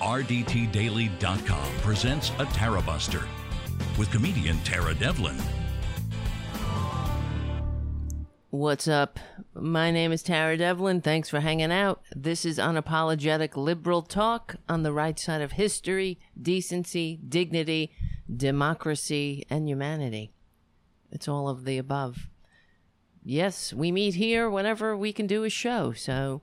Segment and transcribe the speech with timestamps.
[0.00, 3.22] RDTDaily.com presents a Tara Buster
[3.98, 5.38] with comedian Tara Devlin.
[8.50, 9.18] What's up?
[9.54, 11.00] My name is Tara Devlin.
[11.00, 12.02] Thanks for hanging out.
[12.14, 17.90] This is unapologetic liberal talk on the right side of history, decency, dignity,
[18.34, 20.30] democracy, and humanity.
[21.10, 22.28] It's all of the above.
[23.24, 25.92] Yes, we meet here whenever we can do a show.
[25.92, 26.42] So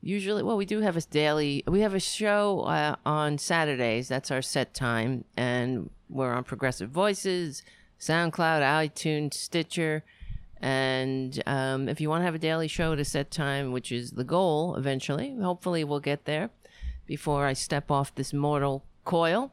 [0.00, 4.08] usually well we do have a daily we have a show uh, on saturdays.
[4.08, 5.24] That's our set time.
[5.36, 7.62] And we're on progressive voices
[8.00, 10.04] soundcloud itunes stitcher.
[10.60, 13.92] And um, if you want to have a daily show at a set time which
[13.92, 16.50] is the goal eventually hopefully we'll get there
[17.06, 19.52] before i step off this mortal coil.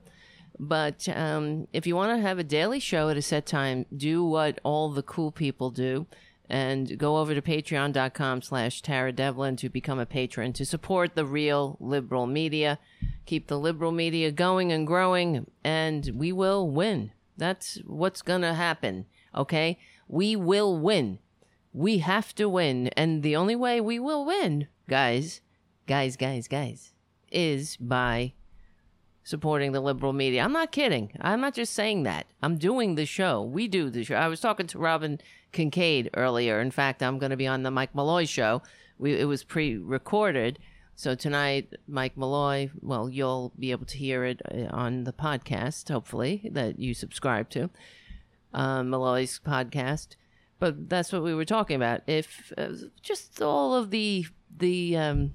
[0.57, 4.23] But um, if you want to have a daily show at a set time do
[4.23, 6.07] what all the cool people do
[6.49, 11.25] and go over to patreon.com slash tara devlin to become a patron to support the
[11.25, 12.79] real liberal media.
[13.25, 17.11] Keep the liberal media going and growing and we will win.
[17.37, 19.77] That's what's gonna happen okay?
[20.07, 21.19] We will win.
[21.73, 25.41] We have to win and the only way we will win guys
[25.87, 26.93] guys guys guys
[27.31, 28.33] is by
[29.25, 30.43] supporting the liberal media.
[30.43, 31.11] I'm not kidding.
[31.19, 32.27] I'm not just saying that.
[32.43, 33.41] I'm doing the show.
[33.41, 34.15] We do the show.
[34.15, 35.19] I was talking to Robin
[35.51, 36.61] Kincaid earlier.
[36.61, 38.61] In fact, I'm going to be on the Mike Malloy show.
[38.99, 40.59] We, it was pre-recorded.
[40.95, 45.89] So tonight, Mike Malloy, well, you'll be able to hear it uh, on the podcast,
[45.89, 47.71] hopefully, that you subscribe to,
[48.53, 50.15] um, Malloy's podcast.
[50.59, 52.01] But that's what we were talking about.
[52.05, 52.69] If uh,
[53.01, 55.33] just all of the the um,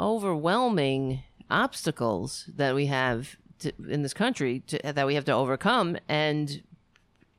[0.00, 5.96] overwhelming obstacles that we have to, in this country to, that we have to overcome,
[6.08, 6.62] and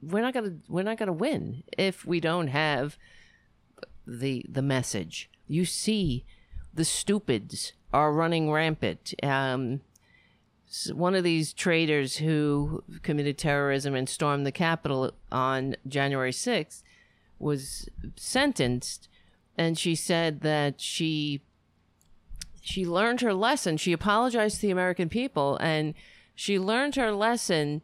[0.02, 2.98] we're not gonna we're not gonna win if we don't have
[4.06, 5.30] the the message.
[5.48, 6.26] You see,
[6.74, 9.14] the stupids are running rampant.
[9.24, 9.82] Um,
[10.94, 16.84] one of these traitors who committed terrorism and stormed the Capitol on January 6th
[17.40, 19.10] was sentenced,
[19.58, 21.42] and she said that she
[22.62, 23.78] she learned her lesson.
[23.78, 25.94] She apologized to the American people, and
[26.36, 27.82] she learned her lesson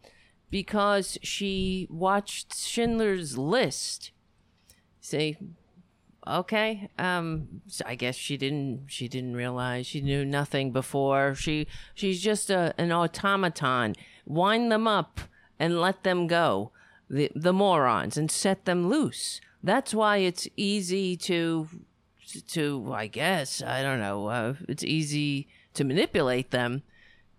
[0.50, 4.12] because she watched Schindler's List.
[5.02, 5.38] See,
[6.28, 8.86] okay, um, so I guess she didn't.
[8.88, 11.36] She didn't realize she knew nothing before.
[11.36, 13.96] She she's just a, an automaton.
[14.26, 15.20] Wind them up
[15.60, 16.72] and let them go.
[17.10, 19.42] The the morons and set them loose.
[19.62, 21.68] That's why it's easy to
[22.50, 24.28] to I guess I don't know.
[24.28, 26.84] Uh, it's easy to manipulate them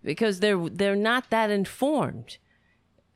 [0.03, 2.37] because they're they're not that informed.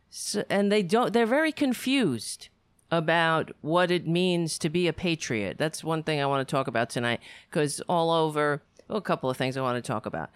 [0.09, 2.49] So, and they don't they're very confused
[2.91, 5.57] about what it means to be a patriot.
[5.57, 9.29] That's one thing I want to talk about tonight because all over well, a couple
[9.29, 10.29] of things I want to talk about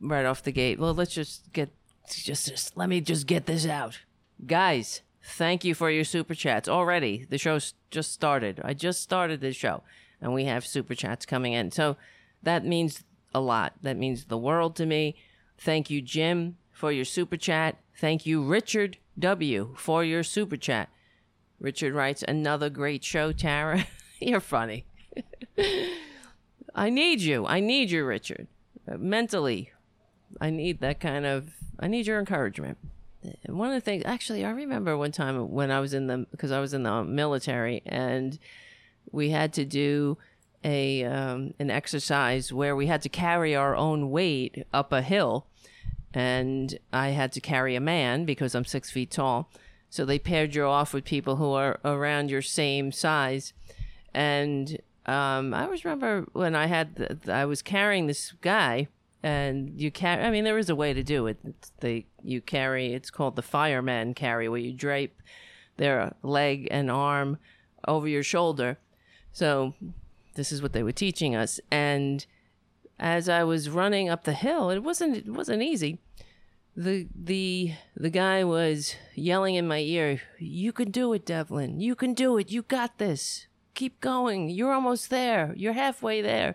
[0.00, 0.78] right off the gate.
[0.78, 1.70] Well, let's just get
[2.08, 4.00] just, just let me just get this out.
[4.44, 7.26] Guys, thank you for your super chats already.
[7.28, 8.60] The show's just started.
[8.64, 9.82] I just started this show
[10.20, 11.70] and we have super chats coming in.
[11.70, 11.96] So
[12.42, 13.04] that means
[13.34, 13.74] a lot.
[13.82, 15.16] That means the world to me.
[15.58, 17.76] Thank you, Jim, for your super chat.
[17.98, 20.88] Thank you, Richard W., for your super chat.
[21.58, 23.86] Richard writes, Another great show, Tara.
[24.20, 24.86] You're funny.
[26.74, 27.46] I need you.
[27.46, 28.46] I need you, Richard.
[28.86, 29.72] Mentally,
[30.40, 32.78] I need that kind of, I need your encouragement.
[33.46, 36.52] One of the things, actually, I remember one time when I was in the, because
[36.52, 38.38] I was in the military and
[39.10, 40.18] we had to do
[40.64, 45.46] a um, an exercise where we had to carry our own weight up a hill,
[46.12, 49.50] and I had to carry a man because I'm six feet tall.
[49.88, 53.52] So they paired you off with people who are around your same size,
[54.12, 58.88] and um, I always remember when I had the, I was carrying this guy,
[59.26, 60.22] and you carry.
[60.22, 61.38] I mean, there is a way to do it.
[61.42, 62.94] It's they you carry.
[62.94, 65.20] It's called the fireman carry, where you drape
[65.78, 67.38] their leg and arm
[67.88, 68.78] over your shoulder.
[69.32, 69.74] So
[70.34, 71.58] this is what they were teaching us.
[71.72, 72.24] And
[73.00, 75.98] as I was running up the hill, it wasn't it wasn't easy.
[76.76, 81.80] The the the guy was yelling in my ear, "You can do it, Devlin.
[81.80, 82.52] You can do it.
[82.52, 83.48] You got this.
[83.74, 84.50] Keep going.
[84.50, 85.52] You're almost there.
[85.56, 86.54] You're halfway there.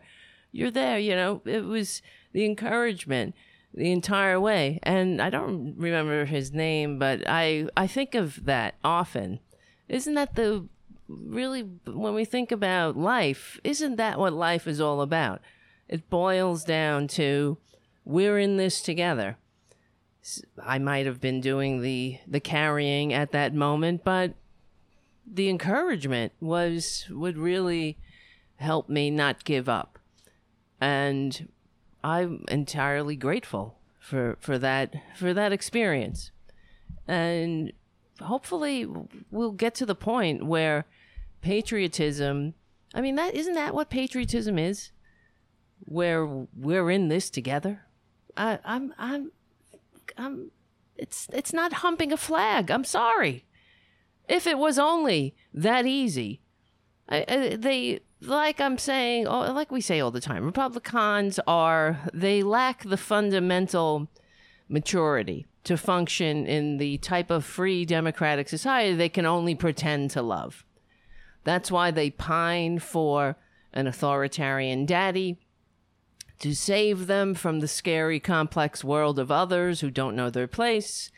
[0.53, 2.01] You're there." You know, it was
[2.33, 3.35] the encouragement
[3.73, 4.79] the entire way.
[4.83, 9.39] And I don't remember his name, but I I think of that often.
[9.87, 10.67] Isn't that the
[11.07, 15.41] really, when we think about life, isn't that what life is all about?
[15.87, 17.57] It boils down to
[18.05, 19.37] we're in this together.
[20.63, 24.35] I might have been doing the the carrying at that moment, but
[25.25, 27.97] the encouragement was would really
[28.57, 29.97] help me not give up.
[30.79, 31.49] And
[32.03, 36.31] I'm entirely grateful for for that for that experience,
[37.07, 37.71] and
[38.19, 38.87] hopefully
[39.29, 40.85] we'll get to the point where
[41.41, 42.53] patriotism.
[42.93, 44.91] I mean, that isn't that what patriotism is,
[45.79, 47.85] where we're in this together.
[48.35, 49.31] I, I'm I'm
[50.17, 50.51] I'm.
[50.97, 52.69] It's it's not humping a flag.
[52.69, 53.45] I'm sorry.
[54.27, 56.41] If it was only that easy,
[57.09, 62.43] I, I, they like I'm saying, like we say all the time, Republicans are they
[62.43, 64.07] lack the fundamental
[64.69, 70.21] maturity to function in the type of free democratic society they can only pretend to
[70.21, 70.63] love.
[71.43, 73.37] That's why they pine for
[73.73, 75.39] an authoritarian daddy
[76.39, 81.11] to save them from the scary, complex world of others who don't know their place.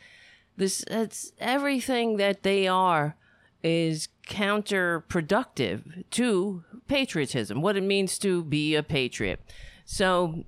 [0.56, 3.16] This it's everything that they are
[3.62, 9.40] is counterproductive to patriotism, what it means to be a patriot.
[9.84, 10.44] So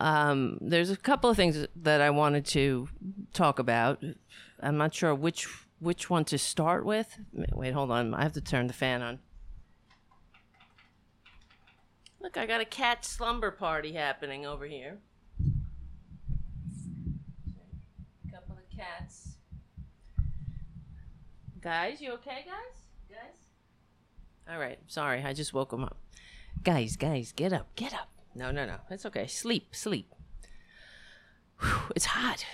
[0.00, 2.88] um, there's a couple of things that I wanted to
[3.32, 4.02] talk about.
[4.60, 5.46] I'm not sure which
[5.80, 7.18] which one to start with.
[7.32, 8.14] Wait, hold on.
[8.14, 9.18] I have to turn the fan on.
[12.20, 14.98] Look, I got a cat slumber party happening over here.
[18.26, 19.36] A couple of cats.
[21.60, 22.46] Guys, you okay, guys?
[22.46, 22.83] Guys?
[24.50, 24.78] All right.
[24.86, 25.96] Sorry, I just woke them up.
[26.62, 28.08] Guys, guys, get up, get up.
[28.34, 28.76] No, no, no.
[28.90, 29.26] It's okay.
[29.26, 30.12] Sleep, sleep.
[31.60, 32.44] Whew, it's hot.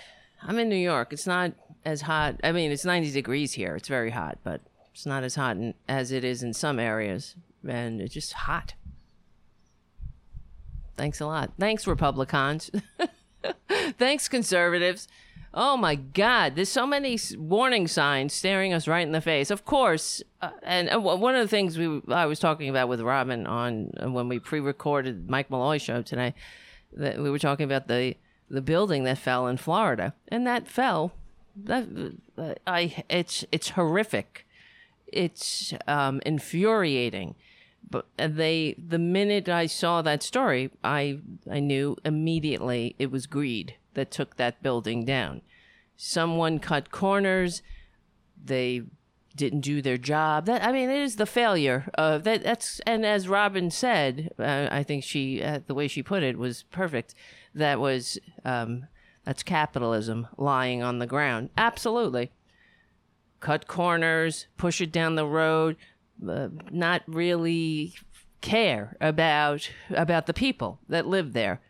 [0.42, 1.12] I'm in New York.
[1.12, 1.52] It's not
[1.84, 2.36] as hot.
[2.44, 3.76] I mean, it's 90 degrees here.
[3.76, 4.60] It's very hot, but
[4.92, 7.34] it's not as hot in, as it is in some areas.
[7.66, 8.74] And it's just hot.
[10.96, 11.52] Thanks a lot.
[11.58, 12.70] Thanks, Republicans.
[13.98, 15.08] Thanks, conservatives.
[15.52, 19.50] Oh my God, there's so many warning signs staring us right in the face.
[19.50, 23.00] Of course, uh, and uh, one of the things we I was talking about with
[23.00, 26.34] Robin on uh, when we pre-recorded Mike Malloy show today,
[26.92, 28.16] that we were talking about the
[28.48, 31.12] the building that fell in Florida, and that fell.
[31.56, 31.88] That
[32.38, 34.46] uh, I it's it's horrific.
[35.08, 37.34] It's um, infuriating
[37.90, 41.18] but they the minute I saw that story, I
[41.50, 45.42] I knew immediately it was greed that took that building down.
[45.96, 47.62] Someone cut corners.
[48.42, 48.82] They
[49.36, 50.46] didn't do their job.
[50.46, 52.42] That I mean, it is the failure of that.
[52.42, 56.38] That's and as Robin said, uh, I think she uh, the way she put it
[56.38, 57.14] was perfect.
[57.54, 58.86] That was um,
[59.24, 61.50] that's capitalism lying on the ground.
[61.56, 62.30] Absolutely,
[63.40, 65.76] cut corners, push it down the road,
[66.28, 67.94] uh, not really
[68.40, 71.60] care about about the people that live there.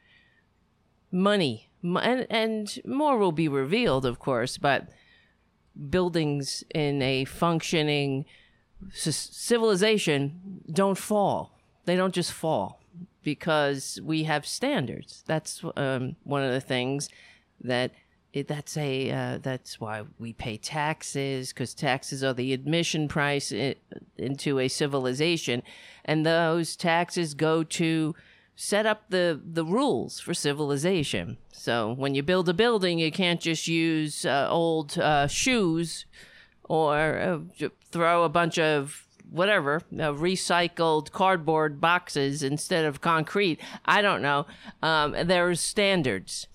[1.10, 4.88] Money and, and more will be revealed, of course, but
[5.88, 8.24] buildings in a functioning
[8.92, 11.58] civilization don't fall.
[11.84, 12.80] They don't just fall
[13.22, 15.24] because we have standards.
[15.26, 17.08] That's um, one of the things
[17.62, 17.92] that
[18.32, 23.50] it, that's a uh, that's why we pay taxes because taxes are the admission price
[23.50, 23.74] in,
[24.16, 25.62] into a civilization,
[26.04, 28.14] and those taxes go to
[28.54, 31.38] set up the the rules for civilization.
[31.50, 36.06] So when you build a building, you can't just use uh, old uh, shoes
[36.64, 43.60] or uh, throw a bunch of whatever uh, recycled cardboard boxes instead of concrete.
[43.84, 44.46] I don't know.
[44.82, 46.46] Um, there's standards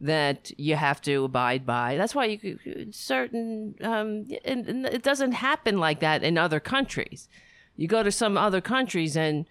[0.00, 1.96] that you have to abide by.
[1.96, 2.58] That's why you
[2.90, 7.28] certain um, and, and it doesn't happen like that in other countries.
[7.76, 9.46] You go to some other countries and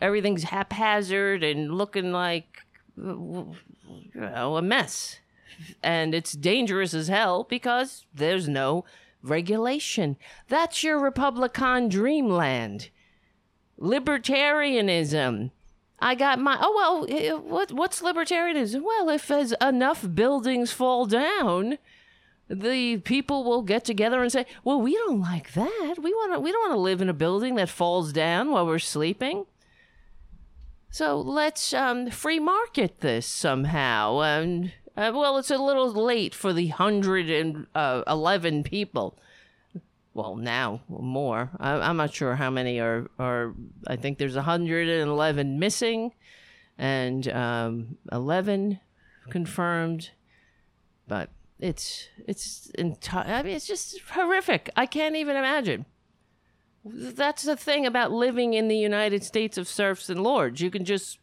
[0.00, 2.58] everything's haphazard and looking like
[2.96, 3.54] you
[4.14, 5.20] know, a mess.
[5.82, 8.84] And it's dangerous as hell because there's no
[9.22, 10.16] regulation.
[10.48, 12.90] That's your Republican dreamland.
[13.80, 15.50] Libertarianism.
[16.02, 18.82] I got my oh well eh, what what's libertarianism?
[18.82, 21.78] Well, if as enough buildings fall down,
[22.50, 25.94] the people will get together and say, "Well, we don't like that.
[26.02, 28.66] We want to we don't want to live in a building that falls down while
[28.66, 29.46] we're sleeping."
[30.90, 34.20] So let's um, free market this somehow.
[34.20, 39.16] And uh, well, it's a little late for the hundred and uh, eleven people.
[40.14, 41.50] Well, now more.
[41.58, 43.10] I, am not sure how many are.
[43.18, 43.54] Are
[43.86, 46.12] I think there's hundred and eleven missing,
[46.76, 48.80] and um, eleven
[49.30, 50.10] confirmed.
[51.08, 53.32] But it's it's entire.
[53.32, 54.68] I mean, it's just horrific.
[54.76, 55.86] I can't even imagine
[56.84, 60.60] that's the thing about living in the United States of serfs and lords.
[60.60, 61.18] You can just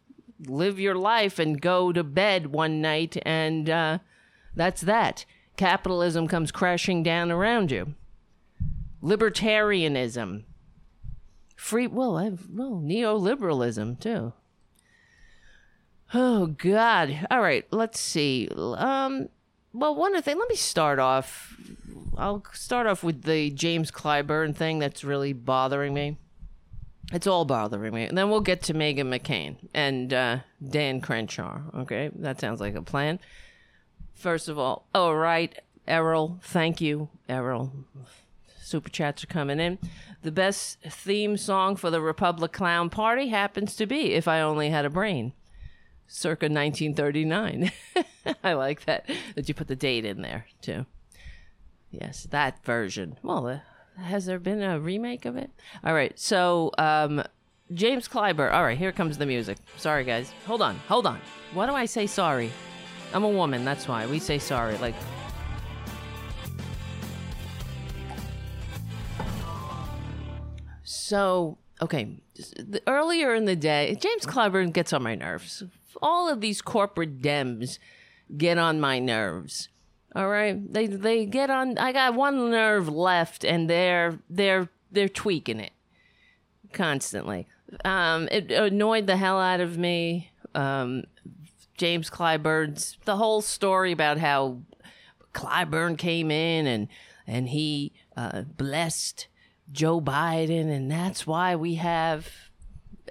[0.48, 4.00] live your life and go to bed one night, and uh,
[4.56, 5.26] that's that.
[5.58, 7.96] Capitalism comes crashing down around you.
[9.02, 10.44] Libertarianism,
[11.56, 14.34] free well, I've, well, neoliberalism too.
[16.14, 17.28] Oh God!
[17.30, 18.50] All right, let's see.
[18.58, 19.30] Um,
[19.74, 20.40] well, one of the things.
[20.40, 21.56] Let me start off.
[22.18, 26.18] I'll start off with the James Clyburn thing that's really bothering me.
[27.14, 31.60] It's all bothering me, and then we'll get to Meghan McCain and uh, Dan Crenshaw.
[31.76, 33.20] Okay, that sounds like a plan.
[34.16, 36.40] First of all, all right, Errol.
[36.42, 37.72] Thank you, Errol.
[38.70, 39.80] Super chats are coming in.
[40.22, 44.70] The best theme song for the Republic Clown Party happens to be "If I Only
[44.70, 45.34] Had a Brain."
[46.10, 47.72] circa 1939.
[48.44, 50.86] I like that that you put the date in there too.
[51.92, 53.18] Yes, that version.
[53.24, 53.60] Well, uh,
[54.02, 55.52] has there been a remake of it?
[55.84, 57.24] All right, so um,
[57.74, 58.52] James Clyburn.
[58.54, 59.58] All right, here comes the music.
[59.78, 60.32] Sorry, guys.
[60.46, 61.20] Hold on, hold on.
[61.54, 62.52] Why do I say sorry?
[63.14, 63.66] I'm a woman.
[63.66, 64.78] That's why we say sorry.
[64.78, 64.96] Like.
[71.10, 72.18] So okay,
[72.88, 75.64] earlier in the day, James Clyburn gets on my nerves
[76.02, 77.80] all of these corporate dems
[78.38, 79.70] get on my nerves.
[80.16, 81.78] All right, they they get on.
[81.78, 85.72] I got one nerve left, and they're they're they're tweaking it
[86.74, 87.48] constantly.
[87.86, 90.32] Um, it annoyed the hell out of me.
[90.56, 91.04] Um,
[91.78, 94.62] James Clyburn's the whole story about how
[95.34, 96.88] Clyburn came in and
[97.28, 99.28] and he uh, blessed
[99.72, 102.28] Joe Biden, and that's why we have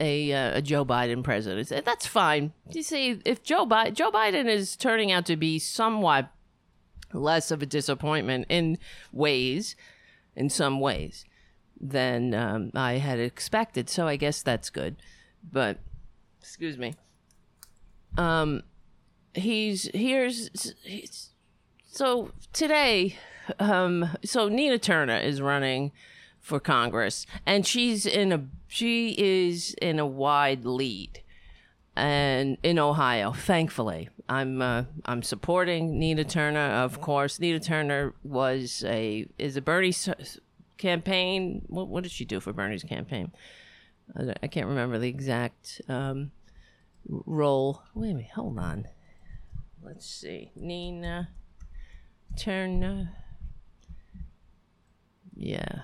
[0.00, 1.84] a, uh, a Joe Biden president.
[1.84, 2.52] That's fine.
[2.70, 6.30] You see, if Joe Biden Joe Biden is turning out to be somewhat
[7.12, 8.78] less of a disappointment in
[9.12, 9.76] ways,
[10.36, 11.24] in some ways,
[11.80, 13.88] than um, I had expected.
[13.88, 14.96] So I guess that's good.
[15.50, 15.78] But
[16.40, 16.94] excuse me.
[18.16, 18.62] Um,
[19.34, 21.30] he's here's he's,
[21.86, 23.16] so today.
[23.58, 25.92] Um, so Nina Turner is running
[26.48, 31.22] for Congress, and she's in a she is in a wide lead,
[31.94, 36.58] and in Ohio, thankfully, I'm uh, I'm supporting Nina Turner.
[36.58, 39.94] Of course, Nina Turner was a is a Bernie
[40.78, 41.66] campaign.
[41.66, 43.30] What what did she do for Bernie's campaign?
[44.42, 46.30] I can't remember the exact um,
[47.06, 47.82] role.
[47.94, 48.88] Wait a minute, hold on.
[49.82, 51.28] Let's see, Nina
[52.38, 53.12] Turner.
[55.36, 55.82] Yeah.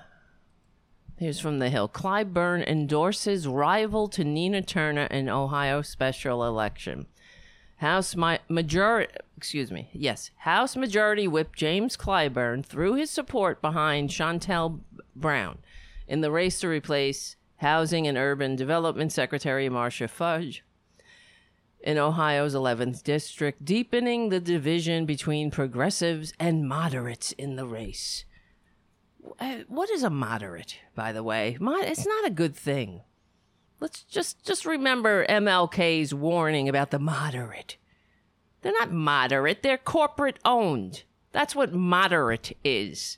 [1.17, 1.87] Here's from the Hill.
[1.87, 7.05] Clyburn endorses rival to Nina Turner in Ohio special election.
[7.77, 14.09] House my majority, excuse me, yes, House Majority Whip James Clyburn threw his support behind
[14.09, 14.81] Shontel
[15.15, 15.59] Brown
[16.05, 20.65] in the race to replace Housing and Urban Development Secretary Marcia Fudge
[21.79, 28.25] in Ohio's 11th district, deepening the division between progressives and moderates in the race.
[29.39, 31.57] Uh, what is a moderate, by the way?
[31.59, 33.01] It's not a good thing.
[33.79, 37.77] Let's just just remember MLK's warning about the moderate.
[38.61, 41.03] They're not moderate, they're corporate owned.
[41.31, 43.17] That's what moderate is.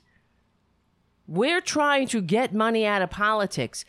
[1.26, 3.84] We're trying to get money out of politics.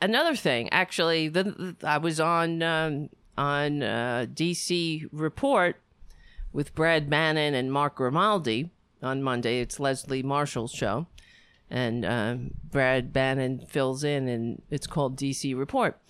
[0.00, 5.80] Another thing, actually, the, the I was on um, on uh, DC Report
[6.52, 8.70] with Brad Bannon and Mark Grimaldi
[9.02, 9.60] on Monday.
[9.60, 11.06] It's Leslie Marshall's show,
[11.70, 12.36] and uh,
[12.70, 16.00] Brad Bannon fills in, and it's called DC Report.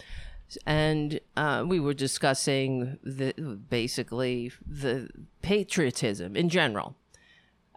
[0.64, 3.32] And uh, we were discussing the
[3.68, 5.08] basically the
[5.42, 6.94] patriotism in general,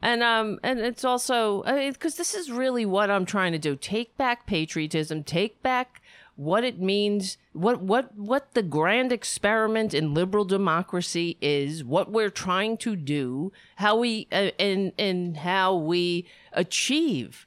[0.03, 4.15] and um and it's also because this is really what I'm trying to do: take
[4.17, 6.01] back patriotism, take back
[6.39, 12.29] what it means, what what what the grand experiment in liberal democracy is, what we're
[12.29, 17.45] trying to do, how we uh, and and how we achieve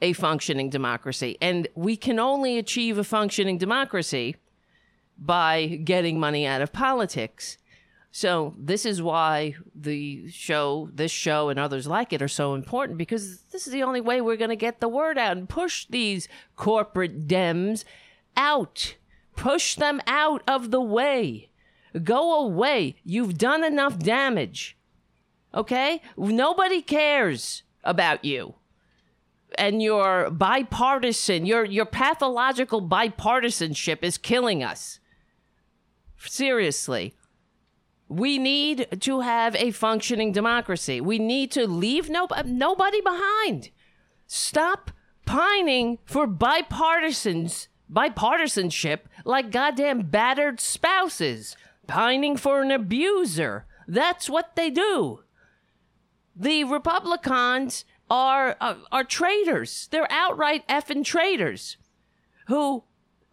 [0.00, 4.34] a functioning democracy, and we can only achieve a functioning democracy
[5.16, 7.58] by getting money out of politics.
[8.10, 12.98] So this is why the show, this show, and others like it are so important
[12.98, 15.86] because this is the only way we're going to get the word out and push
[15.88, 17.84] these corporate Dems
[18.36, 18.96] out.
[19.36, 21.50] Push them out of the way.
[22.02, 22.96] Go away.
[23.04, 24.76] You've done enough damage.
[25.54, 26.00] Okay?
[26.16, 28.54] Nobody cares about you.
[29.58, 34.98] And your bipartisan, your your pathological bipartisanship is killing us.
[36.16, 37.14] Seriously.
[38.08, 41.00] We need to have a functioning democracy.
[41.00, 43.70] We need to leave no, nobody behind.
[44.26, 44.90] Stop
[45.24, 51.56] pining for bipartisans bipartisanship like goddamn battered spouses
[51.86, 53.66] pining for an abuser.
[53.86, 55.20] That's what they do.
[56.34, 59.88] The Republicans are uh, are traitors.
[59.90, 61.76] They're outright effing traitors
[62.46, 62.84] who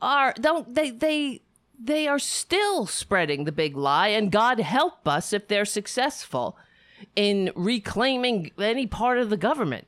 [0.01, 1.42] are don't they they
[1.82, 6.58] they are still spreading the big lie, and God help us if they're successful
[7.16, 9.88] in reclaiming any part of the government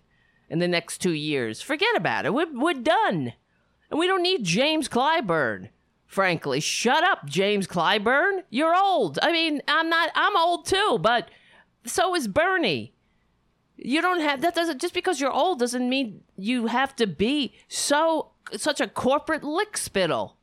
[0.50, 1.62] in the next two years.
[1.62, 2.34] Forget about it.
[2.34, 3.34] We're, we're done.
[3.92, 5.70] And we don't need James Clyburn.
[6.08, 8.44] Frankly, shut up, James Clyburn.
[8.50, 9.20] You're old.
[9.22, 11.30] I mean, I'm not, I'm old too, but
[11.86, 12.94] so is Bernie.
[13.78, 17.54] You don't have, that doesn't, just because you're old doesn't mean you have to be
[17.68, 20.38] so, such a corporate lick spittle.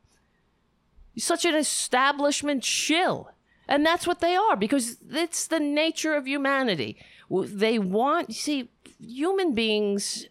[1.17, 3.31] such an establishment shill.
[3.67, 6.97] And that's what they are because it's the nature of humanity.
[7.29, 10.27] They want, see, human beings,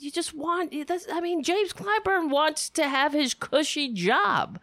[0.00, 4.58] you just want, that's I mean, James Clyburn wants to have his cushy job.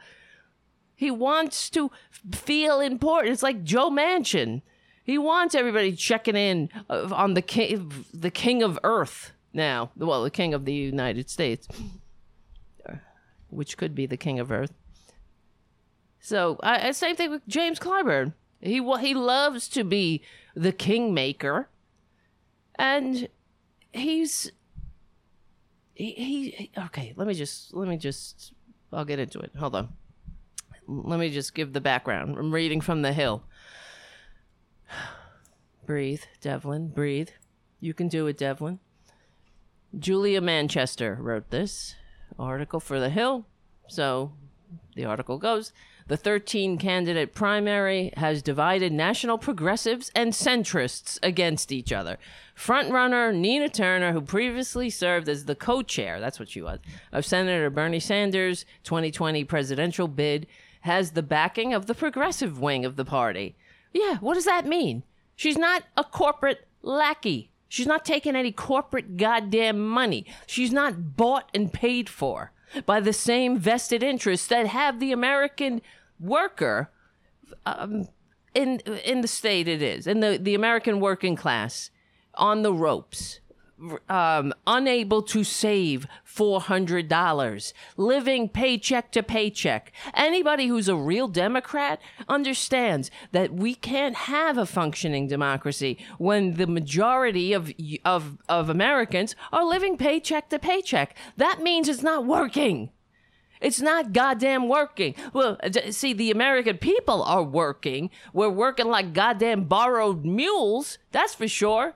[0.96, 1.91] He wants to
[2.34, 3.34] feel important.
[3.34, 4.63] It's like Joe Manchin.
[5.03, 9.91] He wants everybody checking in uh, on the king, the king of Earth now.
[9.96, 11.67] Well, the king of the United States,
[13.50, 14.74] which could be the king of Earth.
[16.20, 18.34] So, I, same thing with James Clyburn.
[18.60, 20.24] He he loves to be
[20.56, 21.70] the kingmaker,
[22.75, 23.29] and
[23.94, 24.51] he's
[25.98, 27.13] he, he okay.
[27.16, 28.54] Let me just let me just
[28.94, 29.51] I'll get into it.
[29.58, 29.89] Hold on.
[30.88, 32.38] Let me just give the background.
[32.38, 33.44] I'm reading from the Hill.
[35.86, 36.89] breathe, Devlin.
[36.89, 37.30] Breathe.
[37.80, 38.80] You can do it, Devlin.
[39.98, 41.96] Julia Manchester wrote this
[42.38, 43.46] article for the Hill.
[43.88, 44.34] So
[44.96, 45.74] the article goes
[46.08, 52.18] the 13 candidate primary has divided national progressives and centrists against each other.
[52.56, 56.80] Frontrunner Nina Turner, who previously served as the co chair, that's what she was,
[57.12, 60.48] of Senator Bernie Sanders' 2020 presidential bid,
[60.82, 63.56] has the backing of the progressive wing of the party.
[63.94, 65.04] Yeah, what does that mean?
[65.36, 67.52] She's not a corporate lackey.
[67.68, 70.26] She's not taking any corporate goddamn money.
[70.46, 72.52] She's not bought and paid for
[72.86, 75.82] by the same vested interests that have the American
[76.19, 76.91] worker
[77.65, 78.08] um,
[78.53, 81.91] in in the state it is in the the American working class
[82.36, 83.39] on the ropes
[84.10, 89.91] um, unable to save $400, living paycheck to paycheck.
[90.13, 96.67] Anybody who's a real Democrat understands that we can't have a functioning democracy when the
[96.67, 97.71] majority of,
[98.03, 101.15] of, of Americans are living paycheck to paycheck.
[101.38, 102.89] That means it's not working.
[103.62, 105.15] It's not goddamn working.
[105.34, 105.58] Well,
[105.89, 108.10] see, the American people are working.
[108.34, 111.96] We're working like goddamn borrowed mules, that's for sure.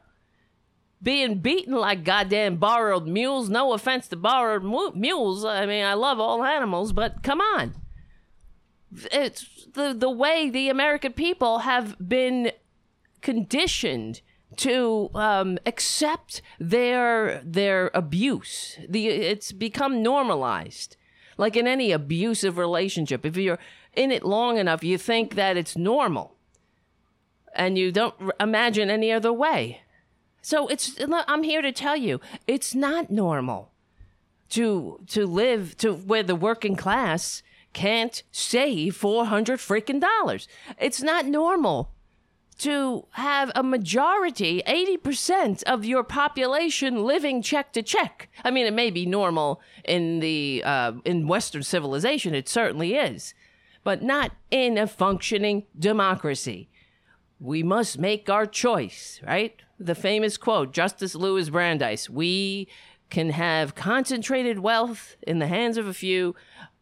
[1.03, 3.49] Being beaten like goddamn borrowed mules.
[3.49, 5.43] No offense to borrowed mu- mules.
[5.43, 7.73] I mean, I love all animals, but come on.
[9.11, 12.51] It's the, the way the American people have been
[13.21, 14.21] conditioned
[14.57, 18.77] to um, accept their their abuse.
[18.87, 20.97] The it's become normalized
[21.41, 23.57] like in any abusive relationship, if you're
[23.93, 26.35] in it long enough, you think that it's normal
[27.55, 29.81] and you don't imagine any other way.
[30.43, 30.95] So it's
[31.27, 33.71] I'm here to tell you, it's not normal
[34.49, 37.41] to to live to where the working class
[37.73, 40.47] can't save 400 freaking dollars.
[40.79, 41.89] It's not normal
[42.61, 48.29] to have a majority, 80% of your population living check to check.
[48.43, 53.33] I mean, it may be normal in the uh, in Western civilization, it certainly is,
[53.83, 56.69] but not in a functioning democracy.
[57.39, 59.59] We must make our choice, right?
[59.79, 62.67] The famous quote, Justice Louis Brandeis: "We
[63.09, 66.35] can have concentrated wealth in the hands of a few,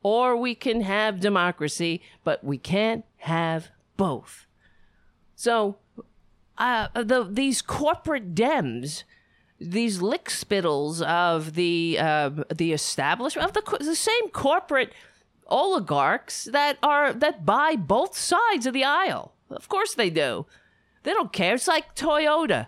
[0.04, 4.46] or we can have democracy, but we can't have both."
[5.40, 5.78] So,
[6.58, 9.04] uh, the these corporate Dems,
[9.58, 14.92] these lick spittles of the uh, the establishment of the the same corporate
[15.48, 19.34] oligarchs that are that buy both sides of the aisle.
[19.50, 20.46] Of course they do.
[21.04, 21.56] They don't care.
[21.56, 22.68] It's like Toyota,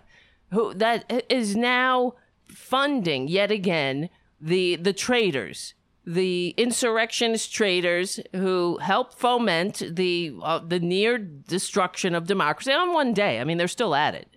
[0.52, 2.14] who that is now
[2.46, 4.08] funding yet again
[4.40, 12.26] the the traitors the insurrectionist traitors who helped foment the uh, the near destruction of
[12.26, 13.40] democracy on one day.
[13.40, 14.36] I mean, they're still at it.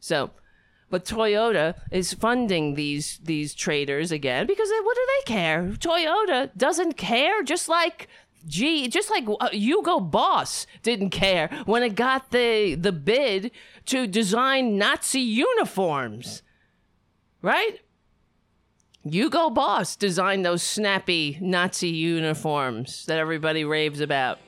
[0.00, 0.30] So,
[0.90, 5.62] but Toyota is funding these these traitors again because they, what do they care?
[5.78, 7.42] Toyota doesn't care.
[7.42, 8.08] Just like
[8.46, 13.50] Gee, just like uh, Hugo Boss didn't care when it got the the bid
[13.86, 16.42] to design Nazi uniforms,
[17.42, 17.80] right?
[19.08, 24.38] Hugo Boss designed those snappy Nazi uniforms that everybody raves about.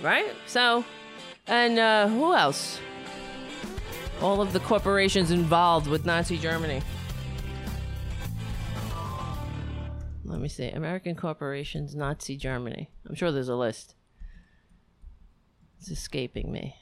[0.00, 0.32] Right?
[0.46, 0.84] So,
[1.46, 2.78] and uh, who else?
[4.20, 6.80] All of the corporations involved with Nazi Germany.
[10.24, 10.68] Let me see.
[10.68, 12.88] American corporations, Nazi Germany.
[13.08, 13.94] I'm sure there's a list.
[15.80, 16.76] It's escaping me.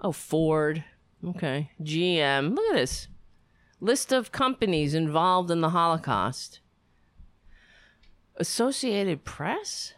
[0.00, 0.84] Oh, Ford.
[1.24, 1.70] Okay.
[1.82, 2.54] GM.
[2.54, 3.08] Look at this.
[3.80, 6.60] List of companies involved in the Holocaust.
[8.36, 9.94] Associated Press?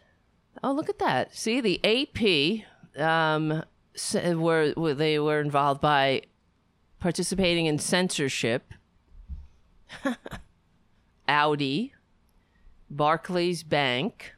[0.63, 1.35] Oh, look at that.
[1.35, 3.63] See, the AP um,
[4.15, 6.23] were, were they were involved by
[6.99, 8.73] participating in censorship.
[11.27, 11.93] Audi,
[12.89, 14.33] Barclays Bank,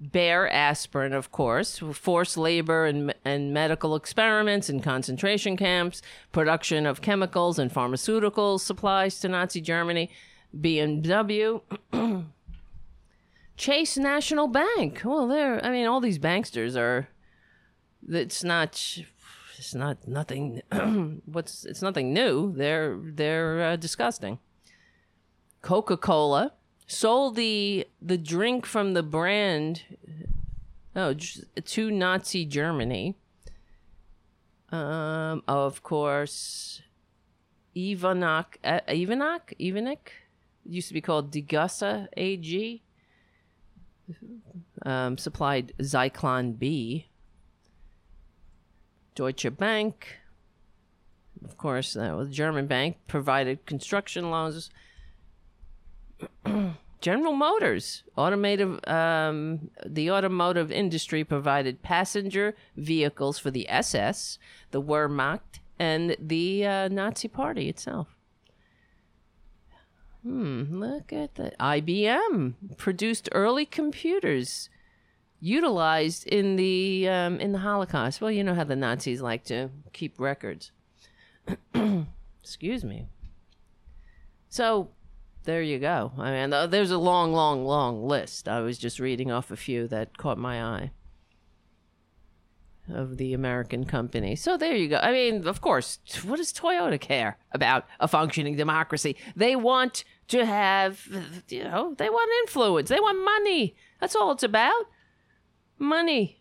[0.00, 6.00] Bayer aspirin, of course, forced labor and, and medical experiments in concentration camps,
[6.32, 10.10] production of chemicals and pharmaceutical supplies to Nazi Germany,
[10.58, 11.60] BMW,
[13.58, 15.02] Chase National Bank.
[15.04, 17.08] Well, there, I mean, all these banksters are.
[18.08, 18.98] It's not.
[19.58, 20.62] It's not nothing.
[21.26, 21.66] what's?
[21.66, 22.54] It's nothing new.
[22.56, 24.38] They're they're uh, disgusting.
[25.60, 26.54] Coca Cola
[26.90, 29.82] sold the the drink from the brand
[30.96, 33.14] oh to Nazi Germany.
[34.72, 36.82] Um, of course,
[37.76, 40.10] Ivanak uh, Ivanak Ivanik
[40.64, 42.82] used to be called Degussa AG.
[44.84, 47.06] Um, supplied Zyklon B.
[49.14, 50.18] Deutsche Bank,
[51.44, 54.70] of course, that was German bank, provided construction loans
[57.00, 64.38] General Motors, automotive, um, the automotive industry provided passenger vehicles for the SS,
[64.70, 68.08] the Wehrmacht, and the uh, Nazi Party itself.
[70.22, 71.58] Hmm, look at that.
[71.58, 74.68] IBM produced early computers
[75.40, 78.20] utilized in the um, in the Holocaust.
[78.20, 80.72] Well, you know how the Nazis like to keep records.
[82.42, 83.06] Excuse me.
[84.50, 84.90] So
[85.44, 86.12] there you go.
[86.18, 88.48] I mean, there's a long, long, long list.
[88.48, 90.90] I was just reading off a few that caught my eye
[92.92, 94.36] of the American company.
[94.36, 94.96] So there you go.
[94.96, 99.16] I mean, of course, what does Toyota care about a functioning democracy?
[99.36, 101.06] They want to have,
[101.48, 102.88] you know, they want influence.
[102.88, 103.76] They want money.
[104.00, 104.86] That's all it's about.
[105.78, 106.38] Money.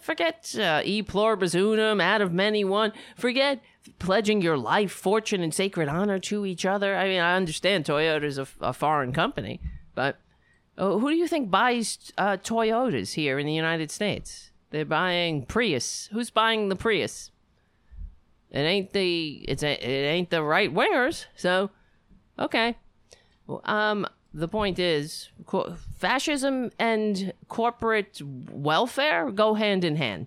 [0.00, 2.92] Forget uh, e pluribus unum, out of many one.
[3.16, 3.60] Forget
[3.98, 6.96] pledging your life, fortune, and sacred honor to each other.
[6.96, 9.60] I mean, I understand Toyota is a, a foreign company,
[9.94, 10.18] but
[10.76, 14.50] uh, who do you think buys uh, Toyotas here in the United States?
[14.70, 16.08] They're buying Prius.
[16.12, 17.30] Who's buying the Prius?
[18.50, 21.26] It ain't the it's a, it ain't the right wingers.
[21.36, 21.70] So,
[22.38, 22.76] okay.
[23.46, 28.20] Well, um, the point is, co- fascism and corporate
[28.50, 30.26] welfare go hand in hand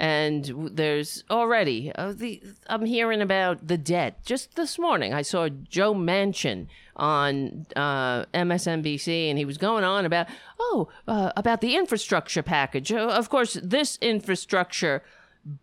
[0.00, 4.24] and there's already uh, the I'm hearing about the debt.
[4.24, 10.06] Just this morning, I saw Joe Manchin on uh, MSNBC, and he was going on
[10.06, 10.26] about
[10.58, 12.90] oh uh, about the infrastructure package.
[12.90, 15.02] Uh, of course, this infrastructure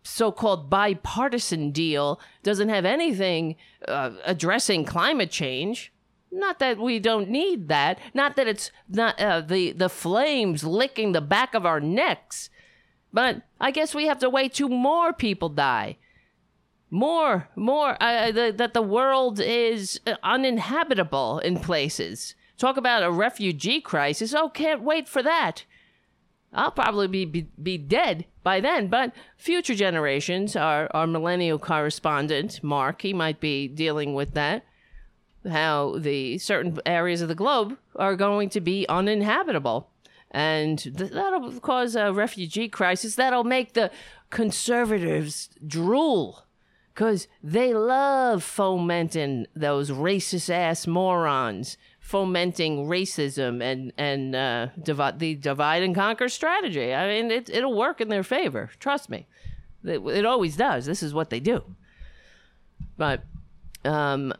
[0.04, 3.56] so-called bipartisan deal doesn't have anything
[3.88, 5.92] uh, addressing climate change.
[6.30, 7.98] Not that we don't need that.
[8.14, 12.50] Not that it's not uh, the the flames licking the back of our necks
[13.12, 15.96] but I guess we have to wait till more people die.
[16.90, 22.34] More, more, uh, the, that the world is uninhabitable in places.
[22.56, 24.34] Talk about a refugee crisis.
[24.34, 25.64] Oh, can't wait for that.
[26.52, 32.62] I'll probably be, be, be dead by then, but future generations, our, our millennial correspondent,
[32.62, 34.64] Mark, he might be dealing with that.
[35.48, 39.90] How the certain areas of the globe are going to be uninhabitable
[40.30, 43.14] and th- that'll cause a refugee crisis.
[43.14, 43.90] That'll make the
[44.30, 46.44] conservatives drool
[46.94, 55.82] because they love fomenting those racist ass morons, fomenting racism and and uh, the divide
[55.82, 56.92] and conquer strategy.
[56.92, 58.70] I mean, it, it'll work in their favor.
[58.80, 59.26] Trust me,
[59.84, 60.86] it, it always does.
[60.86, 61.76] This is what they do.
[62.96, 63.22] But,
[63.84, 64.34] um,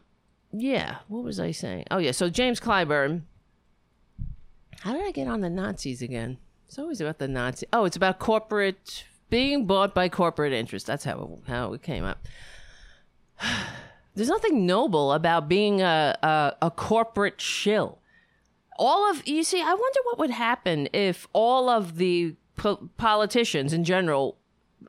[0.53, 1.85] yeah, what was I saying?
[1.91, 3.23] Oh yeah, so James Clyburn
[4.81, 6.39] how did I get on the Nazis again?
[6.67, 7.67] It's always about the Nazi.
[7.73, 10.87] Oh, it's about corporate being bought by corporate interests.
[10.87, 12.27] That's how it, how it came up.
[14.15, 17.99] There's nothing noble about being a, a, a corporate shill.
[18.79, 23.73] All of you see, I wonder what would happen if all of the po- politicians
[23.73, 24.37] in general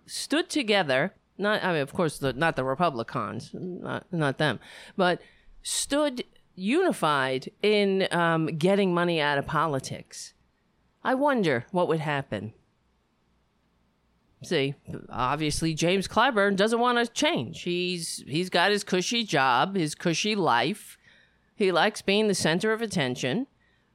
[0.06, 1.14] stood together.
[1.38, 4.60] Not, I mean, of course, the, not the Republicans, not not them,
[4.98, 5.22] but
[5.64, 6.24] stood
[6.60, 10.34] unified in um, getting money out of politics.
[11.04, 12.54] I wonder what would happen.
[14.42, 14.76] See,
[15.10, 17.64] obviously James Clyburn doesn't want to change.
[17.64, 20.98] He's he's got his cushy job, his cushy life.
[21.56, 23.48] He likes being the center of attention,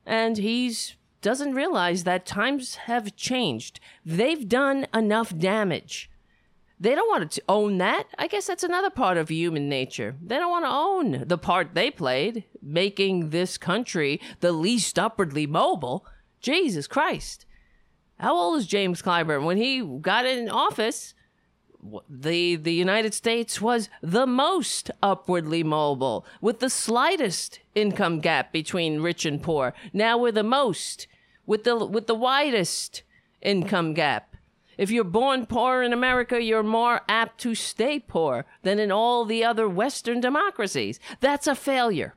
[0.04, 3.80] and he's doesn't realize that times have changed.
[4.04, 6.10] They've done enough damage.
[6.80, 8.06] They don't want to own that.
[8.18, 10.16] I guess that's another part of human nature.
[10.20, 15.46] They don't want to own the part they played, making this country the least upwardly
[15.46, 16.04] mobile.
[16.40, 17.46] Jesus Christ.
[18.18, 19.44] How old is James Clyburn?
[19.44, 21.14] When he got in office,
[22.08, 29.00] the the United States was the most upwardly mobile, with the slightest income gap between
[29.00, 29.74] rich and poor.
[29.92, 31.06] Now we're the most,
[31.46, 33.02] with the with the widest
[33.42, 34.33] income gap.
[34.76, 39.24] If you're born poor in America, you're more apt to stay poor than in all
[39.24, 40.98] the other Western democracies.
[41.20, 42.14] That's a failure.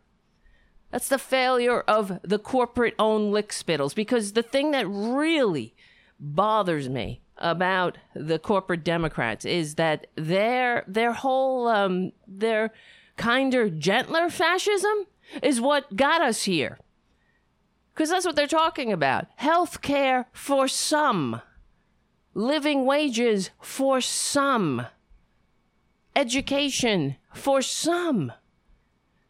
[0.91, 5.75] That's the failure of the corporate owned lick spittles because the thing that really
[6.19, 12.73] bothers me about the corporate Democrats is that their their whole um, their
[13.17, 15.05] kinder, gentler fascism
[15.43, 16.79] is what got us here.
[17.93, 19.25] Because that's what they're talking about.
[19.37, 21.41] Health care for some
[22.37, 24.85] living wages for some,
[26.15, 28.31] education for some.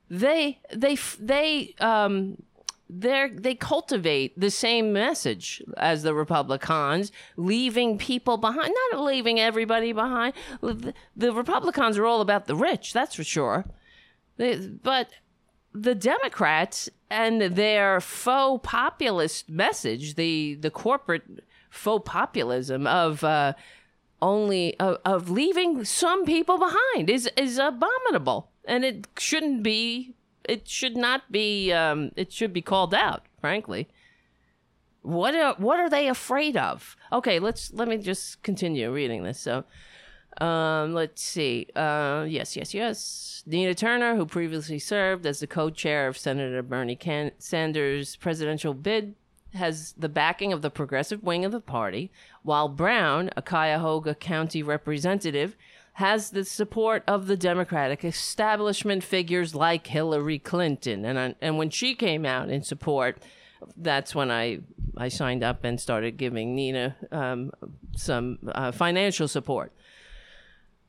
[0.09, 2.43] They they they um
[2.89, 9.93] they they cultivate the same message as the Republicans, leaving people behind, not leaving everybody
[9.93, 10.33] behind.
[10.61, 13.65] The Republicans are all about the rich, that's for sure.
[14.37, 15.09] But
[15.73, 21.23] the Democrats and their faux populist message, the the corporate
[21.69, 23.53] faux populism of uh,
[24.21, 30.13] only of, of leaving some people behind is is abominable, and it shouldn't be.
[30.43, 31.71] It should not be.
[31.71, 33.25] Um, it should be called out.
[33.41, 33.87] Frankly,
[35.01, 36.95] what are what are they afraid of?
[37.11, 39.39] Okay, let's let me just continue reading this.
[39.39, 39.63] So.
[40.39, 41.65] Um, let's see.
[41.75, 43.43] Uh, yes, yes, yes.
[43.47, 49.15] Nina Turner, who previously served as the co-chair of Senator Bernie Can- Sanders' presidential bid
[49.53, 52.11] has the backing of the progressive wing of the party,
[52.43, 55.55] while Brown, a Cuyahoga County representative,
[55.93, 61.05] has the support of the Democratic establishment figures like Hillary Clinton.
[61.05, 63.23] And I, and when she came out in support,
[63.75, 64.59] that's when I
[64.95, 67.51] I signed up and started giving Nina um,
[67.95, 69.73] some uh, financial support.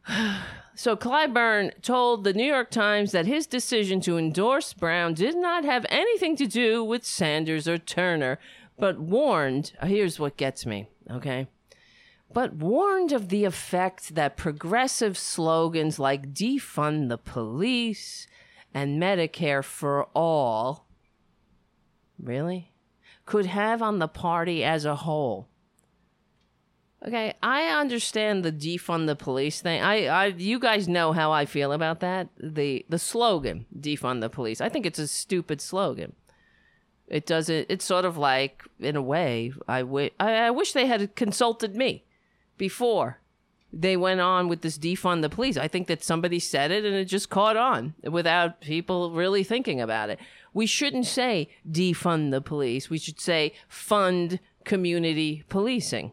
[0.78, 5.64] So Clyburn told the New York Times that his decision to endorse Brown did not
[5.64, 8.38] have anything to do with Sanders or Turner,
[8.78, 11.48] but warned uh, here's what gets me, okay?
[12.32, 18.28] But warned of the effect that progressive slogans like defund the police
[18.72, 20.86] and Medicare for all
[22.22, 22.70] really
[23.26, 25.48] could have on the party as a whole.
[27.06, 29.80] Okay, I understand the defund the police thing.
[29.80, 32.28] I, I, you guys know how I feel about that.
[32.42, 34.60] The the slogan defund the police.
[34.60, 36.14] I think it's a stupid slogan.
[37.06, 37.66] It doesn't.
[37.68, 41.76] It's sort of like, in a way, I, w- I, I wish they had consulted
[41.76, 42.04] me
[42.58, 43.20] before
[43.72, 45.56] they went on with this defund the police.
[45.56, 49.80] I think that somebody said it and it just caught on without people really thinking
[49.80, 50.18] about it.
[50.52, 52.90] We shouldn't say defund the police.
[52.90, 56.12] We should say fund community policing.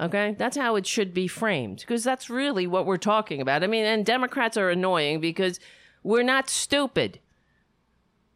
[0.00, 3.62] Okay, that's how it should be framed because that's really what we're talking about.
[3.62, 5.60] I mean, and Democrats are annoying because
[6.02, 7.20] we're not stupid.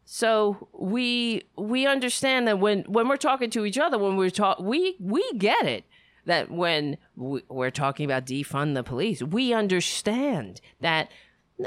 [0.05, 4.59] So we we understand that when when we're talking to each other, when we're talk,
[4.59, 5.83] we we get it
[6.25, 11.11] that when we're talking about defund the police, we understand that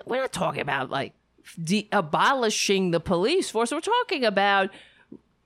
[0.07, 1.12] we're not talking about like
[1.62, 3.72] de- abolishing the police force.
[3.72, 4.70] We're talking about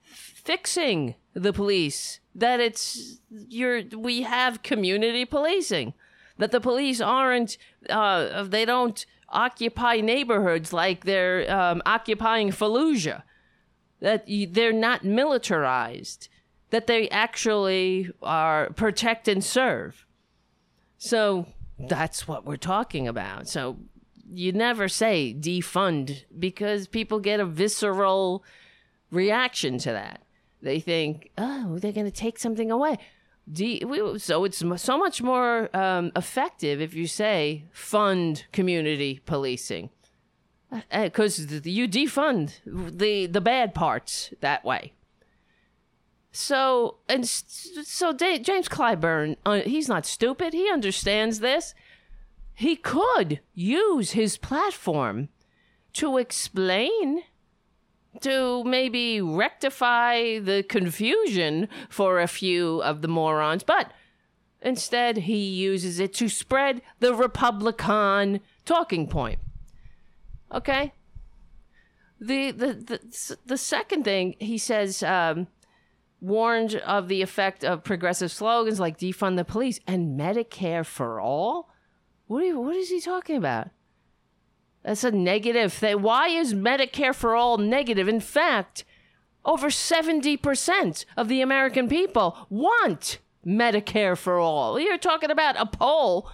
[0.03, 5.95] fixing the police that it's you're we have community policing.
[6.39, 7.57] That the police aren't
[7.89, 13.23] uh, they don't occupy neighborhoods like they're um, occupying Fallujah.
[14.01, 16.29] That they're not militarized.
[16.71, 20.05] That they actually are protect and serve.
[20.99, 21.47] So
[21.79, 23.49] that's what we're talking about.
[23.49, 23.79] So
[24.31, 28.45] you never say defund because people get a visceral
[29.11, 30.21] reaction to that
[30.63, 32.99] they think, oh, they're going to take something away.
[34.19, 39.91] so it's so much more um, effective if you say fund community policing,
[40.91, 44.93] because uh, you defund the the bad parts that way.
[46.33, 50.53] So and so James Clyburn, uh, he's not stupid.
[50.53, 51.75] He understands this.
[52.53, 55.29] He could use his platform
[55.93, 57.23] to explain
[58.23, 63.93] to maybe rectify the confusion for a few of the morons, but
[64.63, 69.39] instead he uses it to spread the Republican talking point.
[70.53, 70.93] Okay?
[72.21, 75.47] the the the, the second thing he says um,
[76.21, 81.71] warned of the effect of progressive slogans like defund the police and Medicare for all.
[82.27, 83.69] What you, what is he talking about?
[84.87, 86.01] That's a negative thing.
[86.01, 88.07] Why is Medicare for all negative?
[88.07, 88.85] In fact,
[89.45, 94.79] over 70% of the American people want Medicare for all.
[94.79, 96.31] You're talking about a poll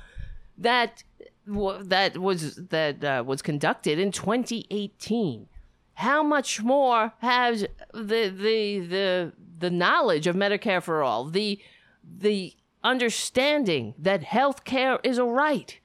[0.59, 1.03] that
[1.47, 5.49] that was that uh, was conducted in 2018.
[5.95, 7.63] How much more has
[7.95, 11.59] the the the the knowledge of Medicare for all, the
[12.05, 12.53] the
[12.85, 15.81] understanding that health care is a right?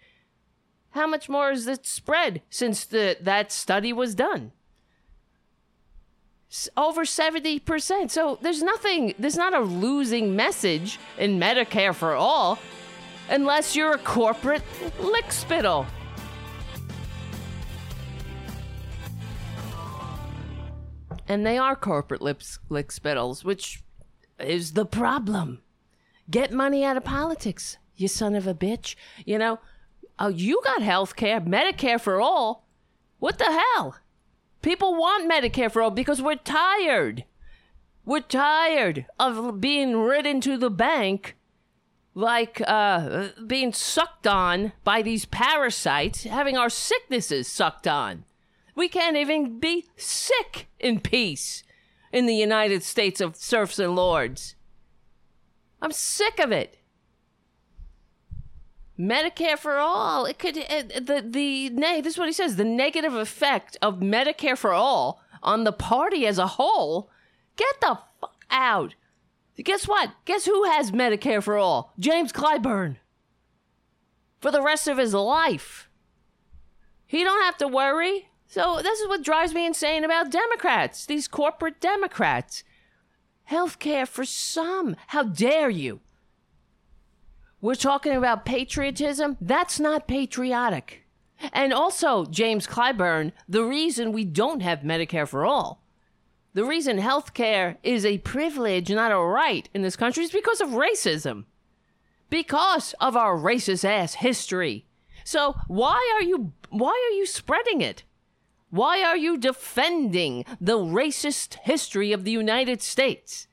[0.97, 4.51] How much more has it spread since the that study was done?
[6.77, 8.09] over 70%.
[8.09, 12.57] So there's nothing, there's not a losing message in Medicare for all
[13.29, 14.63] unless you're a corporate
[14.97, 15.85] lickspittle.
[21.27, 23.83] And they are corporate lips, lickspittles, which
[24.39, 25.61] is the problem.
[26.29, 28.95] Get money out of politics, you son of a bitch.
[29.25, 29.59] You know,
[30.19, 32.67] oh, you got health care, Medicare for all.
[33.19, 33.97] What the hell?
[34.61, 37.25] People want Medicare for all because we're tired.
[38.05, 41.35] We're tired of being ridden to the bank
[42.17, 48.25] like uh, being sucked on by these parasites, having our sicknesses sucked on.
[48.75, 51.63] We can't even be sick in peace
[52.11, 54.55] in the United States of serfs and lords.
[55.79, 56.76] I'm sick of it.
[58.99, 60.25] Medicare for all.
[60.25, 62.01] It could uh, the the nay.
[62.01, 62.55] This is what he says.
[62.55, 67.09] The negative effect of Medicare for all on the party as a whole.
[67.55, 68.95] Get the fuck out.
[69.63, 70.11] Guess what?
[70.25, 71.93] Guess who has Medicare for all?
[71.99, 72.97] James Clyburn.
[74.39, 75.89] For the rest of his life.
[77.05, 78.29] He don't have to worry.
[78.47, 82.63] So this is what drives me insane about Democrats, these corporate Democrats.
[83.45, 84.95] Health care for some.
[85.07, 86.01] How dare you?
[87.59, 89.37] We're talking about patriotism.
[89.41, 91.03] That's not patriotic.
[91.53, 95.81] And also, James Clyburn, the reason we don't have Medicare for all
[96.57, 100.69] the reason healthcare is a privilege, not a right in this country, is because of
[100.69, 101.45] racism.
[102.31, 104.87] Because of our racist ass history.
[105.23, 108.05] So why are you why are you spreading it?
[108.71, 113.47] Why are you defending the racist history of the United States?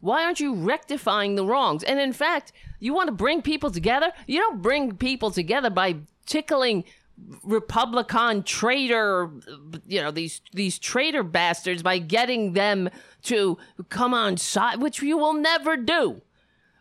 [0.00, 1.84] Why aren't you rectifying the wrongs?
[1.84, 4.12] And in fact, you want to bring people together?
[4.26, 6.84] You don't bring people together by tickling
[7.42, 9.30] Republican traitor,
[9.86, 12.88] you know, these these traitor bastards by getting them
[13.22, 16.22] to come on side, which you will never do.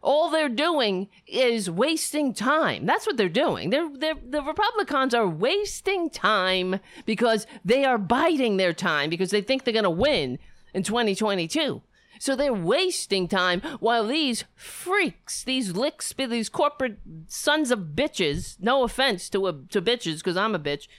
[0.01, 2.85] All they're doing is wasting time.
[2.85, 3.69] That's what they're doing.
[3.69, 9.41] They're, they're, the Republicans are wasting time because they are biding their time because they
[9.41, 10.39] think they're going to win
[10.73, 11.81] in 2022.
[12.19, 18.83] So they're wasting time while these freaks, these licks, these corporate sons of bitches, no
[18.83, 20.89] offense to a, to bitches because I'm a bitch,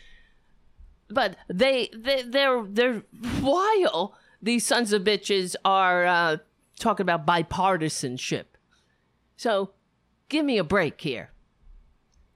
[1.11, 3.03] but they, they they're they're
[3.41, 6.37] while these sons of bitches are uh,
[6.79, 8.45] talking about bipartisanship.
[9.37, 9.73] So
[10.31, 11.33] give me a break here.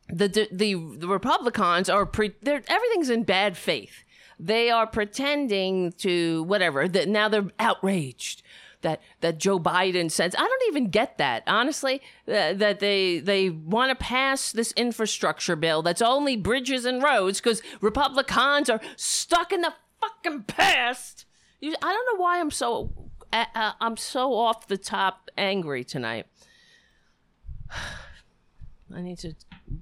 [0.09, 4.05] The the, the, Republicans are pre, they're everything's in bad faith.
[4.39, 8.43] They are pretending to whatever that now they're outraged
[8.85, 10.37] that that Joe Biden says.
[10.39, 12.01] I don't even get that honestly.
[12.27, 17.41] That, that they they want to pass this infrastructure bill that's only bridges and roads
[17.41, 21.27] because Republicans are stuck in the fucking past.
[21.61, 22.93] You, I don't know why I'm so
[23.33, 26.27] uh, uh, I'm so off the top angry tonight.
[28.95, 29.35] I need to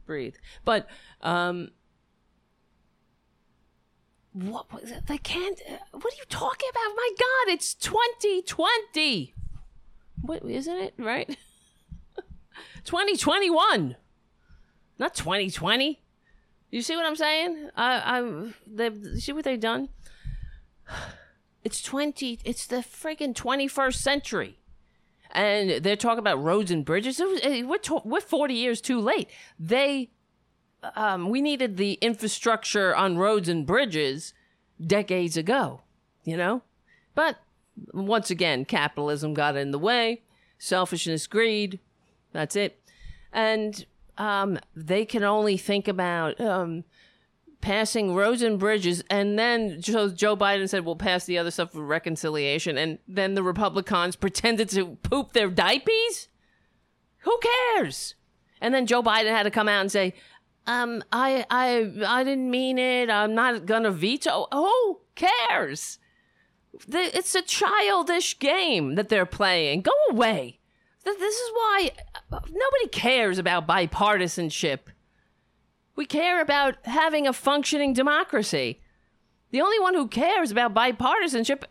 [0.06, 0.88] breathe, but
[1.20, 1.70] um
[4.32, 4.66] what
[5.06, 6.96] they can't uh, what are you talking about?
[6.96, 9.34] My god it's 2020
[10.22, 11.36] what isn't it right?
[12.84, 13.96] 2021
[14.98, 16.00] not 2020
[16.70, 17.70] you see what i'm saying?
[17.76, 19.88] I i they see what they've done?
[21.64, 24.58] It's 20 it's the freaking 21st century.
[25.30, 27.20] And they're talking about roads and bridges.
[27.20, 29.30] Eh, we're, to, we're 40 years too late.
[29.60, 30.10] They
[30.96, 34.34] um, we needed the infrastructure on roads and bridges
[34.84, 35.82] decades ago,
[36.24, 36.62] you know?
[37.14, 37.36] But
[37.92, 40.22] once again, capitalism got in the way,
[40.58, 41.78] selfishness, greed,
[42.32, 42.80] that's it.
[43.32, 43.84] And
[44.18, 46.84] um, they can only think about um,
[47.60, 49.02] passing roads and bridges.
[49.08, 52.76] And then Joe, Joe Biden said, we'll pass the other stuff for reconciliation.
[52.76, 56.28] And then the Republicans pretended to poop their diapers?
[57.20, 57.38] Who
[57.74, 58.14] cares?
[58.60, 60.14] And then Joe Biden had to come out and say,
[60.66, 63.10] um, I, I, I didn't mean it.
[63.10, 64.46] I'm not gonna veto.
[64.52, 65.98] Oh, cares?
[66.88, 69.82] It's a childish game that they're playing.
[69.82, 70.58] Go away.
[71.04, 74.78] This is why uh, nobody cares about bipartisanship.
[75.96, 78.80] We care about having a functioning democracy.
[79.50, 81.64] The only one who cares about bipartisanship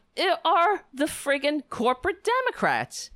[0.46, 3.10] are the friggin' corporate Democrats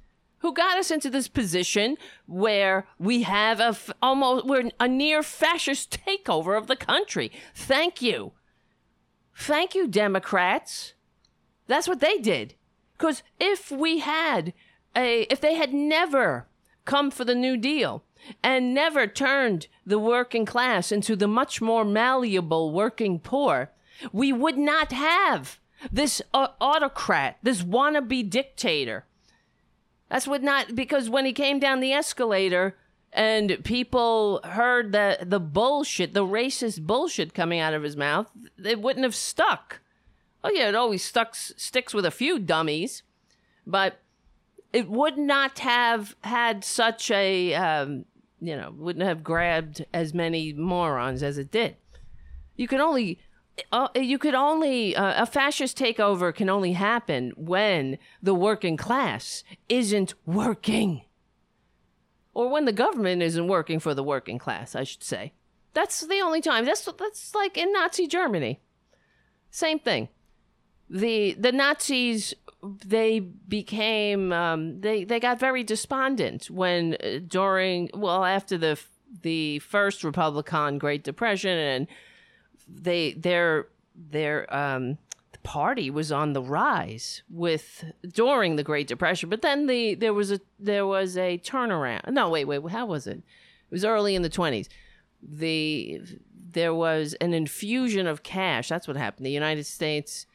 [0.46, 5.24] who got us into this position where we have a f- almost we're a near
[5.24, 7.32] fascist takeover of the country.
[7.56, 8.32] Thank you.
[9.36, 10.94] Thank you Democrats.
[11.66, 12.54] That's what they did.
[13.00, 14.54] Cuz if we had
[14.96, 16.48] a if they had never
[16.86, 18.04] come for the new deal
[18.44, 23.72] and never turned the working class into the much more malleable working poor,
[24.14, 25.60] we would not have
[25.92, 29.06] this uh, autocrat, this wannabe dictator.
[30.10, 32.78] That's what not because when he came down the escalator
[33.12, 38.30] and people heard the the bullshit, the racist bullshit coming out of his mouth,
[38.64, 39.80] it wouldn't have stuck.
[40.44, 43.04] Oh yeah, it always stuck sticks with a few dummies,
[43.66, 44.00] but
[44.72, 48.06] it would not have had such a um,
[48.40, 51.78] you know wouldn't have grabbed as many morons as it did.
[52.56, 53.20] You can only
[53.72, 59.44] uh, you could only uh, a fascist takeover can only happen when the working class
[59.70, 61.04] isn't working.
[62.34, 65.34] Or when the government isn't working for the working class i should say.
[65.74, 66.66] That's the only time.
[66.66, 68.60] That's that's like in nazi germany.
[69.52, 70.10] Same thing.
[70.90, 72.34] The the nazis
[72.86, 78.80] they became um, they they got very despondent when uh, during well after the
[79.22, 81.88] the first republican great depression and
[82.68, 84.98] they their their um
[85.46, 90.32] party was on the rise with during the Great Depression, but then the there was
[90.32, 92.10] a there was a turnaround.
[92.10, 93.18] No, wait, wait, how was it?
[93.18, 94.68] It was early in the twenties.
[95.22, 96.02] The
[96.52, 98.68] there was an infusion of cash.
[98.68, 99.26] That's what happened.
[99.26, 100.26] The United States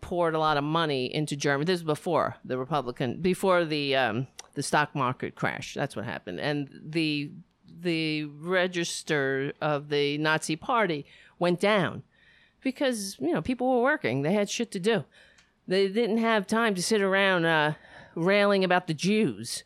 [0.00, 1.64] poured a lot of money into Germany.
[1.64, 5.74] This was before the Republican, before the um, the stock market crash.
[5.74, 7.30] That's what happened, and the
[7.82, 11.06] the register of the Nazi Party
[11.38, 12.02] went down
[12.62, 15.04] because you know people were working; they had shit to do.
[15.68, 17.74] They didn't have time to sit around uh,
[18.14, 19.64] railing about the Jews.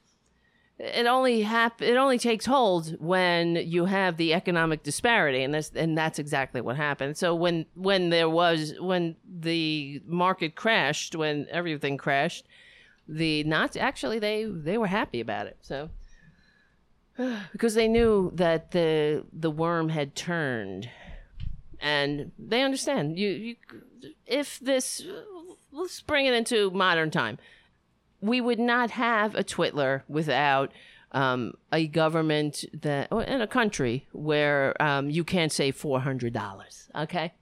[0.79, 5.71] It only hap- It only takes hold when you have the economic disparity, and that's
[5.71, 7.19] and that's exactly what happened.
[7.19, 12.47] So when when there was when the market crashed, when everything crashed,
[13.07, 15.59] the Nazi actually they they were happy about it.
[15.61, 15.91] So
[17.53, 20.89] because they knew that the the worm had turned,
[21.81, 23.19] and they understand.
[23.19, 23.57] You, you
[24.27, 25.05] if this,
[25.73, 27.39] let's bring it into modern time.
[28.21, 30.73] We would not have a Twitler without
[31.13, 36.89] um, a government that in a country where um, you can't save four hundred dollars.
[36.95, 37.33] Okay,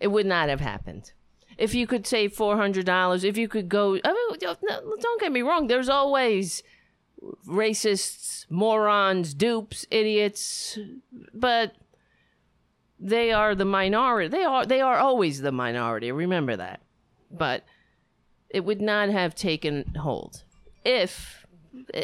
[0.00, 1.12] it would not have happened
[1.58, 3.24] if you could save four hundred dollars.
[3.24, 5.66] If you could go, I mean, don't get me wrong.
[5.66, 6.62] There's always
[7.46, 10.78] racists, morons, dupes, idiots,
[11.32, 11.74] but
[12.98, 14.28] they are the minority.
[14.28, 16.12] They are they are always the minority.
[16.12, 16.80] Remember that.
[17.30, 17.64] But
[18.48, 20.44] it would not have taken hold
[20.84, 21.46] if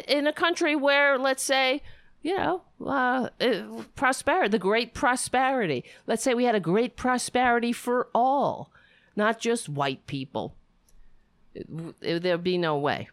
[0.08, 1.82] in a country where let's say
[2.24, 3.30] you know, uh,
[3.96, 5.84] prosperity, the great prosperity.
[6.06, 8.70] Let's say we had a great prosperity for all,
[9.16, 10.54] not just white people.
[12.00, 13.08] There'd be no way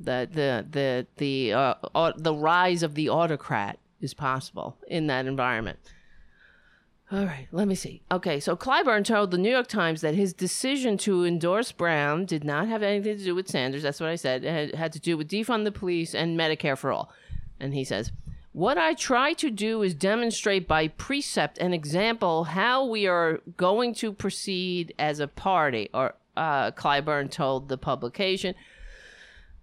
[0.00, 5.26] the the the the uh, uh, the rise of the autocrat is possible in that
[5.26, 5.78] environment.
[7.12, 8.02] All right, let me see.
[8.12, 12.44] Okay, so Clyburn told the New York Times that his decision to endorse Brown did
[12.44, 13.82] not have anything to do with Sanders.
[13.82, 14.44] That's what I said.
[14.44, 17.12] It had, had to do with defund the police and Medicare for all.
[17.58, 18.12] And he says,
[18.52, 23.92] What I try to do is demonstrate by precept and example how we are going
[23.94, 28.54] to proceed as a party, or uh, Clyburn told the publication.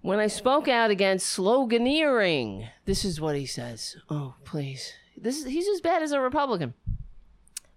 [0.01, 3.97] When I spoke out against sloganeering, this is what he says.
[4.09, 4.93] Oh, please.
[5.17, 6.73] This is, he's as bad as a Republican.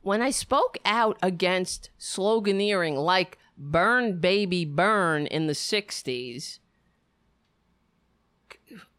[0.02, 6.58] When I spoke out against sloganeering like burn baby burn in the 60s,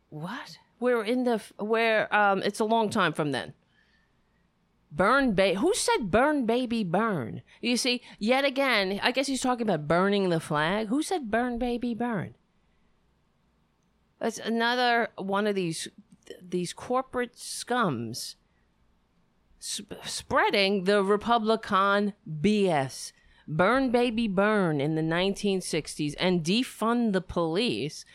[0.10, 0.58] what?
[0.80, 3.54] We're in the where um it's a long time from then.
[4.92, 5.58] Burn baby.
[5.58, 7.44] Who said burn baby burn?
[7.62, 10.88] You see, yet again, I guess he's talking about burning the flag.
[10.88, 12.36] Who said burn baby burn?
[14.22, 15.88] That's another one of these
[16.42, 18.36] these corporate scums
[19.60, 23.12] sp- spreading the Republican BS.
[23.48, 28.06] Burn baby burn in the 1960s and defund the police.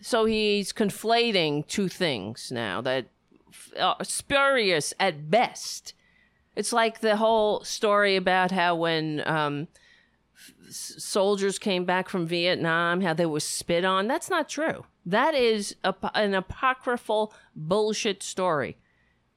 [0.00, 3.06] So he's conflating two things now that
[3.78, 5.92] are spurious at best.
[6.54, 9.68] It's like the whole story about how when um,
[10.68, 14.06] s- soldiers came back from Vietnam, how they were spit on.
[14.06, 14.84] That's not true.
[15.10, 18.76] That is a, an apocryphal bullshit story.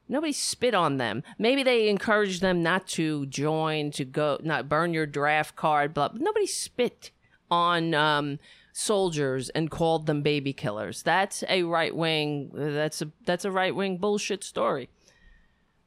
[0.08, 1.24] Nobody spit on them.
[1.40, 5.94] Maybe they encouraged them not to join, to go, not burn your draft card.
[5.94, 7.12] But nobody spit
[7.50, 8.40] on um,
[8.74, 11.02] soldiers and called them baby killers.
[11.02, 12.52] That's a right wing.
[12.54, 14.90] That's a that's a right wing bullshit story.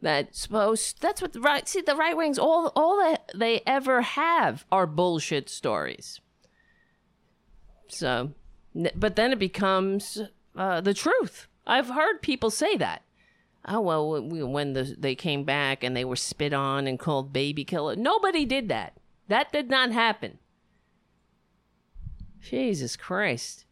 [0.03, 1.01] That's supposed.
[1.01, 1.69] That's what the right.
[1.69, 2.39] See, the right wings.
[2.39, 6.21] All all that they ever have are bullshit stories.
[7.89, 8.33] So,
[8.95, 10.21] but then it becomes
[10.55, 11.49] uh, the truth.
[11.67, 13.03] I've heard people say that.
[13.67, 17.65] Oh well, when the, they came back and they were spit on and called baby
[17.65, 17.97] killer.
[17.97, 18.95] Nobody did that.
[19.29, 20.39] That did not happen.
[22.41, 23.65] Jesus Christ.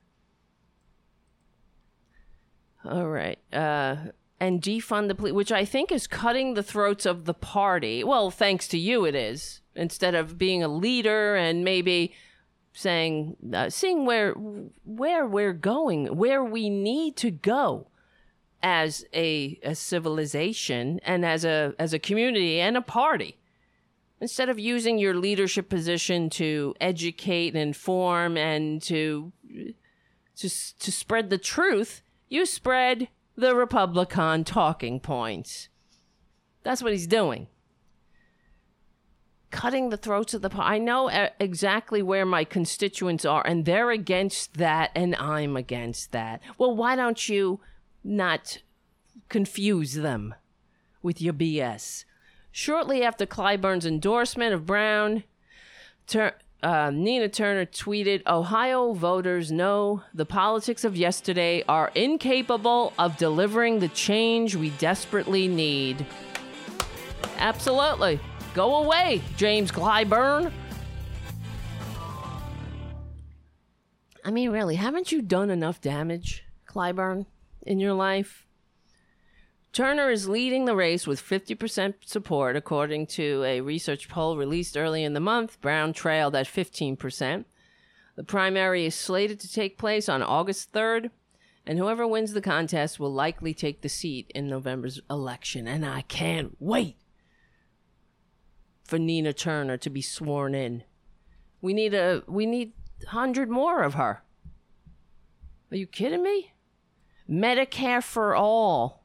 [2.85, 3.39] All right.
[3.53, 3.97] Uh,
[4.41, 8.03] and defund the police, which I think is cutting the throats of the party.
[8.03, 9.61] Well, thanks to you, it is.
[9.77, 12.13] Instead of being a leader and maybe
[12.75, 14.33] saying, uh, seeing where
[14.85, 17.87] where we're going, where we need to go
[18.63, 23.39] as a, a civilization and as a as a community and a party
[24.21, 29.33] instead of using your leadership position to educate and inform and to
[30.37, 35.69] to, to spread the truth, you spread the Republican talking points.
[36.63, 37.47] That's what he's doing.
[39.55, 40.51] Cutting the throats of the.
[40.59, 46.43] I know exactly where my constituents are, and they're against that, and I'm against that.
[46.59, 47.61] Well, why don't you
[48.03, 48.59] not
[49.29, 50.35] confuse them
[51.03, 52.05] with your BS?
[52.51, 55.23] Shortly after Clyburn's endorsement of Brown,
[56.13, 63.79] uh, Nina Turner tweeted Ohio voters know the politics of yesterday are incapable of delivering
[63.79, 66.05] the change we desperately need.
[67.39, 68.19] Absolutely.
[68.55, 70.53] Go away, James Clyburn.
[74.25, 77.27] I mean, really, haven't you done enough damage, Clyburn,
[77.63, 78.47] in your life?
[79.73, 85.03] Turner is leading the race with 50% support, according to a research poll released early
[85.03, 85.61] in the month.
[85.61, 87.45] Brown trailed at 15%.
[88.15, 91.11] The primary is slated to take place on August 3rd,
[91.67, 95.67] and whoever wins the contest will likely take the seat in November's election.
[95.67, 96.99] And I can't wait
[98.85, 100.85] for Nina Turner to be sworn in.
[101.61, 102.73] We need a we need
[103.05, 104.23] 100 more of her.
[105.71, 106.53] Are you kidding me?
[107.29, 109.05] Medicare for all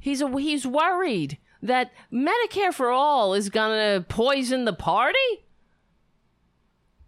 [0.00, 5.18] He's a, he's worried that Medicare for all is to poison the party.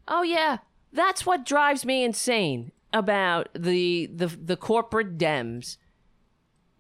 [0.07, 0.59] Oh yeah,
[0.93, 5.79] that's what drives me insane about the the the corporate Dems.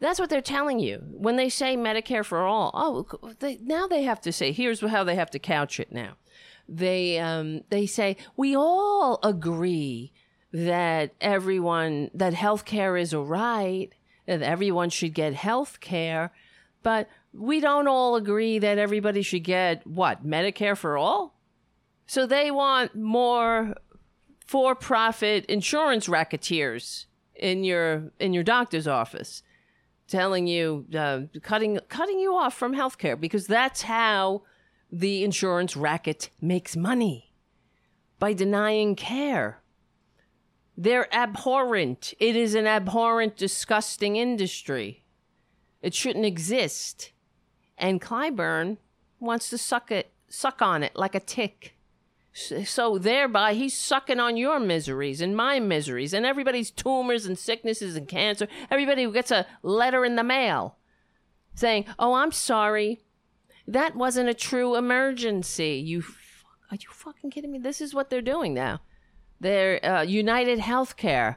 [0.02, 2.72] That's what they're telling you when they say Medicare for all.
[2.74, 5.92] Oh, they, now they have to say here's how they have to couch it.
[5.92, 6.16] Now,
[6.68, 10.12] they um, they say we all agree
[10.52, 13.90] that everyone that healthcare is a right
[14.26, 16.32] that everyone should get health care,
[16.82, 20.26] but we don't all agree that everybody should get what?
[20.26, 21.38] Medicare for all?
[22.06, 23.76] So they want more
[24.46, 29.44] for-profit insurance racketeers in your in your doctor's office
[30.12, 34.42] telling you uh, cutting cutting you off from healthcare because that's how
[34.92, 37.32] the insurance racket makes money
[38.18, 39.62] by denying care
[40.76, 42.14] they're abhorrent.
[42.18, 45.04] It is an abhorrent, disgusting industry.
[45.82, 47.12] It shouldn't exist.
[47.76, 48.78] And Clyburn
[49.20, 51.76] wants to suck it, suck on it like a tick.
[52.34, 57.94] So thereby he's sucking on your miseries and my miseries and everybody's tumors and sicknesses
[57.94, 58.48] and cancer.
[58.70, 60.76] Everybody who gets a letter in the mail
[61.54, 63.02] saying, "Oh, I'm sorry,
[63.68, 66.04] that wasn't a true emergency." You,
[66.70, 67.58] are you fucking kidding me?
[67.58, 68.80] This is what they're doing now.
[69.38, 71.36] Their uh, United Healthcare.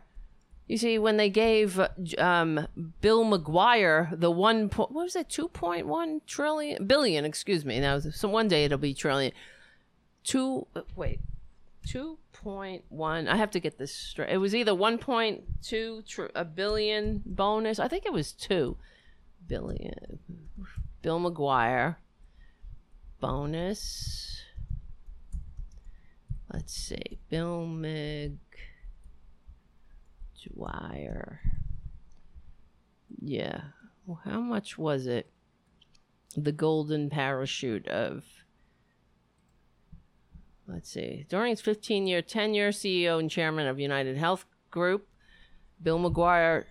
[0.68, 1.80] You see, when they gave
[2.18, 2.68] um,
[3.02, 7.26] Bill McGuire the one point, what was it, two point one trillion billion?
[7.26, 7.82] Excuse me.
[7.82, 9.34] Now, so one day it'll be trillion.
[10.26, 10.68] Two.
[10.76, 11.22] Uh, wait,
[11.88, 13.30] two point one.
[13.30, 14.32] I have to get this straight.
[14.32, 17.80] It was either one point two tr- a billion bonus.
[17.80, 18.76] I think it was two
[19.48, 20.20] billion.
[21.02, 21.96] Bill McGuire
[23.22, 24.26] bonus
[26.56, 28.20] let's see, Bill mcguire
[33.20, 33.62] Yeah.
[34.06, 35.30] Well, how much was it?
[36.38, 38.24] The golden parachute of
[40.68, 41.26] let's see.
[41.30, 45.08] During his 15 year tenure, CEO and chairman of United Health Group,
[45.82, 46.66] Bill McGuire,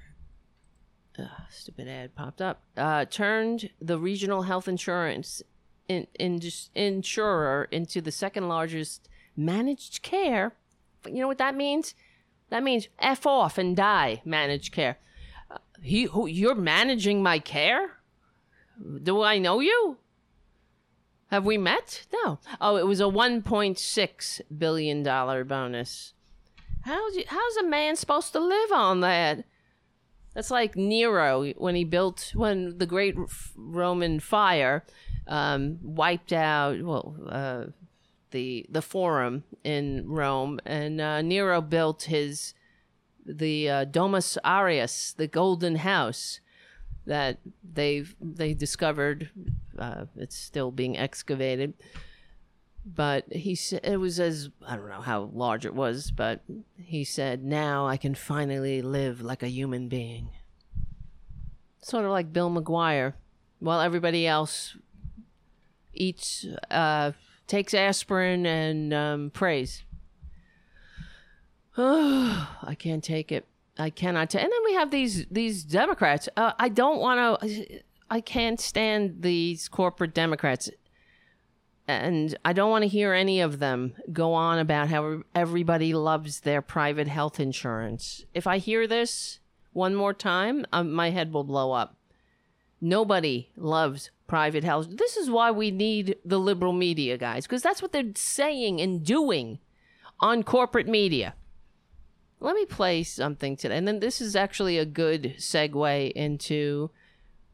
[1.19, 5.43] uh, stupid ad popped up, uh, turned the regional health insurance
[5.89, 6.41] in, in
[6.75, 10.55] insurer into the second largest managed care.
[11.07, 11.95] You know what that means?
[12.51, 14.23] That means f off and die.
[14.25, 14.99] Managed care.
[15.51, 17.99] Uh, he who you're managing my care?
[19.03, 19.99] Do I know you?
[21.35, 22.07] Have we met?
[22.13, 22.39] No.
[22.61, 26.13] Oh, it was a 1.6 billion dollar bonus.
[26.83, 29.43] How's you, how's a man supposed to live on that?
[30.33, 33.17] That's like Nero when he built when the great
[33.57, 34.85] Roman fire
[35.27, 37.65] um, wiped out well uh,
[38.31, 42.55] the the Forum in Rome, and uh, Nero built his
[43.27, 46.39] the uh, Domus Aureus, the Golden House
[47.07, 49.31] that they've they discovered.
[49.79, 51.75] Uh, it's still being excavated
[52.85, 56.43] but he said it was as I don't know how large it was, but
[56.77, 60.29] he said, "Now I can finally live like a human being."
[61.81, 63.15] Sort of like Bill McGuire,
[63.59, 64.77] while everybody else
[65.95, 67.13] eats, uh,
[67.47, 69.85] takes aspirin and um, prays.
[71.77, 73.47] Oh, I can't take it.
[73.79, 74.31] I cannot.
[74.31, 76.29] T- and then we have these these Democrats.
[76.37, 77.81] Uh, I don't want to.
[78.11, 80.71] I can't stand these corporate Democrats
[81.87, 86.41] and I don't want to hear any of them go on about how everybody loves
[86.41, 88.25] their private health insurance.
[88.33, 89.41] If I hear this
[89.73, 91.97] one more time, um, my head will blow up.
[92.81, 94.89] Nobody loves private health.
[94.91, 99.05] This is why we need the liberal media, guys, because that's what they're saying and
[99.05, 99.59] doing
[100.21, 101.35] on corporate media.
[102.41, 103.77] Let me play something today.
[103.77, 106.91] And then this is actually a good segue into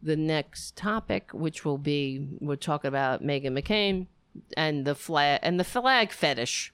[0.03, 4.07] the next topic, which will be we're talking about Meghan McCain
[4.57, 6.73] and the flag and the flag fetish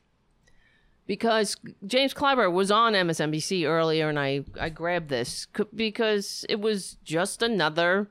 [1.06, 1.56] because
[1.86, 7.42] James Clyburn was on MSNBC earlier, and I I grabbed this because it was just
[7.42, 8.08] another.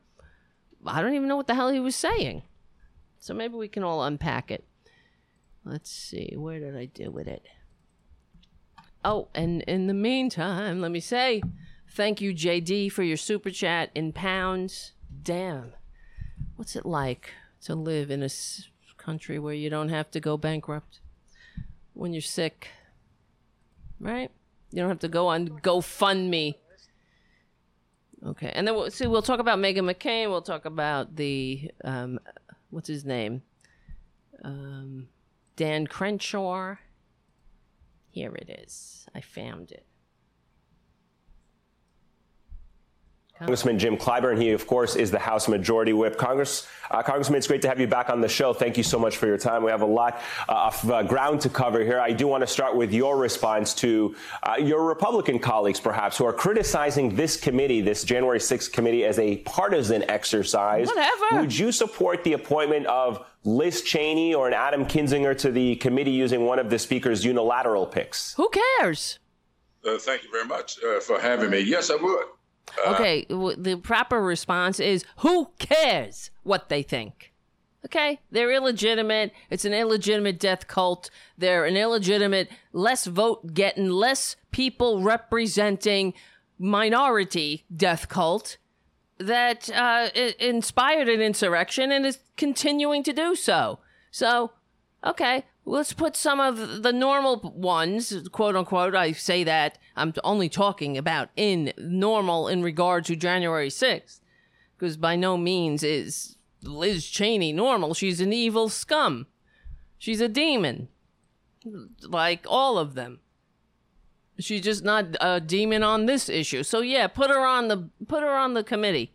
[0.86, 2.44] I don't even know what the hell he was saying,
[3.20, 4.66] so maybe we can all unpack it.
[5.64, 7.44] Let's see, where did I do with it?
[9.04, 11.42] Oh, and in the meantime, let me say
[11.90, 14.94] thank you, JD, for your super chat in pounds.
[15.24, 15.74] Damn,
[16.56, 18.30] what's it like to live in a
[19.06, 21.00] country where you don't have to go bankrupt
[21.94, 22.70] when you're sick.
[24.00, 24.32] Right?
[24.72, 26.56] You don't have to go on GoFundMe.
[28.26, 29.06] Okay, and then we'll see.
[29.06, 30.30] We'll talk about Meghan McCain.
[30.30, 32.20] We'll talk about the um,
[32.72, 33.44] what's his name,
[34.44, 35.08] um,
[35.56, 36.76] Dan Crenshaw.
[38.10, 39.06] Here it is.
[39.14, 39.86] I found it.
[43.40, 44.42] Congressman Jim Clyburn.
[44.42, 46.18] He, of course, is the House Majority Whip.
[46.18, 48.54] Congress, uh, Congressman, it's great to have you back on the show.
[48.54, 49.62] Thank you so much for your time.
[49.62, 52.00] We have a lot uh, of uh, ground to cover here.
[52.00, 56.26] I do want to start with your response to uh, your Republican colleagues, perhaps, who
[56.26, 60.88] are criticizing this committee, this January 6th committee, as a partisan exercise.
[60.88, 61.42] Whatever.
[61.42, 66.12] Would you support the appointment of Liz Cheney or an Adam Kinzinger to the committee
[66.12, 68.34] using one of the speaker's unilateral picks?
[68.36, 69.20] Who cares?
[69.86, 71.60] Uh, thank you very much uh, for having me.
[71.60, 72.26] Yes, I would.
[72.86, 77.32] Uh, okay, the proper response is who cares what they think?
[77.86, 79.32] Okay, they're illegitimate.
[79.52, 81.12] It's an illegitimate death cult.
[81.38, 86.16] They're an illegitimate, less vote getting, less people representing
[86.58, 88.58] minority death cult
[89.20, 90.10] that uh,
[90.40, 93.80] inspired an insurrection and is continuing to do so.
[94.10, 94.52] So,
[95.06, 98.96] okay, let's put some of the normal ones, quote unquote.
[98.96, 104.22] I say that I'm only talking about in normal in regard to January 6th,
[104.78, 107.94] because by no means is Liz Cheney normal.
[107.94, 109.28] She's an evil scum.
[109.98, 110.90] She's a demon,
[112.08, 113.20] like all of them.
[114.38, 116.64] She's just not a demon on this issue.
[116.64, 119.15] So yeah, put her on the put her on the committee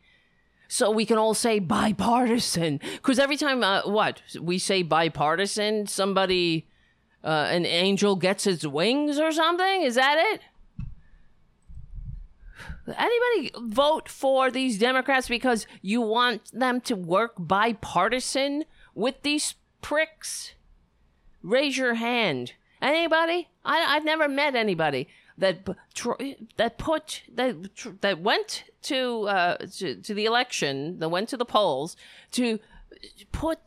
[0.70, 2.78] so we can all say bipartisan.
[2.94, 6.68] Because every time, uh, what we say bipartisan, somebody,
[7.24, 9.82] uh, an angel gets its wings or something.
[9.82, 10.42] Is that it?
[12.86, 18.64] Anybody vote for these Democrats because you want them to work bipartisan
[18.94, 20.54] with these pricks?
[21.42, 22.52] Raise your hand.
[22.80, 23.48] Anybody?
[23.64, 25.08] I, I've never met anybody
[25.40, 25.68] that
[26.56, 27.56] that put that
[28.00, 31.96] that went to, uh, to to the election, that went to the polls
[32.32, 32.60] to
[33.32, 33.58] put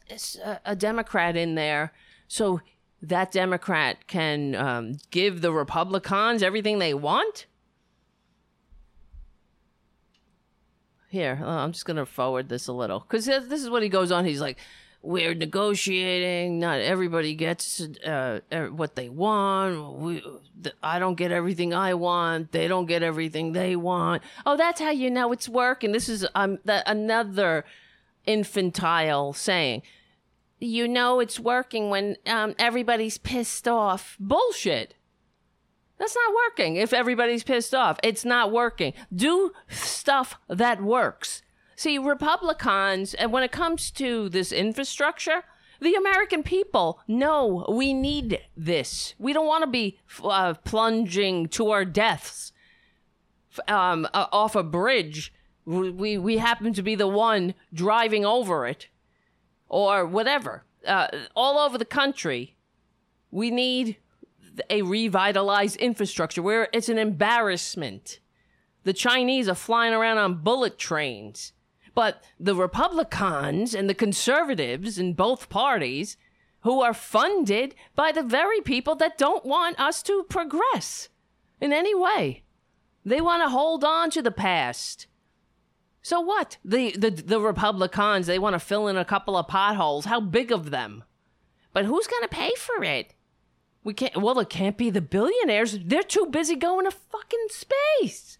[0.65, 1.91] a Democrat in there
[2.28, 2.61] so
[3.01, 7.47] that Democrat can um, give the Republicans everything they want.
[11.09, 14.11] Here, uh, I'm just gonna forward this a little because this is what he goes
[14.11, 14.26] on.
[14.26, 14.57] He's like,
[15.04, 16.60] we're negotiating.
[16.60, 18.39] Not everybody gets uh,
[18.72, 19.99] what they want.
[19.99, 20.24] We,
[20.82, 22.54] I don't get everything I want.
[22.54, 24.24] They don't get everything they want.
[24.45, 25.91] Oh, that's how you know it's working.
[25.91, 27.66] This is um, that another
[28.26, 29.82] infantile saying.
[30.60, 34.16] you know it's working when um, everybody's pissed off.
[34.20, 34.95] Bullshit.
[35.99, 37.99] That's not working if everybody's pissed off.
[38.04, 38.93] It's not working.
[39.14, 41.43] Do stuff that works.
[41.84, 45.44] See, Republicans, and when it comes to this infrastructure,
[45.82, 49.16] the American people know we need this.
[49.20, 52.54] We don't want to be uh, plunging to our deaths
[53.68, 55.34] um, uh, off a bridge.
[55.66, 58.88] We, we happen to be the one driving over it
[59.68, 60.64] or whatever.
[60.88, 62.56] Uh, all over the country,
[63.30, 63.98] we need
[64.70, 68.22] a revitalized infrastructure where it's an embarrassment.
[68.86, 71.52] The Chinese are flying around on bullet trains.
[71.96, 76.18] But the Republicans and the conservatives in both parties,
[76.62, 81.10] who are funded by the very people that don't want us to progress
[81.62, 82.44] in any way,
[83.06, 85.08] they want to hold on to the past.
[86.02, 86.58] So what?
[86.66, 90.06] The, the, the Republicans, they want to fill in a couple of potholes.
[90.06, 91.04] How big of them?
[91.74, 93.14] But who's going to pay for it?
[93.84, 94.22] We can't.
[94.22, 95.78] Well, it can't be the billionaires.
[95.78, 98.38] They're too busy going to fucking space.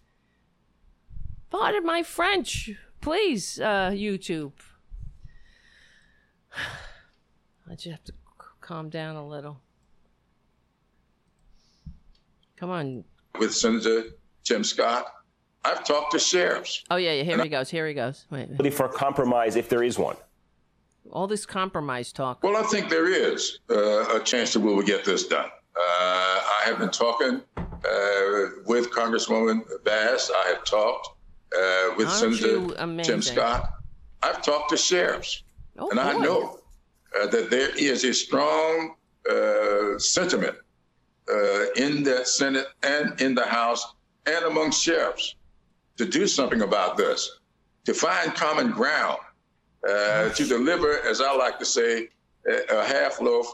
[1.50, 2.70] Pardon my French,
[3.04, 4.52] please, uh, YouTube.
[7.70, 9.60] I just have to c- calm down a little.
[12.56, 13.04] Come on.
[13.38, 14.04] With Senator
[14.44, 15.06] Tim Scott,
[15.64, 16.84] I've talked to sheriffs.
[16.90, 17.24] Oh yeah, yeah.
[17.24, 17.68] Here he goes.
[17.68, 18.26] Here he goes.
[18.30, 18.72] Wait.
[18.72, 20.16] For compromise, if there is one.
[21.10, 22.42] All this compromise talk.
[22.42, 25.50] Well, I think there is uh, a chance that we will get this done.
[25.76, 30.30] Uh, I have been talking uh, with Congresswoman Bass.
[30.34, 31.08] I have talked
[31.56, 33.02] uh, with Aren't Senator?
[33.02, 33.70] Tim Scott.
[34.22, 35.42] I've talked to sheriffs,
[35.78, 36.60] Oh, and I know
[37.20, 38.94] uh, that there is a strong
[39.30, 40.56] uh, sentiment
[41.30, 43.84] uh, in the Senate and in the House
[44.26, 45.34] and among sheriffs
[45.96, 47.38] to do something about this,
[47.84, 49.18] to find common ground,
[49.88, 52.08] uh, to deliver, as I like to say,
[52.48, 53.46] a, a half loaf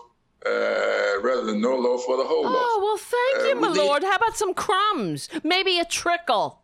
[0.46, 2.52] uh, rather than no loaf for the whole loaf.
[2.54, 4.02] Oh well, thank Uh, you, my lord.
[4.04, 5.28] How about some crumbs?
[5.42, 6.62] Maybe a trickle.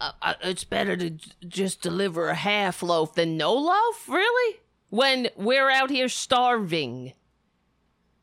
[0.00, 1.10] Uh, it's better to
[1.46, 4.58] just deliver a half loaf than no loaf, really?
[4.90, 7.14] When we're out here starving.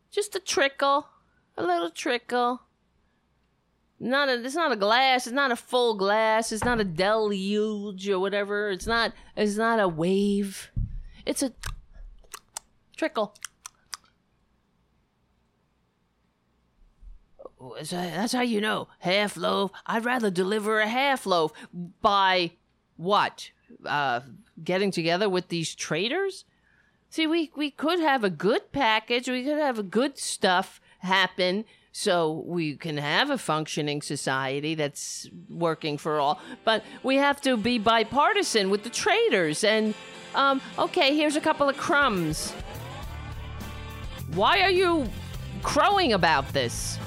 [0.10, 1.10] Just a trickle,
[1.58, 2.62] a little trickle.
[4.00, 4.44] Not a.
[4.44, 5.28] It's not a glass.
[5.28, 6.52] It's not a full glass.
[6.52, 8.70] It's not a deluge or whatever.
[8.70, 9.14] It's not.
[9.36, 10.70] It's not a wave.
[11.26, 11.52] It's a
[12.96, 13.34] trickle.
[17.90, 18.88] That's how- you know.
[19.00, 19.72] Half loaf.
[19.86, 21.52] I'd rather deliver a half loaf
[22.02, 22.52] by
[22.98, 23.52] what?
[23.86, 24.22] Uh,
[24.64, 26.46] getting together with these traitors?
[27.10, 29.28] See, we, we could have a good package.
[29.30, 35.30] We could have a good stuff happen so we can have a functioning society that's
[35.50, 36.42] working for all.
[36.66, 39.64] But we have to be bipartisan with the traitors.
[39.64, 39.94] And,
[40.34, 42.52] um, okay, here's a couple of crumbs.
[44.34, 45.08] Why are you
[45.64, 47.00] crowing about this?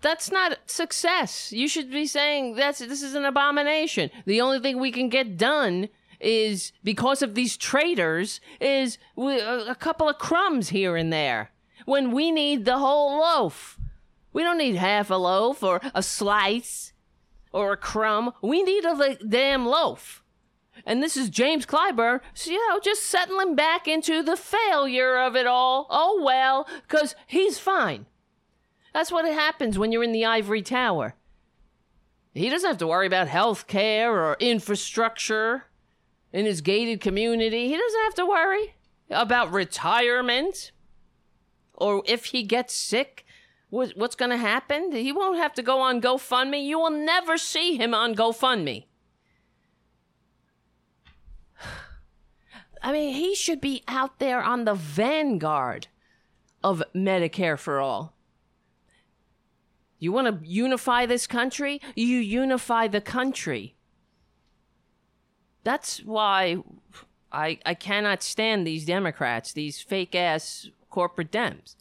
[0.00, 1.52] That's not success.
[1.52, 4.10] You should be saying that's this is an abomination.
[4.24, 5.88] The only thing we can get done
[6.20, 11.50] is because of these traitors is a, couple of crumbs here and there
[11.86, 13.78] when we need the whole loaf.
[14.32, 16.92] We don't need half a loaf or a slice
[17.52, 18.32] or a crumb.
[18.42, 20.22] We need a li- damn loaf.
[20.86, 25.36] And this is James Clyburn, so, you know, just settling back into the failure of
[25.36, 25.86] it all.
[25.90, 28.06] Oh well, because he's fine.
[28.92, 31.14] That's what happens when you're in the ivory tower.
[32.34, 35.64] He doesn't have to worry about health care or infrastructure
[36.32, 37.68] in his gated community.
[37.68, 38.74] He doesn't have to worry
[39.10, 40.70] about retirement
[41.74, 43.24] or if he gets sick.
[43.70, 44.90] What's going to happen?
[44.92, 46.64] He won't have to go on GoFundMe.
[46.64, 48.86] You will never see him on GoFundMe.
[52.82, 55.86] I mean, he should be out there on the vanguard
[56.64, 58.14] of Medicare for all.
[60.00, 61.80] You want to unify this country?
[61.94, 63.76] You unify the country.
[65.62, 66.56] That's why
[67.30, 71.76] I I cannot stand these Democrats, these fake ass corporate Dems.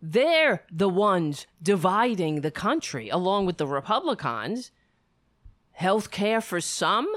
[0.00, 4.70] They're the ones dividing the country along with the Republicans.
[5.72, 7.08] Health care for some,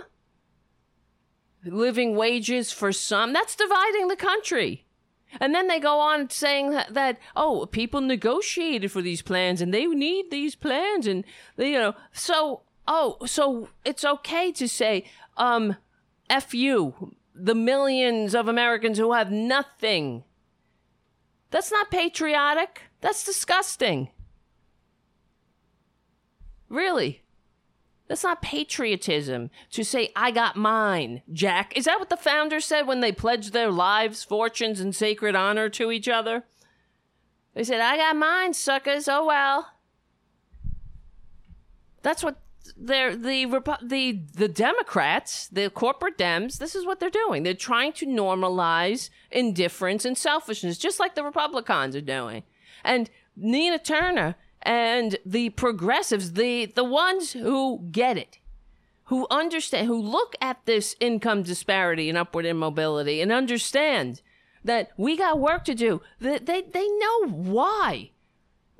[1.63, 3.33] living wages for some.
[3.33, 4.85] That's dividing the country.
[5.39, 9.73] And then they go on saying that, that oh, people negotiated for these plans and
[9.73, 11.23] they need these plans and
[11.57, 15.05] you know, so oh, so it's okay to say
[15.37, 15.77] um
[16.29, 20.23] F you, the millions of Americans who have nothing.
[21.49, 22.83] That's not patriotic.
[23.01, 24.09] That's disgusting.
[26.69, 27.21] Really.
[28.11, 31.77] That's not patriotism to say, I got mine, Jack.
[31.77, 35.69] Is that what the founders said when they pledged their lives, fortunes, and sacred honor
[35.69, 36.43] to each other?
[37.53, 39.07] They said, I got mine, suckers.
[39.07, 39.75] Oh well.
[42.01, 42.41] That's what
[42.75, 43.45] they're the
[43.81, 46.57] the the Democrats, the corporate Dems.
[46.57, 47.43] This is what they're doing.
[47.43, 52.43] They're trying to normalize indifference and selfishness, just like the Republicans are doing.
[52.83, 58.39] And Nina Turner and the progressives, the the ones who get it,
[59.05, 64.21] who understand, who look at this income disparity and upward immobility and understand
[64.63, 66.01] that we got work to do.
[66.19, 68.11] That they, they know why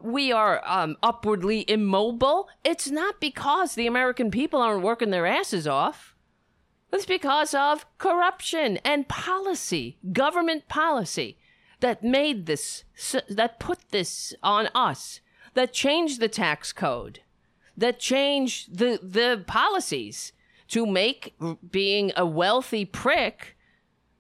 [0.01, 2.49] we are um, upwardly immobile.
[2.63, 6.15] It's not because the American people aren't working their asses off.
[6.93, 11.37] It's because of corruption and policy, government policy
[11.79, 12.83] that made this,
[13.29, 15.20] that put this on us,
[15.53, 17.21] that changed the tax code,
[17.77, 20.33] that changed the, the policies
[20.69, 21.35] to make
[21.69, 23.57] being a wealthy prick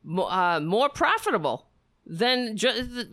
[0.05, 1.67] uh, more profitable
[2.05, 2.57] than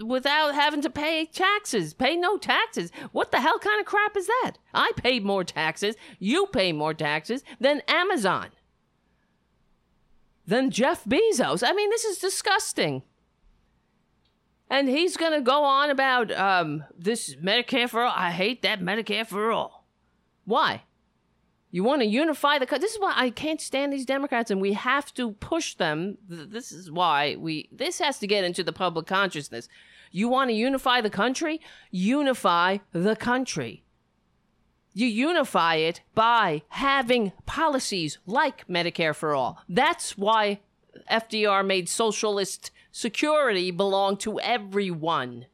[0.05, 1.95] without having to pay taxes.
[1.95, 2.91] Pay no taxes.
[3.13, 4.53] What the hell kind of crap is that?
[4.75, 5.95] I pay more taxes.
[6.19, 8.49] You pay more taxes than Amazon.
[10.47, 11.63] Than Jeff Bezos.
[11.65, 13.03] I mean, this is disgusting.
[14.71, 18.13] And he's going to go on about um, this Medicare for all.
[18.15, 19.87] I hate that Medicare for all.
[20.45, 20.83] Why?
[21.71, 22.83] You want to unify the country.
[22.83, 26.17] This is why I can't stand these Democrats, and we have to push them.
[26.27, 27.69] This is why we.
[27.71, 29.69] This has to get into the public consciousness.
[30.11, 31.61] You want to unify the country?
[31.91, 33.85] Unify the country.
[34.95, 39.63] You unify it by having policies like Medicare for all.
[39.69, 40.61] That's why
[41.11, 45.47] FDR made socialist security belonged to everyone.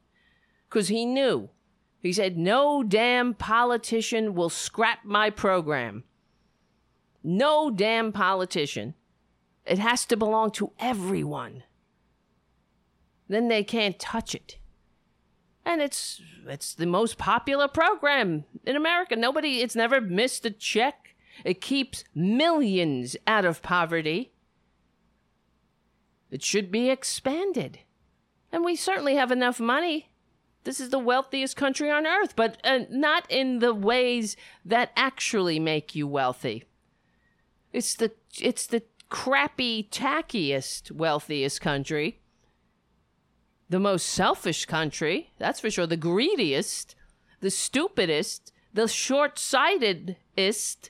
[0.67, 1.49] Because he knew
[2.01, 6.03] he said, No damn politician will scrap my program.
[7.23, 8.95] No damn politician.
[9.65, 11.63] It has to belong to everyone.
[13.27, 14.57] Then they can't touch it.
[15.65, 19.15] And it's it's the most popular program in America.
[19.15, 21.15] Nobody it's never missed a check.
[21.43, 24.31] It keeps millions out of poverty.
[26.35, 27.79] It should be expanded.
[28.51, 30.09] And we certainly have enough money
[30.65, 35.59] this is the wealthiest country on earth, but uh, not in the ways that actually
[35.59, 36.63] make you wealthy.
[37.71, 42.19] It's the it's the crappy, tackiest, wealthiest country.
[43.69, 45.87] The most selfish country, that's for sure.
[45.87, 46.95] The greediest,
[47.41, 50.89] the stupidest, the short-sightedest,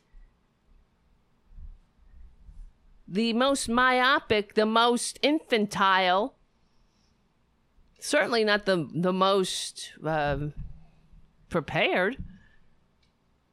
[3.07, 6.35] the most myopic, the most infantile,
[7.99, 10.37] certainly not the the most uh,
[11.49, 12.17] prepared.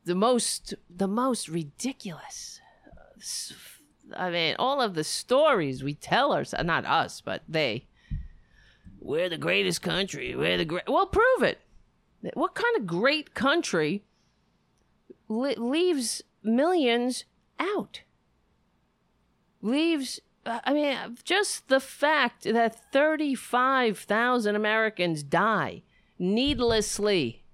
[0.04, 2.60] The most the most ridiculous.
[4.16, 7.86] I mean, all of the stories we tell ourselves, not us, but they.
[9.00, 10.34] We're the greatest country.
[10.34, 10.88] We're the great.
[10.88, 11.58] Well, prove it.
[12.34, 14.04] What kind of great country
[15.28, 17.24] leaves millions
[17.58, 18.02] out?
[19.62, 25.82] Leaves uh, I mean, just the fact that 35,000 Americans die
[26.18, 27.44] needlessly.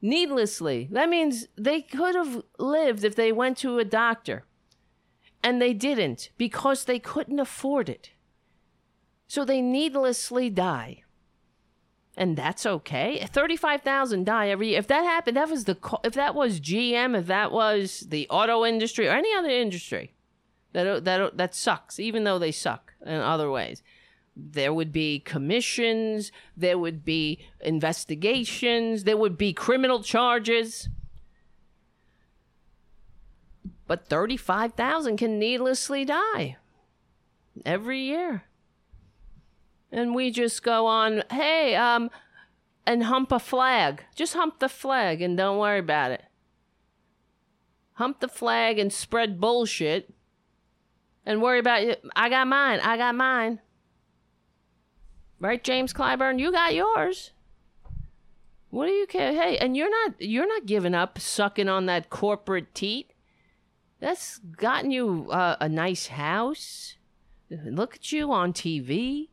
[0.00, 0.88] Needlessly.
[0.90, 4.44] That means they could have lived if they went to a doctor.
[5.42, 8.10] And they didn't because they couldn't afford it.
[9.26, 11.02] So they needlessly die.
[12.16, 13.26] And that's okay.
[13.26, 14.78] 35,000 die every year.
[14.78, 18.66] If that happened, that was the if that was GM, if that was the auto
[18.66, 20.12] industry or any other industry,
[20.72, 23.82] that that that sucks, even though they suck in other ways.
[24.34, 30.88] There would be commissions, there would be investigations, there would be criminal charges.
[33.86, 36.56] But 35,000 can needlessly die
[37.66, 38.44] every year.
[39.90, 42.10] And we just go on, hey, um,
[42.86, 44.04] and hump a flag.
[44.14, 46.24] Just hump the flag and don't worry about it.
[47.94, 50.14] Hump the flag and spread bullshit
[51.24, 52.04] and worry about it.
[52.16, 52.80] I got mine.
[52.80, 53.60] I got mine.
[55.38, 56.38] Right, James Clyburn?
[56.38, 57.32] You got yours.
[58.70, 59.32] What do you care?
[59.32, 63.12] Hey, and you're not you're not giving up sucking on that corporate teat.
[64.00, 66.96] That's gotten you uh, a nice house.
[67.50, 69.28] Look at you on TV.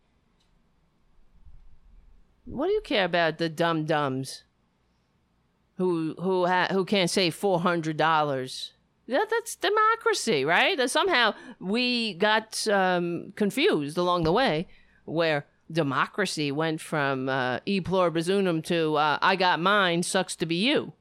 [2.43, 4.43] What do you care about the dum dums
[5.77, 8.73] who who ha- who can't save four hundred dollars?
[9.10, 10.78] That, that's democracy, right?
[10.78, 14.68] That somehow we got um, confused along the way,
[15.05, 20.45] where democracy went from uh, e pluribus unum to uh, I got mine, sucks to
[20.45, 20.93] be you.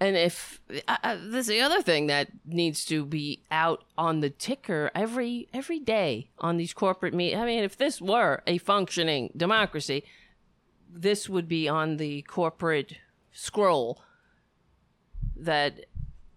[0.00, 4.30] And if uh, uh, there's the other thing that needs to be out on the
[4.30, 7.36] ticker every every day on these corporate meet.
[7.36, 10.02] I mean, if this were a functioning democracy,
[10.92, 12.96] this would be on the corporate
[13.32, 14.02] scroll
[15.36, 15.86] that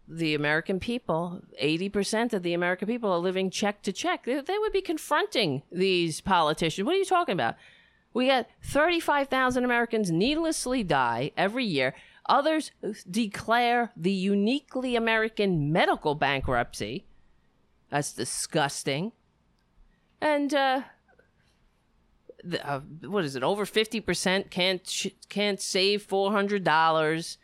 [0.07, 4.25] the American people, 80% of the American people are living check to check.
[4.25, 6.85] They, would be confronting these politicians.
[6.85, 7.55] What are you talking about?
[8.13, 11.95] We got 35,000 Americans needlessly die every year.
[12.27, 12.71] Others
[13.09, 17.05] declare the uniquely American medical bankruptcy.
[17.89, 19.11] That's disgusting.
[20.21, 20.81] And uh,
[22.63, 23.43] uh, what is it?
[23.43, 27.37] Over fifty percent can't sh- can't save four hundred dollars.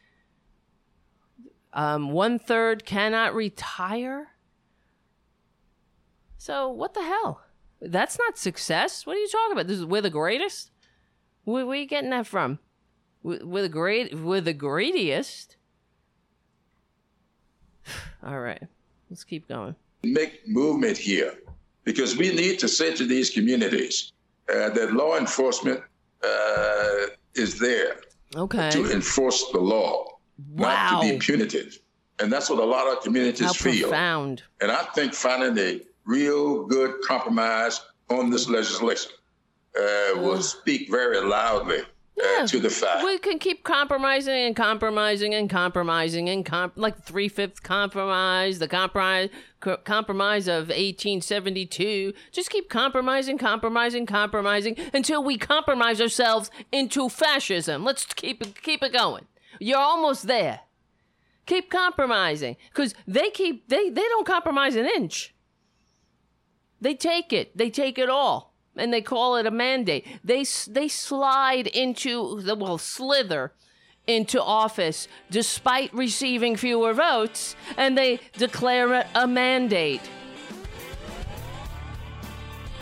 [1.74, 4.30] Um, one third cannot retire.
[6.38, 7.42] So what the hell?
[7.82, 9.06] That's not success.
[9.06, 9.68] What are you talking about?
[9.68, 10.72] This is we're the greatest.
[11.44, 12.60] Where, where are you getting that from?
[13.24, 14.14] We're the great.
[14.14, 15.58] We're the greediest.
[18.24, 18.62] All right,
[19.10, 19.76] let's keep going.
[20.04, 21.36] Make movement here
[21.84, 24.12] because we need to say to these communities
[24.70, 25.82] that law enforcement
[26.24, 27.98] uh, is there
[28.36, 28.70] okay.
[28.72, 30.06] to enforce the law,
[30.54, 30.92] wow.
[30.92, 31.80] not to be punitive.
[32.20, 33.90] And that's what a lot of communities How feel.
[33.90, 34.44] Profound.
[34.62, 39.12] And I think finding a real good compromise on this legislation
[39.78, 41.82] uh, will speak very loudly
[42.22, 43.04] yeah, uh, to the fact.
[43.04, 48.68] We can keep compromising and compromising and compromising and comp- like three fifth compromise, the
[48.68, 52.14] compromise co- compromise of 1872.
[52.32, 57.84] Just keep compromising, compromising, compromising until we compromise ourselves into fascism.
[57.84, 59.26] Let's keep it, keep it going.
[59.60, 60.62] You're almost there.
[61.46, 65.34] Keep compromising because they keep they they don't compromise an inch.
[66.80, 67.58] They take it.
[67.58, 68.51] They take it all
[68.82, 70.06] and they call it a mandate.
[70.24, 73.54] They they slide into the well slither
[74.08, 80.02] into office despite receiving fewer votes, and they declare it a mandate.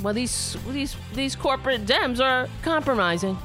[0.01, 3.37] Well, these these these corporate Dems are compromising.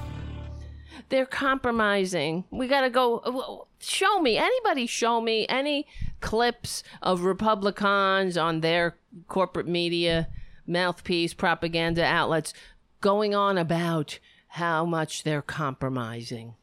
[1.09, 2.45] They're compromising.
[2.51, 3.67] We gotta go.
[3.81, 4.87] Show me anybody.
[4.87, 5.87] Show me any
[6.21, 8.97] clips of Republicans on their
[9.29, 10.29] corporate media
[10.67, 12.55] mouthpiece propaganda outlets
[13.01, 16.55] going on about how much they're compromising.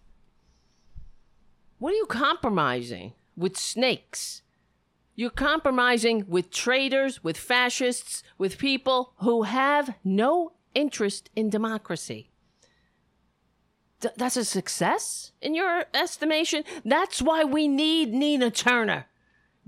[1.78, 3.14] What are you compromising?
[3.36, 4.41] With snakes.
[5.16, 12.30] You're compromising with traitors, with fascists, with people who have no interest in democracy.
[13.99, 16.64] D- that's a success in your estimation?
[16.84, 19.08] That's why we need Nina Turner.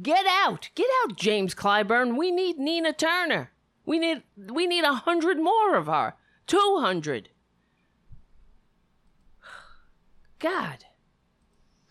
[0.01, 0.69] Get out.
[0.75, 2.17] Get out, James Clyburn.
[2.17, 3.51] We need Nina Turner.
[3.85, 6.13] We need we need a hundred more of her.
[6.47, 7.29] Two hundred.
[10.39, 10.83] God.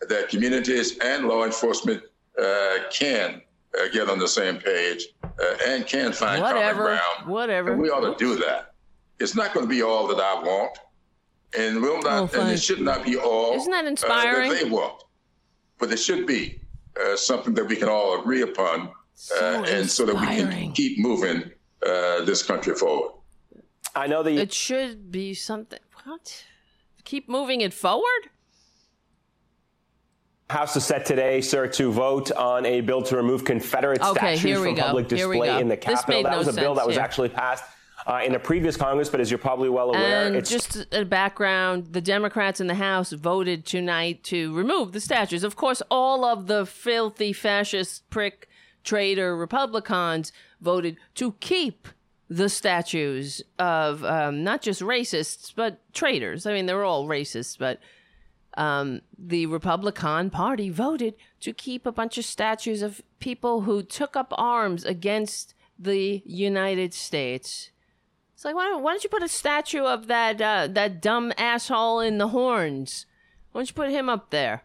[0.09, 2.03] That communities and law enforcement
[2.39, 3.41] uh, can
[3.79, 7.27] uh, get on the same page uh, and can find whatever, common ground.
[7.31, 7.71] Whatever.
[7.73, 8.73] And we ought to do that.
[9.19, 10.77] It's not going to be all that I want,
[11.57, 14.51] and will not, oh, and it should not be all Isn't that inspiring?
[14.51, 15.03] that they want.
[15.79, 16.59] But it should be
[17.01, 20.99] uh, something that we can all agree upon, so and so that we can keep
[20.99, 21.49] moving
[21.85, 23.11] uh, this country forward.
[23.95, 25.79] I know that you- it should be something.
[26.03, 26.45] What?
[27.03, 28.29] Keep moving it forward.
[30.49, 34.59] House is set today, sir, to vote on a bill to remove Confederate okay, statues
[34.61, 34.81] from go.
[34.83, 36.23] public display in the Capitol.
[36.23, 37.03] That no was a bill that was here.
[37.03, 37.63] actually passed
[38.05, 41.05] uh, in a previous Congress, but as you're probably well aware, and it's just a
[41.05, 45.43] background: the Democrats in the House voted tonight to remove the statues.
[45.43, 48.47] Of course, all of the filthy fascist prick
[48.83, 51.87] traitor Republicans voted to keep
[52.29, 56.45] the statues of um, not just racists but traitors.
[56.45, 57.79] I mean, they're all racists, but
[58.55, 64.15] um, the Republican Party voted to keep a bunch of statues of people who took
[64.15, 67.71] up arms against the United States.
[68.33, 71.33] It's like, why don't, why don't you put a statue of that uh, that dumb
[71.37, 73.05] asshole in the horns?
[73.51, 74.63] Why don't you put him up there?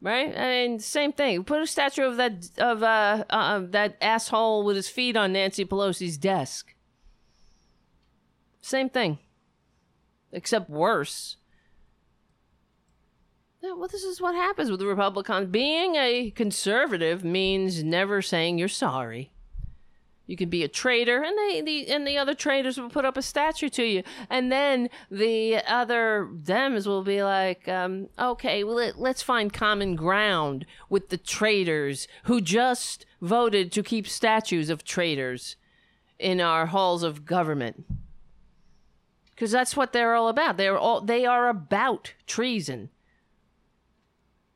[0.00, 0.36] Right?
[0.36, 1.44] I mean, same thing.
[1.44, 5.64] Put a statue of that of uh, uh that asshole with his feet on Nancy
[5.64, 6.74] Pelosi's desk.
[8.60, 9.18] Same thing,
[10.32, 11.36] except worse.
[13.62, 15.50] Well, this is what happens with the Republicans.
[15.50, 19.33] Being a conservative means never saying you're sorry.
[20.26, 23.18] You can be a traitor, and they the and the other traitors will put up
[23.18, 28.76] a statue to you, and then the other Dems will be like, um, "Okay, well,
[28.76, 34.82] let, let's find common ground with the traitors who just voted to keep statues of
[34.82, 35.56] traitors
[36.18, 37.84] in our halls of government."
[39.30, 40.56] Because that's what they're all about.
[40.56, 42.88] They're all they are about treason.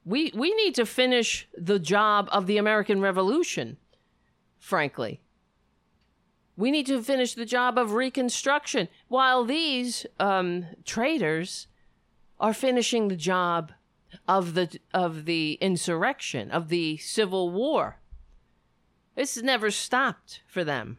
[0.06, 3.76] We we need to finish the job of the American Revolution,
[4.58, 5.20] frankly.
[6.58, 11.68] We need to finish the job of Reconstruction while these um, traitors
[12.40, 13.70] are finishing the job
[14.26, 18.00] of the of the insurrection of the Civil War.
[19.14, 20.98] This never stopped for them.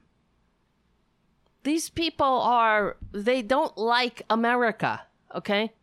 [1.64, 5.02] These people are they don't like America,
[5.36, 5.74] okay?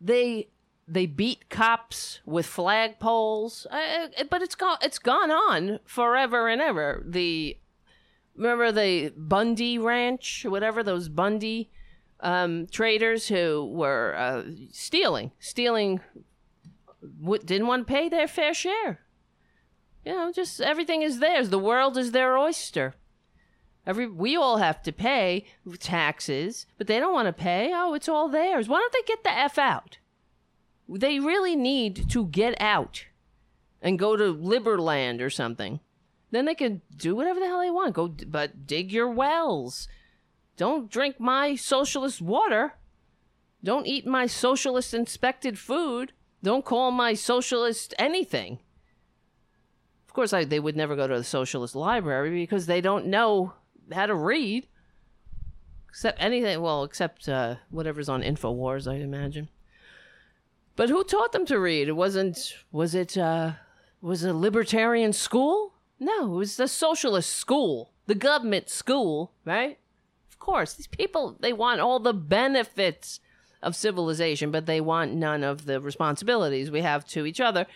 [0.00, 0.48] They
[0.88, 7.04] they beat cops with flagpoles, uh, but it's gone it's gone on forever and ever.
[7.06, 7.56] The
[8.38, 11.70] remember the Bundy Ranch, whatever those Bundy
[12.20, 16.00] um, traitors who were uh, stealing, stealing,
[17.20, 19.00] w- didn't want to pay their fair share.
[20.04, 21.50] You know, just everything is theirs.
[21.50, 22.94] The world is their oyster.
[23.86, 25.44] Every we all have to pay
[25.78, 27.72] taxes, but they don't want to pay.
[27.74, 28.68] Oh, it's all theirs.
[28.68, 29.98] Why don't they get the f out?
[30.88, 33.06] They really need to get out
[33.82, 35.80] and go to Liberland or something.
[36.30, 37.94] Then they can do whatever the hell they want.
[37.94, 39.88] Go, but dig your wells.
[40.56, 42.74] Don't drink my socialist water.
[43.62, 46.12] Don't eat my socialist inspected food.
[46.42, 48.58] Don't call my socialist anything.
[50.06, 53.54] Of course, I, they would never go to the socialist library because they don't know
[53.92, 54.66] how to read.
[55.88, 59.48] Except anything, well, except uh, whatever's on Infowars, I imagine.
[60.76, 61.88] But who taught them to read?
[61.88, 62.54] It wasn't.
[62.70, 63.16] Was it?
[63.16, 63.52] Uh,
[64.00, 65.74] was it a libertarian school?
[66.00, 69.78] No, it was the socialist school, the government school, right?
[70.30, 73.20] Of course, these people, they want all the benefits
[73.62, 77.66] of civilization, but they want none of the responsibilities we have to each other.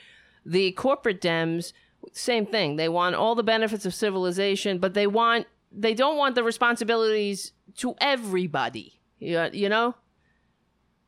[0.46, 1.72] The corporate Dems,
[2.12, 2.76] same thing.
[2.76, 7.52] They want all the benefits of civilization, but they want they don't want the responsibilities
[7.76, 9.00] to everybody.
[9.18, 9.94] You, you know?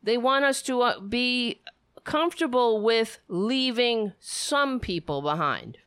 [0.03, 1.61] They want us to uh, be
[2.05, 5.79] comfortable with leaving some people behind.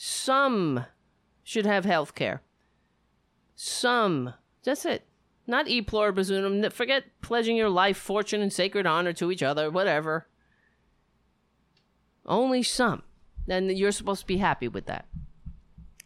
[0.00, 0.86] Some
[1.42, 2.40] should have health care.
[3.56, 4.32] Some.
[4.62, 5.04] That's it.
[5.44, 6.70] Not e pluribus unum.
[6.70, 10.28] Forget pledging your life, fortune, and sacred honor to each other, whatever.
[12.24, 13.02] Only some.
[13.48, 15.06] And you're supposed to be happy with that.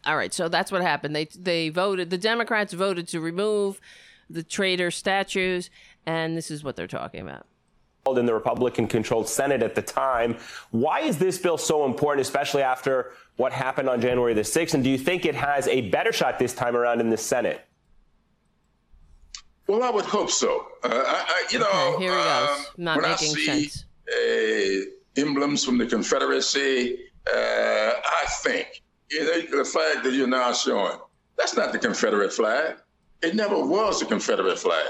[0.05, 1.15] All right, so that's what happened.
[1.15, 2.09] They they voted.
[2.09, 3.79] The Democrats voted to remove
[4.27, 5.69] the traitor statues,
[6.03, 7.45] and this is what they're talking about
[8.05, 10.37] in the Republican controlled Senate at the time.
[10.71, 14.73] Why is this bill so important, especially after what happened on January the 6th?
[14.73, 17.65] And do you think it has a better shot this time around in the Senate?
[19.67, 20.67] Well, I would hope so.
[20.83, 22.49] Uh, I, I, you know, here he goes.
[22.49, 23.85] Um, Not when making I see, sense.
[24.11, 26.99] Uh, emblems from the Confederacy,
[27.33, 30.97] uh, I think you know, the flag that you're now showing,
[31.37, 32.75] that's not the Confederate flag.
[33.21, 34.85] It never was the Confederate flag.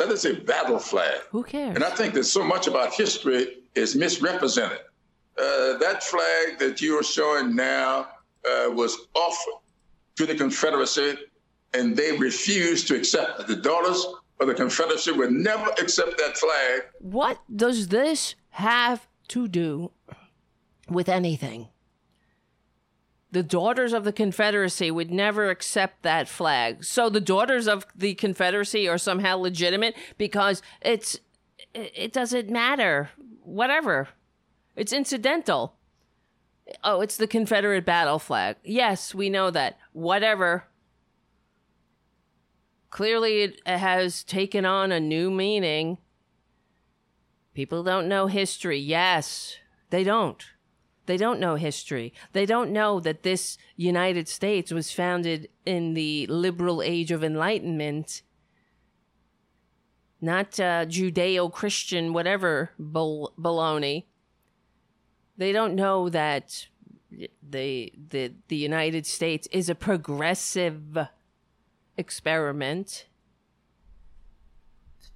[0.00, 1.20] That is a battle flag.
[1.30, 1.74] Who cares?
[1.74, 4.78] And I think that so much about history is misrepresented.
[5.36, 8.08] Uh, that flag that you are showing now
[8.50, 9.60] uh, was offered
[10.16, 11.18] to the Confederacy,
[11.74, 13.46] and they refused to accept it.
[13.46, 14.06] The daughters
[14.40, 16.80] of the Confederacy would never accept that flag.
[17.00, 19.92] What does this have to do
[20.88, 21.68] with anything?
[23.32, 26.84] The daughters of the Confederacy would never accept that flag.
[26.84, 31.18] So the daughters of the Confederacy are somehow legitimate because it's
[31.74, 33.10] it doesn't matter.
[33.42, 34.08] Whatever.
[34.76, 35.74] It's incidental.
[36.84, 38.56] Oh, it's the Confederate battle flag.
[38.64, 39.78] Yes, we know that.
[39.92, 40.64] Whatever.
[42.90, 45.98] Clearly it has taken on a new meaning.
[47.54, 48.78] People don't know history.
[48.78, 49.56] Yes,
[49.90, 50.44] they don't.
[51.10, 52.14] They don't know history.
[52.34, 58.22] They don't know that this United States was founded in the liberal age of enlightenment,
[60.20, 64.04] not uh, Judeo Christian, whatever bal- baloney.
[65.36, 66.68] They don't know that
[67.42, 70.96] the, the, the United States is a progressive
[71.96, 73.06] experiment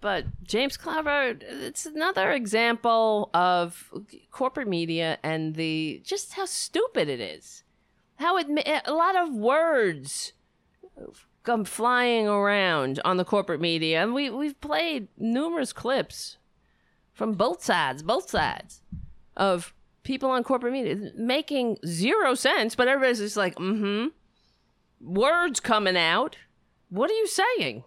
[0.05, 3.91] but James Clyburn, it's another example of
[4.31, 7.63] corporate media and the just how stupid it is.
[8.17, 8.47] How it
[8.85, 10.35] a lot of words
[11.43, 16.37] come flying around on the corporate media, and we we've played numerous clips
[17.15, 18.83] from both sides, both sides
[19.39, 19.73] of
[20.03, 24.09] people on corporate media making zero sense, but everybody's just like, mm-hmm.
[25.01, 26.37] Words coming out.
[26.91, 27.85] What are you saying?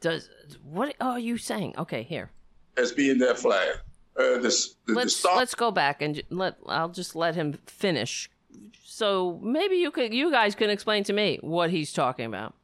[0.00, 0.28] Does
[0.62, 1.74] what are you saying?
[1.78, 2.30] Okay, here.
[2.76, 3.76] As being their flag.
[4.16, 8.30] Uh, the, the, let's the let's go back and let I'll just let him finish.
[8.84, 12.54] So maybe you could you guys can explain to me what he's talking about.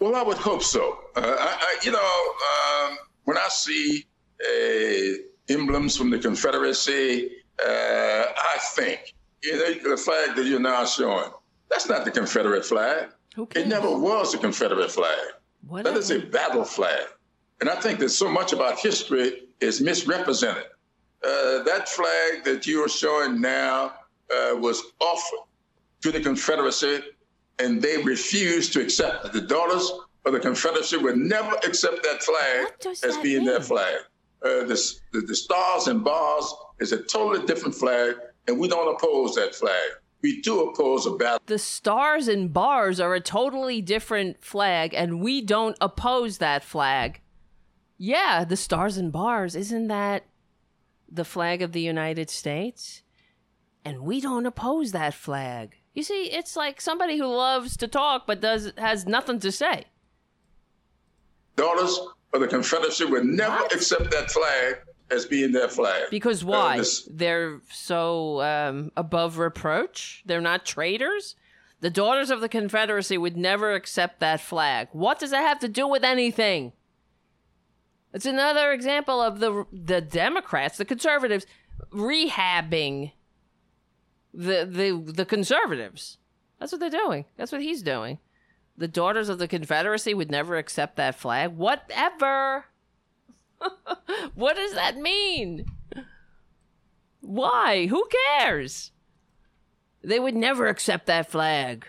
[0.00, 0.98] Well, I would hope so.
[1.16, 4.04] Uh, I, I, you know, um, when I see
[4.44, 5.16] a
[5.48, 7.30] emblems from the Confederacy.
[7.64, 11.30] Uh, I think you know, the flag that you're now showing,
[11.70, 13.10] that's not the Confederate flag.
[13.36, 13.66] Who cares?
[13.66, 15.18] It never was a Confederate flag.
[15.68, 15.94] Whatever.
[15.94, 17.06] That is a battle flag.
[17.60, 20.64] And I think that so much about history is misrepresented.
[21.24, 23.94] Uh, that flag that you are showing now
[24.30, 25.46] uh, was offered
[26.02, 27.00] to the Confederacy,
[27.58, 29.32] and they refused to accept it.
[29.32, 29.90] The daughters
[30.26, 33.96] of the Confederacy would never accept that flag as that being their flag.
[34.44, 38.16] Uh, the, the, the stars and bars is a totally different flag,
[38.46, 39.90] and we don't oppose that flag.
[40.24, 41.40] We do oppose a battle.
[41.44, 47.20] the stars and bars are a totally different flag, and we don't oppose that flag.
[47.98, 50.24] Yeah, the stars and bars, isn't that
[51.12, 53.02] the flag of the United States?
[53.84, 55.76] And we don't oppose that flag.
[55.92, 59.84] You see, it's like somebody who loves to talk but does has nothing to say.
[61.56, 62.00] daughters
[62.32, 63.74] of the Confederacy would never What?
[63.74, 64.78] accept that flag
[65.10, 66.04] as being their flag.
[66.10, 66.78] Because Uh, why?
[66.78, 70.22] this- They're so um, above reproach?
[70.26, 71.36] They're not traitors?
[71.80, 74.88] The Daughters of the Confederacy would never accept that flag.
[74.92, 76.72] What does that have to do with anything?
[78.14, 81.46] It's another example of the the Democrats, the conservatives,
[81.92, 83.12] rehabbing
[84.32, 86.18] the the the conservatives.
[86.58, 87.24] That's what they're doing.
[87.36, 88.18] That's what he's doing.
[88.76, 91.56] The Daughters of the Confederacy would never accept that flag.
[91.56, 92.66] Whatever.
[94.34, 95.66] what does that mean?
[97.20, 97.86] Why?
[97.86, 98.06] Who
[98.38, 98.90] cares?
[100.02, 101.86] They would never accept that flag.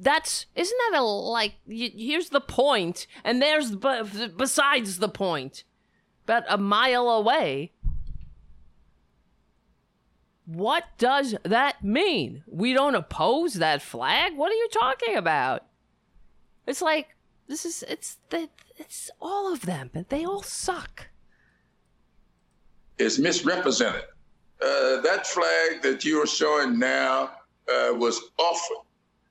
[0.00, 1.54] That's isn't that a like?
[1.66, 5.64] Y- here's the point, and there's b- besides the point,
[6.24, 7.72] about a mile away.
[10.46, 12.42] What does that mean?
[12.46, 14.34] We don't oppose that flag.
[14.34, 15.64] What are you talking about?
[16.66, 17.16] It's like
[17.48, 18.18] this is it's
[18.76, 21.07] it's all of them, and they all suck.
[22.98, 24.02] Is misrepresented.
[24.60, 27.30] Uh, that flag that you are showing now
[27.72, 28.84] uh, was offered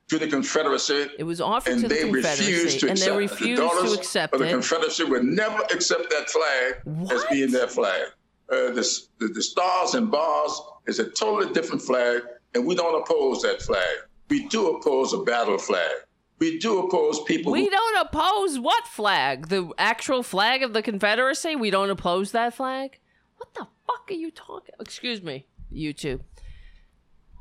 [0.07, 3.13] to the Confederacy, It was offered and to the they refused to and accept they
[3.15, 3.17] it.
[3.17, 4.51] refused the daughters to accept of the it.
[4.51, 8.03] Confederacy would never accept that flag as being their flag.
[8.49, 12.21] Uh, the, the, the stars and bars is a totally different flag,
[12.55, 13.97] and we don't oppose that flag.
[14.29, 15.91] We do oppose a battle flag.
[16.39, 19.47] We do oppose people We who don't oppose what flag?
[19.47, 21.57] The actual flag of the Confederacy?
[21.57, 22.99] We don't oppose that flag?
[23.37, 24.75] What the fuck are you talking?
[24.79, 26.21] Excuse me, YouTube.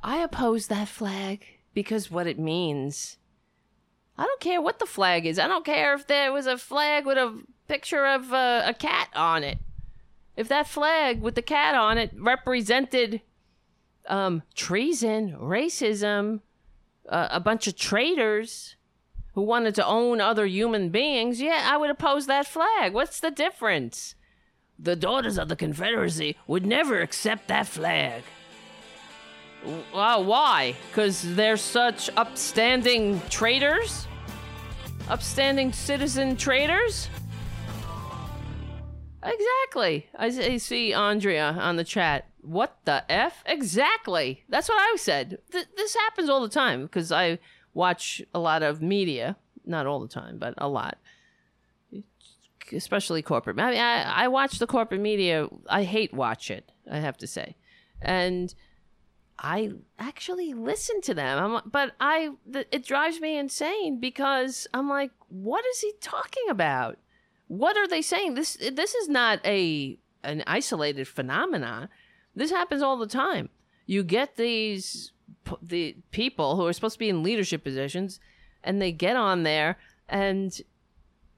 [0.03, 1.45] I oppose that flag
[1.75, 3.19] because what it means.
[4.19, 5.39] I don't care what the flag is.
[5.39, 9.09] I don't care if there was a flag with a picture of uh, a cat
[9.15, 9.59] on it.
[10.37, 13.23] If that flag with the cat on it represented
[14.07, 16.41] um, treason, racism,
[17.09, 18.77] uh, a bunch of traitors,
[19.37, 22.95] who wanted to own other human beings, yeah, I would oppose that flag.
[22.95, 24.15] What's the difference?
[24.79, 28.23] The daughters of the Confederacy would never accept that flag.
[29.93, 30.77] Well, uh, why?
[30.91, 34.07] Because they're such upstanding traitors?
[35.09, 37.09] Upstanding citizen traitors?
[39.23, 40.09] Exactly.
[40.17, 42.29] I see Andrea on the chat.
[42.43, 43.43] What the F?
[43.45, 44.45] Exactly.
[44.49, 45.39] That's what I said.
[45.51, 47.39] Th- this happens all the time because I
[47.75, 49.37] watch a lot of media.
[49.65, 50.99] Not all the time, but a lot.
[52.73, 53.59] Especially corporate.
[53.59, 55.49] I mean, I, I watch the corporate media.
[55.69, 57.57] I hate watch it, I have to say.
[58.01, 58.55] And
[59.39, 61.39] I actually listen to them.
[61.39, 66.49] I'm, but I, th- it drives me insane because I'm like, what is he talking
[66.49, 66.99] about?
[67.49, 68.35] What are they saying?
[68.35, 71.89] This this is not a an isolated phenomenon.
[72.35, 73.51] This happens all the time.
[73.87, 75.13] You get these
[75.63, 78.19] the people who are supposed to be in leadership positions,
[78.65, 79.79] and they get on there
[80.09, 80.61] and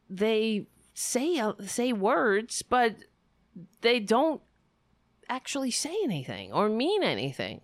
[0.08, 0.66] they
[0.98, 2.96] say uh, say words, but
[3.82, 4.42] they don't
[5.28, 7.60] actually say anything or mean anything.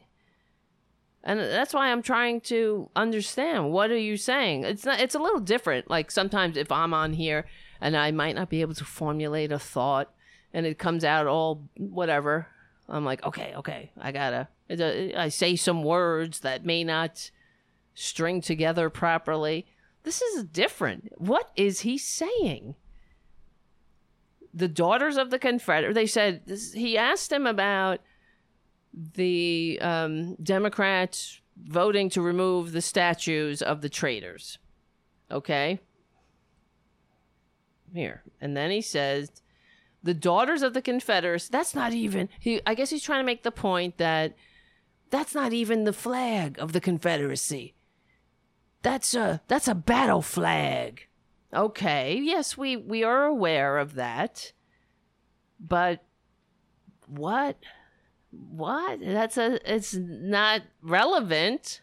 [1.25, 4.65] And that's why I'm trying to understand what are you saying?
[4.65, 5.91] It's not it's a little different.
[5.91, 7.47] Like sometimes if I'm on here
[7.81, 10.13] and I might not be able to formulate a thought
[10.53, 12.47] and it comes out all whatever,
[12.89, 14.49] I'm like, okay, okay, I gotta.
[14.71, 17.31] a- I say some words that may not
[17.95, 19.67] string together properly.
[20.05, 21.13] This is different.
[21.17, 22.77] What is he saying?
[24.57, 25.95] The daughters of the Confederate.
[25.95, 28.01] They said this, he asked him about
[28.93, 34.59] the um, Democrats voting to remove the statues of the traitors.
[35.31, 35.81] Okay.
[37.93, 38.23] Here.
[38.41, 39.31] And then he says
[40.03, 43.43] the daughters of the Confederates, that's not even he I guess he's trying to make
[43.43, 44.37] the point that
[45.11, 47.75] that's not even the flag of the Confederacy.
[48.83, 51.09] That's a that's a battle flag.
[51.55, 52.21] Okay.
[52.23, 54.53] Yes, we we are aware of that.
[55.61, 56.05] But
[57.07, 57.59] what?
[58.31, 59.01] What?
[59.01, 59.61] That's a.
[59.73, 61.81] It's not relevant.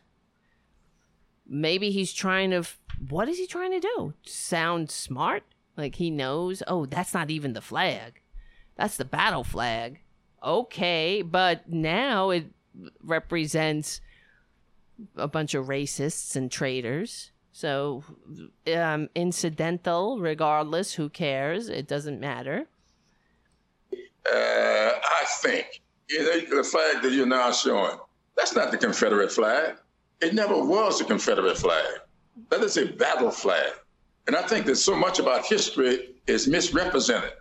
[1.47, 2.63] Maybe he's trying to.
[3.09, 4.13] What is he trying to do?
[4.25, 5.43] Sound smart?
[5.77, 6.61] Like he knows?
[6.67, 8.21] Oh, that's not even the flag.
[8.75, 10.01] That's the battle flag.
[10.43, 12.45] Okay, but now it
[13.03, 14.01] represents
[15.15, 17.30] a bunch of racists and traitors.
[17.51, 18.03] So,
[18.73, 21.67] um, incidental, regardless, who cares?
[21.69, 22.67] It doesn't matter.
[23.93, 27.97] Uh, I think the flag that you're now showing,
[28.37, 29.75] that's not the Confederate flag.
[30.21, 31.85] It never was the Confederate flag.
[32.49, 33.73] That is a battle flag.
[34.27, 37.33] And I think that so much about history is misrepresented.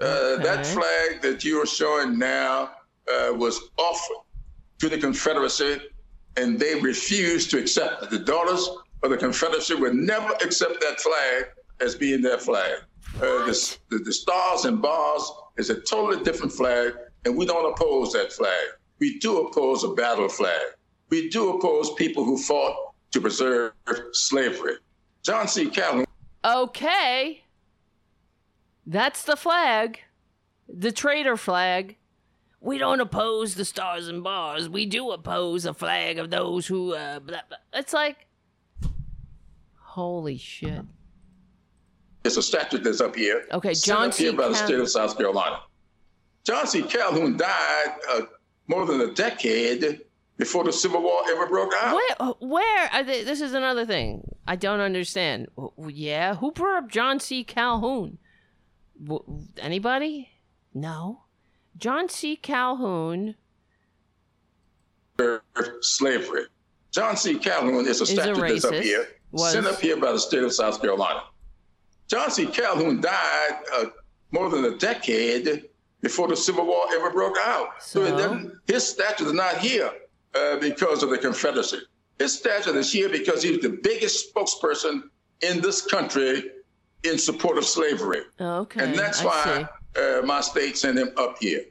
[0.00, 2.70] Uh, That flag that you are showing now
[3.12, 4.24] uh, was offered
[4.78, 5.80] to the Confederacy,
[6.36, 8.10] and they refused to accept it.
[8.10, 8.68] The daughters
[9.02, 11.46] of the Confederacy would never accept that flag
[11.80, 12.78] as being their flag.
[13.16, 17.70] Uh, the, the, the stars and bars is a totally different flag, and we don't
[17.72, 18.68] oppose that flag.
[19.00, 20.60] We do oppose a battle flag.
[21.10, 23.72] We do oppose people who fought to preserve
[24.12, 24.76] slavery.
[25.22, 25.68] John C.
[25.68, 26.06] Calhoun
[26.44, 27.44] Okay.
[28.86, 30.00] That's the flag.
[30.68, 31.96] The traitor flag.
[32.60, 34.68] We don't oppose the stars and bars.
[34.68, 37.58] We do oppose a flag of those who, uh, blah, blah.
[37.72, 38.26] It's like,
[39.92, 40.80] holy shit.
[42.24, 43.44] It's a statue that's up here.
[43.52, 44.36] Okay, John up here C.
[44.36, 45.60] by the state of South Carolina.
[46.44, 46.82] John C.
[46.82, 48.22] Calhoun died uh,
[48.68, 50.00] more than a decade
[50.38, 51.94] before the Civil War ever broke out.
[51.94, 52.32] Where?
[52.40, 52.90] Where?
[52.90, 55.48] I, thi- this is another thing I don't understand.
[55.86, 57.44] Yeah, who brought up John C.
[57.44, 58.16] Calhoun?
[59.58, 60.30] Anybody?
[60.72, 61.24] No.
[61.76, 62.36] John C.
[62.36, 63.34] Calhoun.
[65.80, 66.44] slavery.
[66.92, 67.38] John C.
[67.38, 70.42] Calhoun is a a statue that's up here, Was- sent up here by the state
[70.42, 71.24] of South Carolina.
[72.08, 72.46] John C.
[72.46, 73.84] Calhoun died uh,
[74.30, 75.64] more than a decade
[76.02, 77.68] before the Civil War ever broke out.
[77.82, 78.50] So, So?
[78.66, 79.90] his statue is not here
[80.34, 81.78] uh, because of the Confederacy.
[82.18, 85.04] His statue is here because he was the biggest spokesperson
[85.40, 86.50] in this country
[87.04, 88.22] in support of slavery.
[88.40, 88.84] Okay.
[88.84, 91.62] And that's why uh, my state sent him up here.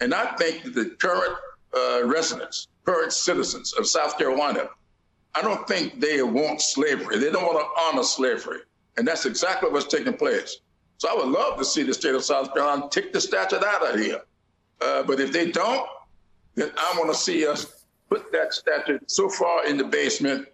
[0.00, 1.34] And I think that the current
[1.76, 4.68] uh, residents, current citizens of South Carolina,
[5.34, 7.18] I don't think they want slavery.
[7.18, 8.60] They don't want to honor slavery.
[8.96, 10.58] And that's exactly what's taking place.
[10.98, 13.94] So I would love to see the state of South Carolina take the statute out
[13.94, 14.20] of here.
[14.80, 15.88] Uh, but if they don't,
[16.54, 20.48] then I want to see us put that statute so far in the basement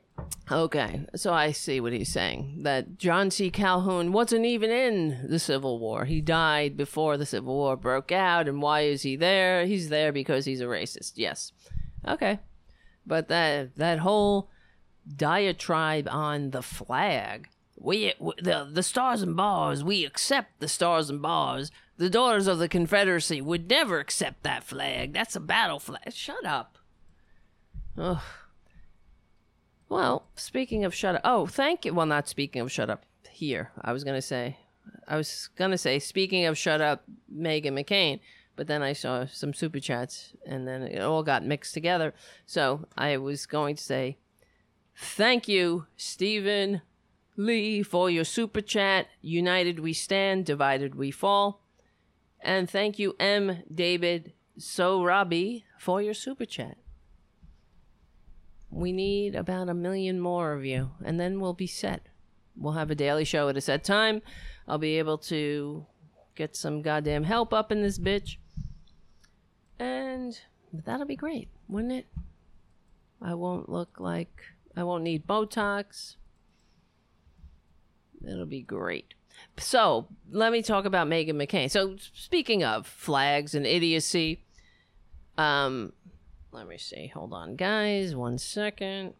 [0.51, 2.63] Okay, so I see what he's saying.
[2.63, 3.51] That John C.
[3.51, 6.05] Calhoun wasn't even in the Civil War.
[6.05, 8.47] He died before the Civil War broke out.
[8.47, 9.67] And why is he there?
[9.67, 11.15] He's there because he's a racist.
[11.17, 11.53] Yes.
[12.07, 12.39] Okay.
[13.05, 14.51] But that that whole
[15.15, 17.49] diatribe on the flag.
[17.79, 19.85] We the the stars and bars.
[19.85, 21.71] We accept the stars and bars.
[21.99, 25.13] The daughters of the Confederacy would never accept that flag.
[25.13, 26.13] That's a battle flag.
[26.13, 26.79] Shut up.
[27.99, 28.21] Ugh.
[29.89, 31.21] Well, speaking of shut up.
[31.25, 31.95] Oh, thank you.
[31.95, 33.71] Well, not speaking of shut up here.
[33.81, 34.57] I was going to say,
[35.07, 37.05] I was going to say, speaking of shut up,
[37.35, 38.21] Meghan McCain.
[38.57, 42.15] But then I saw some super chats and then it all got mixed together.
[42.47, 44.17] So I was going to say,
[44.97, 46.83] thank you, Stephen
[47.37, 49.09] Lee, for your super chat.
[49.21, 51.63] United we stand, divided we fall.
[52.41, 53.63] And thank you, M.
[53.73, 56.77] David Sorabi, for your super chat.
[58.71, 62.07] We need about a million more of you, and then we'll be set.
[62.57, 64.23] We'll have a daily show at a set time.
[64.67, 65.87] I'll be able to
[66.35, 68.37] get some goddamn help up in this bitch.
[69.79, 70.39] And
[70.73, 72.07] that'll be great, wouldn't it?
[73.21, 74.43] I won't look like
[74.77, 76.17] I won't need Botox.
[78.27, 79.15] It'll be great.
[79.59, 81.71] So, let me talk about Meghan McCain.
[81.71, 84.43] So, speaking of flags and idiocy,
[85.39, 85.93] um,
[86.53, 87.09] let me see.
[87.09, 88.15] Hold on, guys.
[88.15, 89.15] One second.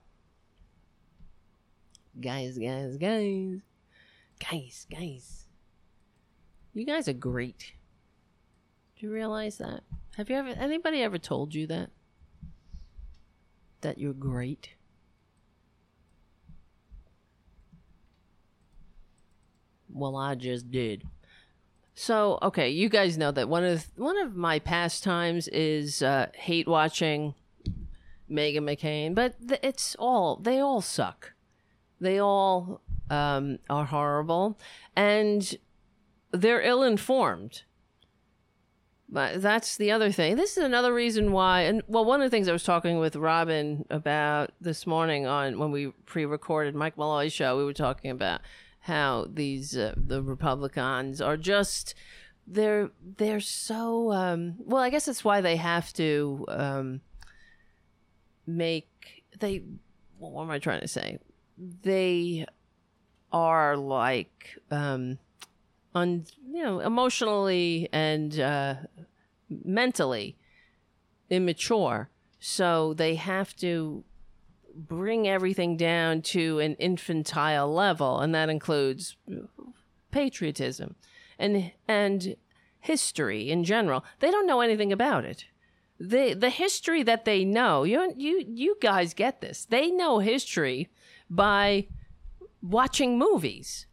[2.19, 3.61] Guys, guys, guys.
[4.39, 5.45] Guys, guys.
[6.73, 7.73] You guys are great.
[8.99, 9.83] Do you realize that?
[10.17, 11.91] Have you ever anybody ever told you that?
[13.83, 14.76] That you're great?
[19.97, 21.05] Well, I just did.
[21.95, 26.69] So, okay, you guys know that one of one of my pastimes is uh, hate
[26.69, 27.35] watching
[28.31, 31.33] Meghan McCain, but th- it's all they all suck.
[31.99, 34.59] They all um, are horrible,
[34.95, 35.57] and
[36.33, 37.63] they're ill informed.
[39.09, 40.37] But that's the other thing.
[40.37, 41.63] This is another reason why.
[41.63, 45.59] And well, one of the things I was talking with Robin about this morning on
[45.59, 48.43] when we pre-recorded Mike Malloy's show, we were talking about
[48.87, 51.95] how these uh, the Republicans are just
[52.47, 57.01] they're they're so um well i guess that's why they have to um
[58.47, 59.63] make they
[60.19, 61.19] what am i trying to say?
[61.59, 62.47] They
[63.33, 65.19] are like um
[65.95, 68.75] un you know emotionally and uh
[69.49, 70.37] mentally
[71.31, 72.09] immature.
[72.39, 74.05] So they have to
[74.77, 79.17] bring everything down to an infantile level and that includes
[80.11, 80.97] patriotism
[81.39, 82.37] and and
[82.81, 84.05] history in general.
[84.21, 85.47] They don't know anything about it.
[85.99, 89.65] The the history that they know, you you you guys get this.
[89.65, 90.89] They know history
[91.29, 91.89] by
[92.63, 93.87] watching movies.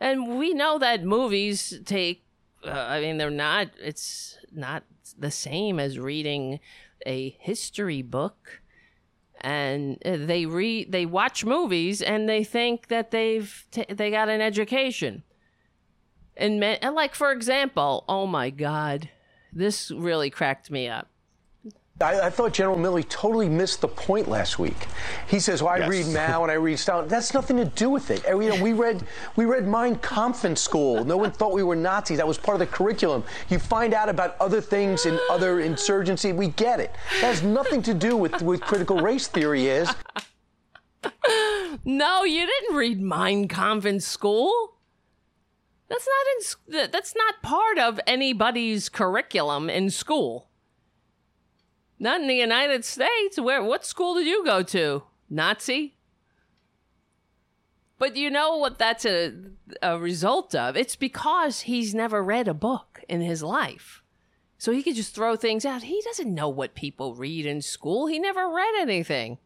[0.00, 2.24] And we know that movies take
[2.66, 4.84] uh, I mean they're not it's not
[5.18, 6.60] the same as reading
[7.06, 8.61] a history book
[9.42, 14.28] and uh, they read they watch movies and they think that they've t- they got
[14.28, 15.22] an education.
[16.34, 19.10] And, and like for example oh my god
[19.52, 21.11] this really cracked me up
[22.00, 24.86] I, I, thought General Milley totally missed the point last week.
[25.28, 25.88] He says, "Well, I yes.
[25.88, 28.24] read Mao and I read Stalin." That's nothing to do with it.
[28.26, 29.04] You know, we read
[29.36, 31.04] we read Mein Kampf in school.
[31.04, 32.16] No one thought we were Nazis.
[32.16, 33.24] That was part of the curriculum.
[33.50, 36.32] You find out about other things and other insurgency.
[36.32, 36.92] We get it.
[37.20, 39.66] That has nothing to do with with critical race theory.
[39.66, 39.88] Is
[41.84, 44.76] no, you didn't read Mein Kampf in school.
[45.88, 46.90] That's not in.
[46.90, 50.48] That's not part of anybody's curriculum in school.
[52.02, 53.38] Not in the United States.
[53.38, 53.62] Where?
[53.62, 55.04] What school did you go to?
[55.30, 55.94] Nazi.
[57.96, 59.34] But you know what that's a,
[59.80, 60.76] a result of?
[60.76, 64.02] It's because he's never read a book in his life.
[64.58, 65.84] So he could just throw things out.
[65.84, 68.08] He doesn't know what people read in school.
[68.08, 69.38] He never read anything.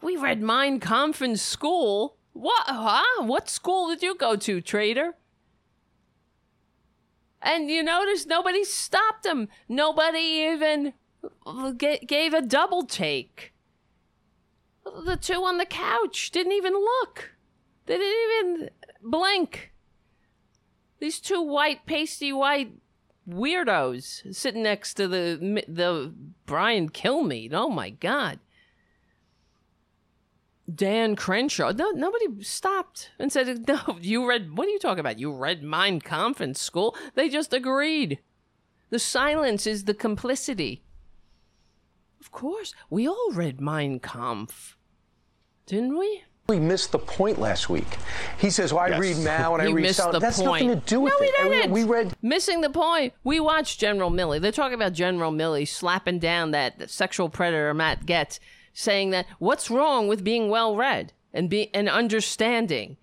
[0.00, 2.16] We read Mein Kampf in school.
[2.32, 2.64] What?
[2.66, 3.24] Huh?
[3.24, 5.16] What school did you go to, traitor?
[7.42, 9.48] And you notice nobody stopped him.
[9.68, 10.92] Nobody even
[11.76, 13.52] gave a double take.
[14.84, 17.32] The two on the couch didn't even look.
[17.86, 18.70] They didn't even
[19.02, 19.72] blink.
[21.00, 22.74] These two white, pasty white
[23.28, 26.12] weirdos sitting next to the the
[26.46, 27.52] Brian Kilmeade.
[27.52, 28.38] Oh my god.
[30.72, 31.72] Dan Crenshaw.
[31.72, 34.56] No, nobody stopped and said, "No, you read.
[34.56, 35.18] What are you talking about?
[35.18, 38.20] You read Mein Kampf in school." They just agreed.
[38.90, 40.82] The silence is the complicity.
[42.20, 44.76] Of course, we all read Mein Kampf,
[45.66, 46.22] didn't we?
[46.48, 47.98] We missed the point last week.
[48.38, 49.00] He says, "Well, I yes.
[49.00, 50.66] read Mao and I read Stalin." That's point.
[50.66, 51.42] nothing to do with no, it.
[51.42, 51.72] We, didn't.
[51.72, 53.14] we read missing the point.
[53.24, 54.40] We watched General Milley.
[54.40, 58.38] They're talking about General Milley slapping down that sexual predator Matt Gaetz
[58.72, 62.96] saying that what's wrong with being well read and be and understanding.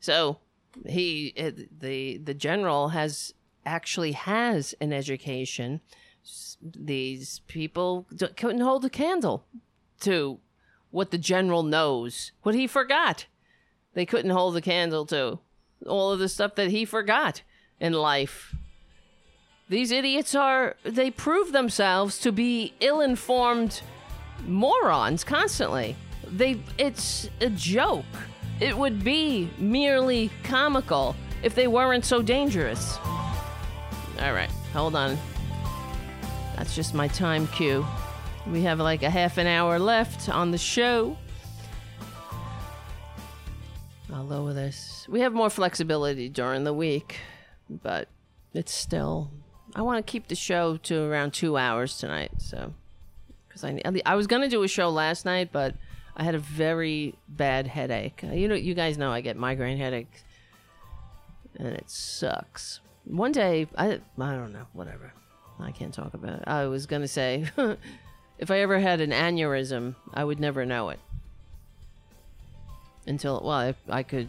[0.00, 0.38] So
[0.86, 3.34] he uh, the the general has
[3.64, 5.80] actually has an education.
[6.62, 8.06] These people
[8.36, 9.44] couldn't hold a candle
[10.00, 10.38] to
[10.90, 13.26] what the general knows, what he forgot.
[13.94, 15.40] They couldn't hold a candle to
[15.86, 17.42] all of the stuff that he forgot
[17.80, 18.54] in life.
[19.68, 23.82] These idiots are, they prove themselves to be ill informed
[24.46, 25.96] morons constantly.
[26.26, 28.04] They it's a joke.
[28.60, 32.98] It would be merely comical if they weren't so dangerous.
[34.20, 35.18] All right, hold on.
[36.56, 37.84] That's just my time cue.
[38.46, 41.16] We have like a half an hour left on the show.
[44.12, 45.06] I'll lower this.
[45.08, 47.18] We have more flexibility during the week,
[47.68, 48.08] but
[48.52, 49.30] it's still.
[49.74, 52.74] I want to keep the show to around two hours tonight, so
[53.52, 55.74] because I I was gonna do a show last night, but
[56.16, 58.22] I had a very bad headache.
[58.24, 60.24] Uh, you know, you guys know I get migraine headaches,
[61.56, 62.80] and it sucks.
[63.04, 65.12] One day, I I don't know, whatever.
[65.60, 66.44] I can't talk about it.
[66.46, 67.50] I was gonna say,
[68.38, 71.00] if I ever had an aneurysm, I would never know it
[73.06, 74.28] until well, I, I could,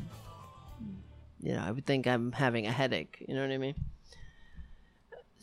[1.41, 3.23] you know, I would think I'm having a headache.
[3.27, 3.75] You know what I mean?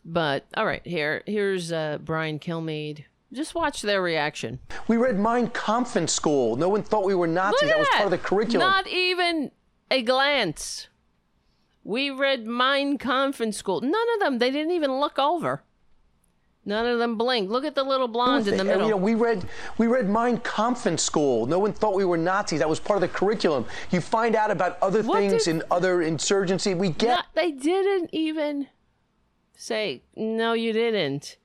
[0.05, 4.59] But all right, here here's uh, Brian Kilmeade just watch their reaction.
[4.89, 6.57] We read Mein Kampf in school.
[6.57, 7.69] No one thought we were Nazis.
[7.69, 8.69] That was part of the curriculum.
[8.69, 9.51] Not even
[9.91, 10.89] a glance.
[11.85, 13.81] We read Mein Kampf in school.
[13.81, 14.39] None of them.
[14.39, 15.63] They didn't even look over.
[16.65, 17.51] None of them blinked.
[17.51, 18.85] Look at the little blonde in the middle.
[18.85, 19.49] You know, we read
[19.79, 21.47] we read Mein Kampf in school.
[21.47, 22.59] No one thought we were Nazis.
[22.59, 23.65] That was part of the curriculum.
[23.91, 26.75] You find out about other what things did, in other insurgency.
[26.75, 27.09] We get.
[27.09, 28.67] Not, they didn't even
[29.57, 30.53] say no.
[30.53, 31.39] You didn't.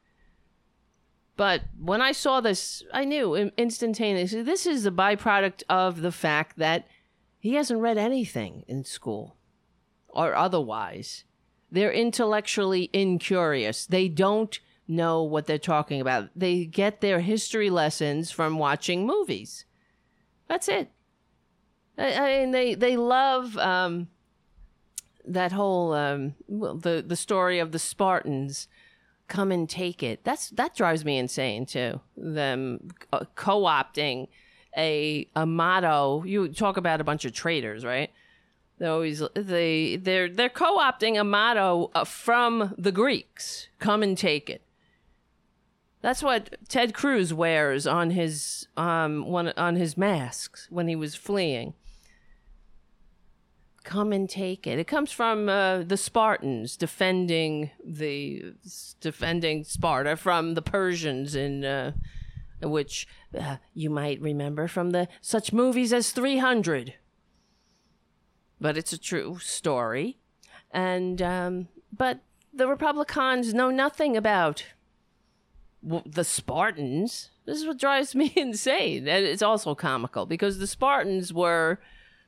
[1.37, 6.57] But when I saw this, I knew instantaneously this is a byproduct of the fact
[6.57, 6.87] that
[7.39, 9.35] he hasn't read anything in school
[10.07, 11.25] or otherwise.
[11.71, 13.85] they're intellectually incurious.
[13.85, 14.57] They don't
[14.87, 16.29] know what they're talking about.
[16.35, 19.65] They get their history lessons from watching movies.
[20.47, 20.91] That's it.
[21.97, 24.07] I, I mean, they they love um,
[25.25, 28.67] that whole um, the the story of the Spartans.
[29.27, 30.23] Come and take it.
[30.23, 31.99] That's that drives me insane too.
[32.15, 34.27] Them uh, co-opting
[34.77, 36.23] a a motto.
[36.23, 38.11] You talk about a bunch of traitors, right?
[38.77, 43.69] They always they they're they're co-opting a motto uh, from the Greeks.
[43.79, 44.61] Come and take it.
[46.01, 51.15] That's what Ted Cruz wears on his um one on his masks when he was
[51.15, 51.73] fleeing.
[53.85, 54.79] Come and take it.
[54.79, 58.55] It comes from uh, the Spartans defending the
[58.99, 61.91] defending Sparta from the Persians in uh,
[62.63, 63.07] which
[63.39, 66.95] uh, you might remember from the such movies as 300.
[68.59, 70.17] But it's a true story.
[70.71, 72.21] And um, but
[72.51, 74.65] the Republicans know nothing about
[75.83, 77.29] the Spartans.
[77.45, 79.07] This is what drives me insane.
[79.07, 81.79] And it's also comical because the Spartans were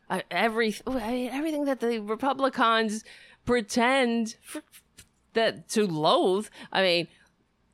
[0.10, 3.04] uh, every everything that the Republicans
[3.46, 4.62] pretend for,
[5.34, 6.48] that to loathe.
[6.72, 7.08] I mean,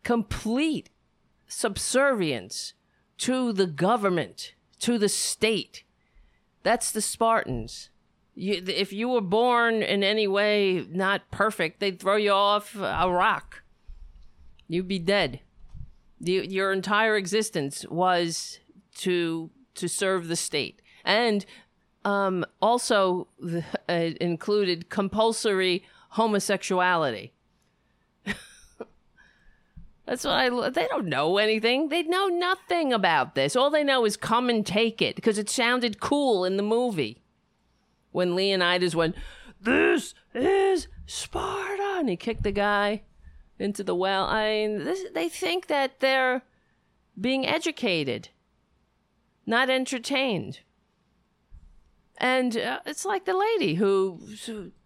[0.04, 0.90] complete
[1.48, 2.74] subservience
[3.20, 5.84] to the government, to the state.
[6.64, 7.90] That's the Spartans.
[8.36, 13.10] You, if you were born in any way not perfect, they'd throw you off a
[13.12, 13.64] rock.
[14.68, 15.42] You'd be dead
[16.24, 18.60] your entire existence was
[18.96, 21.46] to to serve the state and
[22.06, 23.28] um, also
[23.90, 27.34] uh, included compulsory homosexuality
[30.06, 30.70] that's what I.
[30.70, 31.90] They don't know anything.
[31.90, 33.56] They know nothing about this.
[33.56, 37.22] All they know is come and take it because it sounded cool in the movie.
[38.12, 39.16] When Leonidas went,
[39.60, 43.04] "This is Sparta," and he kicked the guy
[43.60, 44.26] into the well.
[44.26, 46.44] I mean, this, they think that they're
[47.20, 48.30] being educated,
[49.46, 50.60] not entertained.
[52.24, 54.18] And uh, it's like the lady who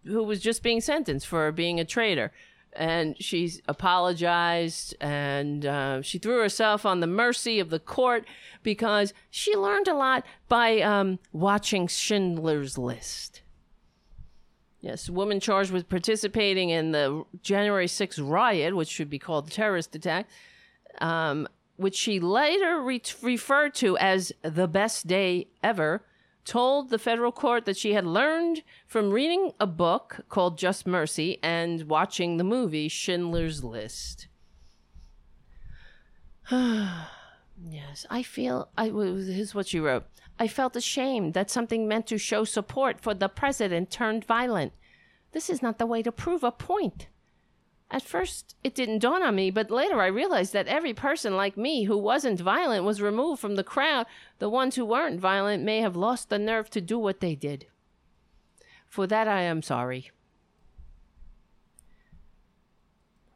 [0.04, 2.32] who was just being sentenced for being a traitor,
[2.74, 8.26] and she apologized and uh, she threw herself on the mercy of the court
[8.64, 13.44] because she learned a lot by um, watching Schindler's List.
[14.82, 19.52] Yes, woman charged with participating in the January 6th riot, which should be called the
[19.52, 20.28] terrorist attack,
[21.02, 26.02] um, which she later re- referred to as the best day ever,
[26.48, 31.40] told the federal court that she had learned from reading a book called Just Mercy
[31.44, 34.28] and watching the movie Schindler's List.
[36.52, 38.70] yes, I feel.
[38.78, 40.06] I here's what she wrote.
[40.40, 44.72] I felt ashamed that something meant to show support for the president turned violent.
[45.34, 47.08] This is not the way to prove a point.
[47.90, 51.56] At first, it didn't dawn on me, but later I realized that every person like
[51.56, 54.06] me who wasn't violent was removed from the crowd.
[54.40, 57.68] The ones who weren't violent may have lost the nerve to do what they did.
[58.86, 60.12] For that, I am sorry.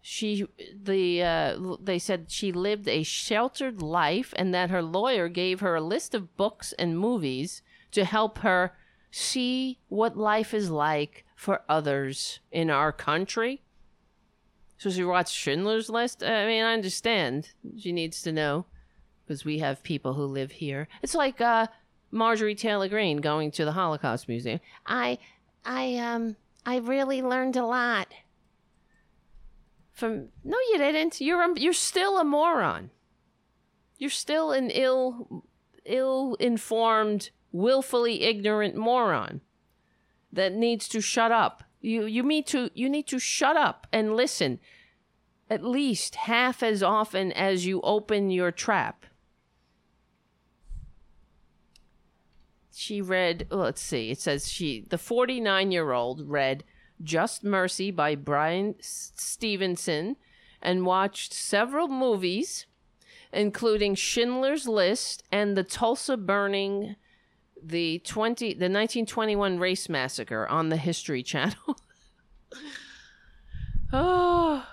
[0.01, 0.45] she
[0.75, 5.75] the uh, they said she lived a sheltered life and that her lawyer gave her
[5.75, 7.61] a list of books and movies
[7.91, 8.73] to help her
[9.09, 13.61] see what life is like for others in our country
[14.81, 18.65] so she watched schindler's list i mean i understand she needs to know
[19.25, 21.67] because we have people who live here it's like uh,
[22.09, 25.17] marjorie taylor greene going to the holocaust museum i
[25.65, 26.35] i um
[26.65, 28.07] i really learned a lot
[30.01, 31.21] from no, you didn't.
[31.21, 32.89] You're a, you're still a moron.
[33.99, 35.45] You're still an ill,
[35.85, 39.41] ill-informed, willfully ignorant moron
[40.33, 41.63] that needs to shut up.
[41.81, 44.59] You you need to you need to shut up and listen
[45.49, 49.05] at least half as often as you open your trap.
[52.73, 56.63] She read, let's see, it says she, the 49 year old read
[57.03, 60.15] just Mercy by Bryan Stevenson
[60.61, 62.65] and watched several movies,
[63.33, 66.95] including Schindler's List and the Tulsa Burning,
[67.63, 71.77] the 20 the 1921 race massacre on the History Channel.
[73.93, 74.65] oh,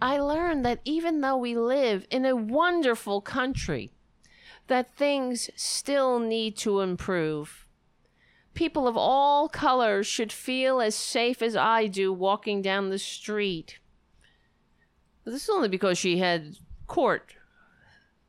[0.00, 3.90] I learned that even though we live in a wonderful country,
[4.66, 7.62] that things still need to improve
[8.54, 13.78] People of all colors should feel as safe as I do walking down the street.
[15.24, 16.56] This is only because she had
[16.86, 17.34] court,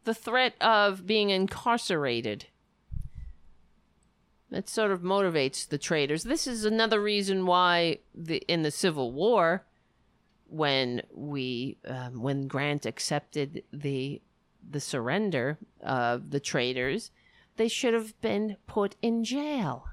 [0.06, 2.46] the threat of being incarcerated.
[4.54, 6.22] That sort of motivates the traitors.
[6.22, 9.66] This is another reason why the in the Civil War,
[10.48, 14.22] when we um, when Grant accepted the
[14.70, 17.10] the surrender of the traitors,
[17.58, 19.86] they should have been put in jail.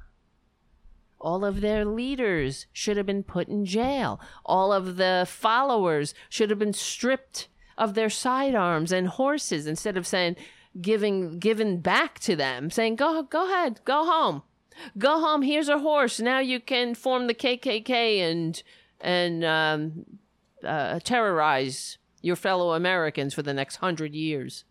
[1.19, 4.21] All of their leaders should have been put in jail.
[4.45, 10.07] All of the followers should have been stripped of their sidearms and horses instead of
[10.07, 10.37] saying
[10.79, 14.43] giving given back to them, saying go go ahead, go home.
[14.99, 16.21] Go home, here's a horse.
[16.21, 18.63] Now you can form the KKK and
[19.01, 20.05] and um,
[20.65, 24.65] uh, terrorize your fellow Americans for the next hundred years.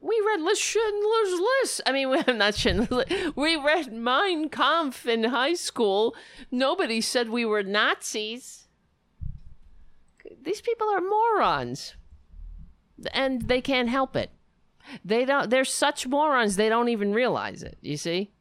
[0.00, 1.80] We read Schindler's List.
[1.86, 6.14] I mean, we're not Schindler's We read Mein Kampf in high school.
[6.50, 8.68] Nobody said we were Nazis.
[10.42, 11.94] These people are morons.
[13.14, 14.30] And they can't help it.
[15.04, 18.32] They don't they're such morons they don't even realize it, you see?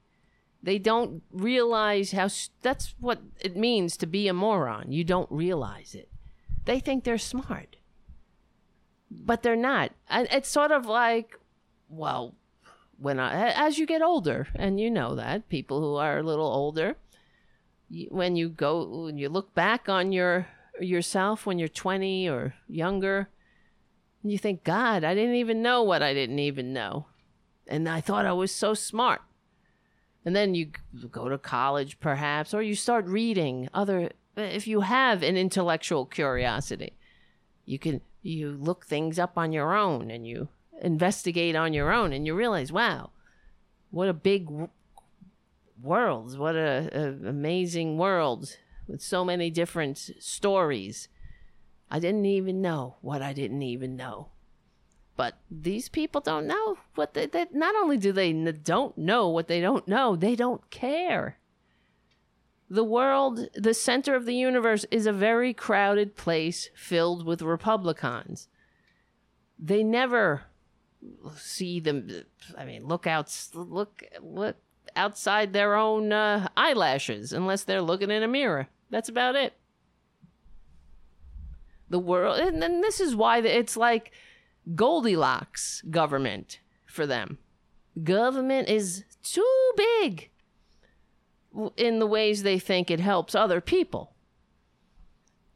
[0.61, 2.29] They don't realize how
[2.61, 4.91] that's what it means to be a moron.
[4.91, 6.09] You don't realize it.
[6.65, 7.75] They think they're smart.
[9.11, 9.91] But they're not.
[10.09, 11.37] It's sort of like
[11.89, 12.35] well,
[12.97, 16.47] when I as you get older, and you know that people who are a little
[16.47, 16.95] older,
[18.09, 20.47] when you go when you look back on your
[20.79, 23.29] yourself when you're 20 or younger,
[24.31, 27.07] you think, God, I didn't even know what I didn't even know,
[27.67, 29.21] and I thought I was so smart.
[30.25, 30.71] And then you
[31.11, 34.11] go to college, perhaps, or you start reading other.
[34.37, 36.93] Uh, if you have an intellectual curiosity,
[37.65, 40.47] you can you look things up on your own, and you
[40.81, 43.11] investigate on your own and you realize, wow,
[43.91, 44.49] what a big
[45.81, 51.07] world, what a, a amazing world with so many different stories.
[51.93, 54.29] I didn't even know what I didn't even know.
[55.15, 59.29] But these people don't know what they, they not only do they n- don't know
[59.29, 61.37] what they don't know, they don't care.
[62.67, 68.47] The world, the center of the universe, is a very crowded place filled with Republicans.
[69.59, 70.45] They never
[71.35, 72.09] see them.
[72.57, 74.55] I mean, look out, look, look
[74.95, 78.67] outside their own uh, eyelashes, unless they're looking in a mirror.
[78.89, 79.53] That's about it.
[81.93, 84.11] The world, and then this is why it's like
[84.73, 87.37] Goldilocks government for them.
[88.03, 90.31] Government is too big
[91.77, 94.15] in the ways they think it helps other people.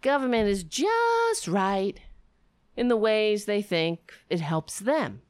[0.04, 2.00] Government is just right
[2.76, 5.24] in the ways they think it helps them.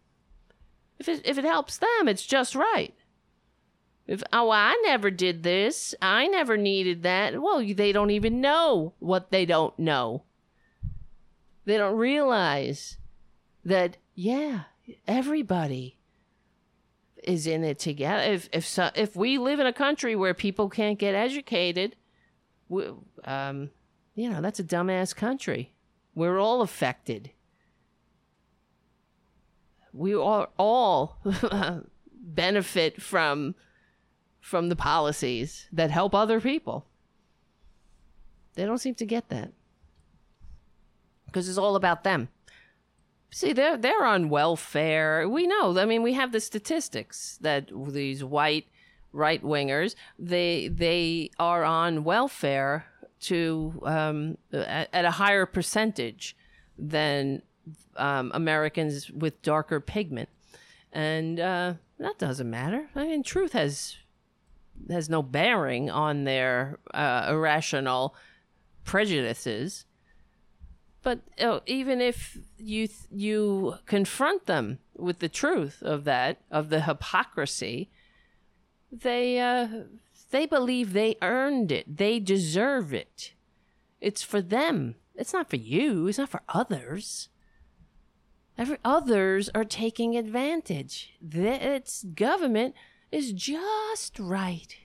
[0.99, 2.93] If it, if it helps them, it's just right.
[4.07, 7.41] If, oh, I never did this, I never needed that.
[7.41, 10.23] Well, they don't even know what they don't know.
[11.67, 12.97] They don't realize
[13.63, 14.63] that, yeah,
[15.07, 15.99] everybody
[17.23, 18.23] is in it together.
[18.23, 21.95] If if so, if we live in a country where people can't get educated,
[22.69, 22.85] we,
[23.25, 23.69] um,
[24.15, 25.73] you know, that's a dumbass country.
[26.15, 27.31] We're all affected
[29.97, 31.17] we are all
[32.13, 33.55] benefit from
[34.39, 36.85] from the policies that help other people.
[38.53, 39.51] They don't seem to get that
[41.27, 42.29] because it's all about them.
[43.29, 45.27] See, they're they're on welfare.
[45.27, 45.77] We know.
[45.77, 48.65] I mean, we have the statistics that these white
[49.13, 52.85] right wingers they they are on welfare
[53.19, 56.35] to um, at, at a higher percentage
[56.77, 57.41] than
[57.95, 60.29] um, Americans with darker pigment,
[60.93, 62.89] and uh, that doesn't matter.
[62.95, 63.97] I mean, truth has
[64.89, 68.15] has no bearing on their uh, irrational
[68.83, 69.85] prejudices.
[71.07, 76.67] But oh, even if you th- you confront them with the truth of that of
[76.67, 77.89] the hypocrisy,
[78.91, 79.85] they uh,
[80.31, 81.95] they believe they earned it.
[81.95, 83.31] They deserve it.
[84.01, 84.95] It's for them.
[85.15, 86.07] It's not for you.
[86.07, 87.29] It's not for others.
[88.57, 91.13] Every others are taking advantage.
[91.21, 92.75] Its government
[93.13, 94.75] is just right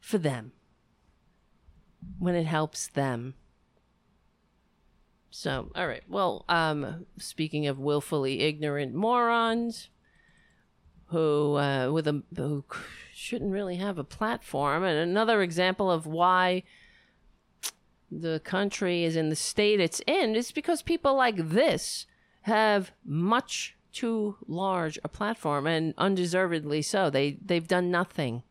[0.00, 0.52] for them
[2.18, 3.34] when it helps them.
[5.30, 6.02] So, all right.
[6.08, 9.88] Well, um, speaking of willfully ignorant morons
[11.06, 12.64] who uh, with a who
[13.12, 16.62] shouldn't really have a platform, and another example of why
[18.10, 22.06] the country is in the state it's in is because people like this
[22.42, 27.08] have much too large a platform and undeservedly so.
[27.08, 28.42] They they've done nothing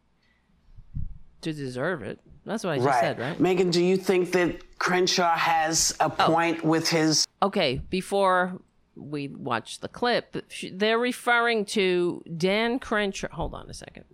[1.41, 2.19] to deserve it.
[2.45, 3.01] That's what I just right.
[3.01, 3.37] said, right?
[3.37, 6.09] Meghan, do you think that Crenshaw has a oh.
[6.09, 6.67] point oh.
[6.67, 8.59] with his Okay, before
[8.95, 10.35] we watch the clip,
[10.73, 13.29] they're referring to Dan Crenshaw.
[13.31, 14.05] Hold on a second.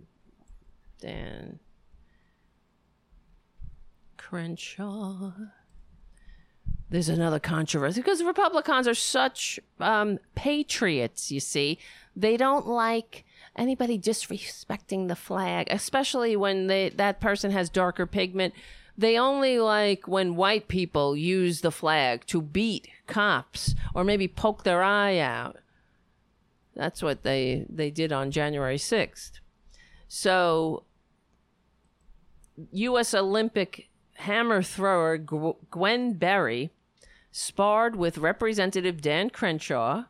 [1.00, 1.58] Dan
[4.16, 5.32] Crenshaw.
[6.88, 11.78] There's another controversy because Republicans are such um, patriots, you see.
[12.14, 13.24] They don't like
[13.56, 18.54] anybody disrespecting the flag, especially when they, that person has darker pigment.
[18.98, 24.64] They only like when white people use the flag to beat cops or maybe poke
[24.64, 25.58] their eye out.
[26.74, 29.32] That's what they they did on January 6th.
[30.08, 30.84] So
[32.72, 36.70] US Olympic hammer thrower Gwen Berry
[37.32, 40.04] sparred with Representative Dan Crenshaw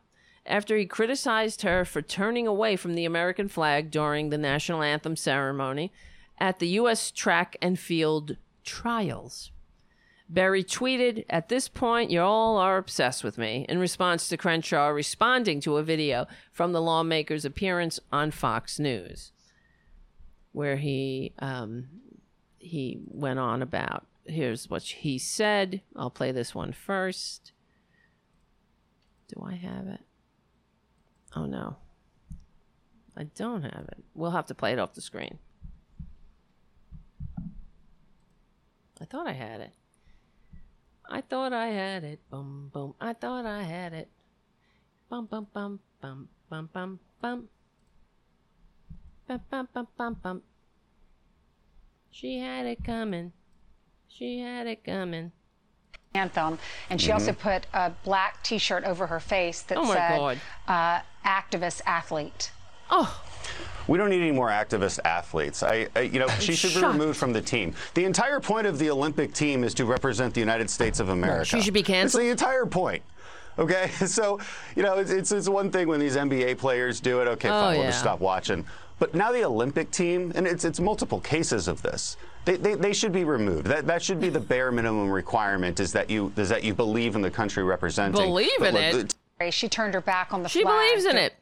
[0.47, 5.15] after he criticized her for turning away from the American flag during the national anthem
[5.15, 5.91] ceremony
[6.37, 7.11] at the U.S.
[7.11, 9.51] track and field trials.
[10.29, 14.87] Berry tweeted, At this point, you all are obsessed with me, in response to Crenshaw
[14.87, 19.31] responding to a video from the lawmaker's appearance on Fox News,
[20.51, 21.87] where he um,
[22.59, 25.81] he went on about here's what he said.
[25.95, 27.53] I'll play this one first.
[29.29, 30.06] Do I have it?
[31.37, 31.75] Oh no.
[33.15, 34.03] I don't have it.
[34.15, 35.37] We'll have to play it off the screen.
[38.99, 39.73] I thought I had it.
[41.07, 42.19] I thought I had it.
[42.31, 42.95] Boom, boom.
[42.99, 44.09] I thought I had it.
[45.09, 47.47] Bum bum bum bum bum bum bum.
[49.27, 50.41] Bum bum bum bum bum.
[52.09, 53.31] She had it coming.
[54.07, 55.31] She had it coming.
[56.15, 56.57] Anthem,
[56.89, 57.13] and she mm-hmm.
[57.13, 62.51] also put a black T-shirt over her face that oh said uh, "activist athlete."
[62.89, 63.21] Oh.
[63.87, 65.63] We don't need any more activist athletes.
[65.63, 66.93] I, I you know, she should shocked.
[66.93, 67.73] be removed from the team.
[67.93, 71.45] The entire point of the Olympic team is to represent the United States of America.
[71.45, 72.23] she should be canceled.
[72.23, 73.03] It's the entire point.
[73.59, 74.39] Okay, so
[74.75, 77.27] you know, it's, it's, it's one thing when these NBA players do it.
[77.27, 77.79] Okay, oh, fine, yeah.
[77.79, 78.65] we'll just stop watching.
[78.99, 82.17] But now the Olympic team, and it's it's multiple cases of this.
[82.45, 83.67] They, they, they, should be removed.
[83.67, 85.79] That that should be the bare minimum requirement.
[85.79, 88.19] Is that you is that you believe in the country representing?
[88.19, 89.13] Believe in it.
[89.51, 90.49] She turned her back on the.
[90.49, 90.59] Flag.
[90.59, 90.89] She flag.
[90.89, 91.33] believes in it.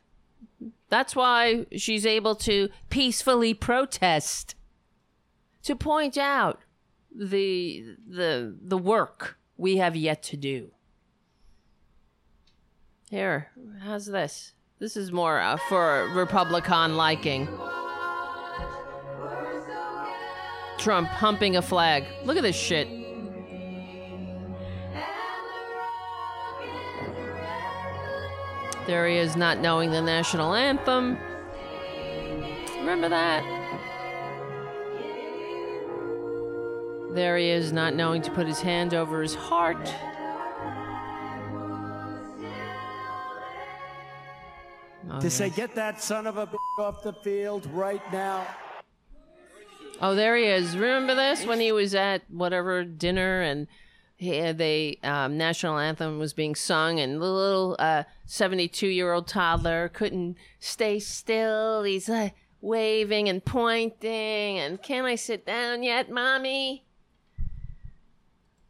[0.89, 4.55] That's why she's able to peacefully protest,
[5.63, 6.59] to point out
[7.13, 10.71] the the the work we have yet to do.
[13.09, 13.51] Here,
[13.81, 14.53] how's this?
[14.79, 17.47] This is more uh, for Republican liking.
[20.77, 22.03] Trump humping a flag.
[22.25, 23.04] Look at this shit.
[28.87, 31.17] There he is, not knowing the national anthem.
[32.77, 33.43] Remember that?
[37.13, 39.91] There he is, not knowing to put his hand over his heart.
[45.09, 45.33] Oh, to yes.
[45.33, 48.45] say, get that son of a off the field right now.
[50.01, 50.75] Oh, there he is.
[50.75, 53.67] Remember this when he was at whatever dinner and
[54.25, 57.77] the um, national anthem was being sung, and the little
[58.25, 61.83] seventy-two-year-old toddler couldn't stay still.
[61.83, 62.29] He's uh,
[62.61, 66.83] waving and pointing, and can I sit down yet, mommy?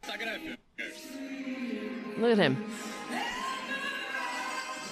[0.06, 0.38] Look at
[2.38, 2.64] him.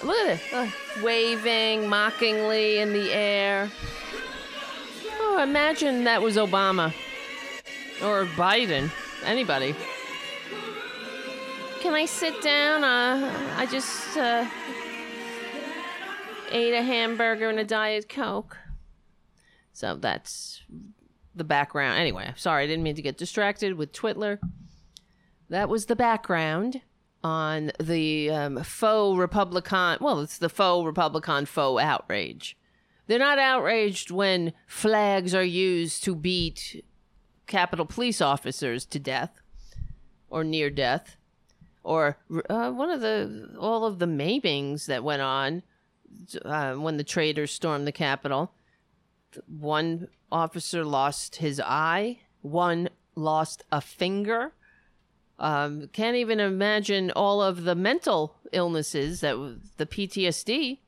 [0.03, 0.53] Look at it.
[0.53, 0.69] Uh,
[1.01, 3.71] waving mockingly in the air.
[5.19, 6.93] Oh, imagine that was Obama.
[8.03, 8.91] Or Biden.
[9.23, 9.73] Anybody.
[11.85, 12.83] Can I sit down?
[12.83, 14.43] Uh, I just uh,
[16.51, 18.57] ate a hamburger and a Diet Coke.
[19.71, 20.63] So that's
[21.35, 21.99] the background.
[21.99, 24.39] Anyway, sorry, I didn't mean to get distracted with Twitler.
[25.51, 26.81] That was the background
[27.23, 29.99] on the um, faux Republican.
[30.01, 32.57] Well, it's the faux Republican faux outrage.
[33.05, 36.83] They're not outraged when flags are used to beat
[37.45, 39.39] Capitol police officers to death
[40.31, 41.17] or near death,
[41.85, 42.17] or
[42.49, 45.61] uh, one of the all of the maimings that went on
[46.43, 48.51] uh, when the traitors stormed the Capitol.
[49.47, 52.19] One officer lost his eye.
[52.41, 54.53] One lost a finger.
[55.37, 59.35] Um, can't even imagine all of the mental illnesses that
[59.77, 60.79] the PTSD.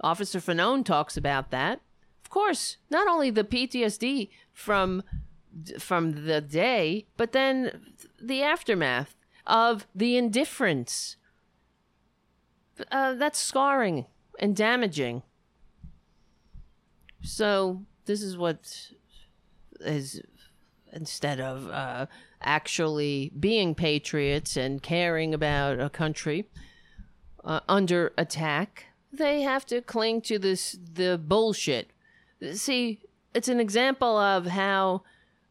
[0.00, 1.80] Officer Fanone talks about that.
[2.22, 5.02] Of course, not only the PTSD from
[5.78, 9.14] from the day, but then the aftermath
[9.46, 11.16] of the indifference.
[12.90, 14.06] Uh, that's scarring
[14.38, 15.22] and damaging.
[17.22, 18.90] So this is what
[19.80, 20.20] is
[20.92, 22.06] instead of uh,
[22.40, 26.46] actually being patriots and caring about a country
[27.44, 31.90] uh, under attack, they have to cling to this the bullshit.
[32.52, 33.00] See,
[33.34, 35.02] it's an example of how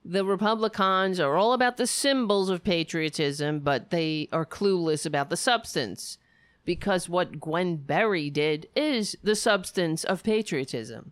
[0.05, 5.37] the Republicans are all about the symbols of patriotism, but they are clueless about the
[5.37, 6.17] substance.
[6.65, 11.11] Because what Gwen Berry did is the substance of patriotism.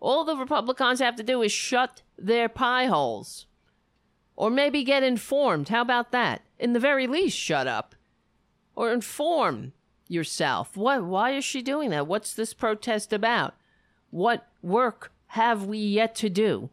[0.00, 3.46] All the Republicans have to do is shut their pie holes.
[4.34, 5.68] Or maybe get informed.
[5.68, 6.42] How about that?
[6.58, 7.94] In the very least, shut up.
[8.74, 9.72] Or inform
[10.08, 10.76] yourself.
[10.76, 12.06] What why is she doing that?
[12.06, 13.54] What's this protest about?
[14.10, 16.70] What work have we yet to do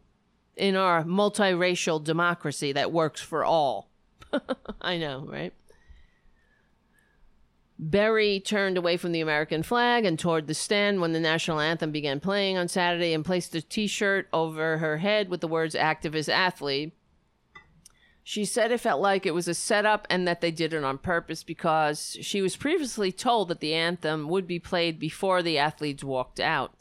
[0.60, 3.88] in our multiracial democracy that works for all?
[4.80, 5.54] I know, right?
[7.78, 11.90] Berry turned away from the American flag and toward the stand when the national anthem
[11.90, 15.74] began playing on Saturday and placed a t shirt over her head with the words
[15.74, 16.92] activist athlete.
[18.22, 20.98] She said it felt like it was a setup and that they did it on
[20.98, 26.04] purpose because she was previously told that the anthem would be played before the athletes
[26.04, 26.74] walked out.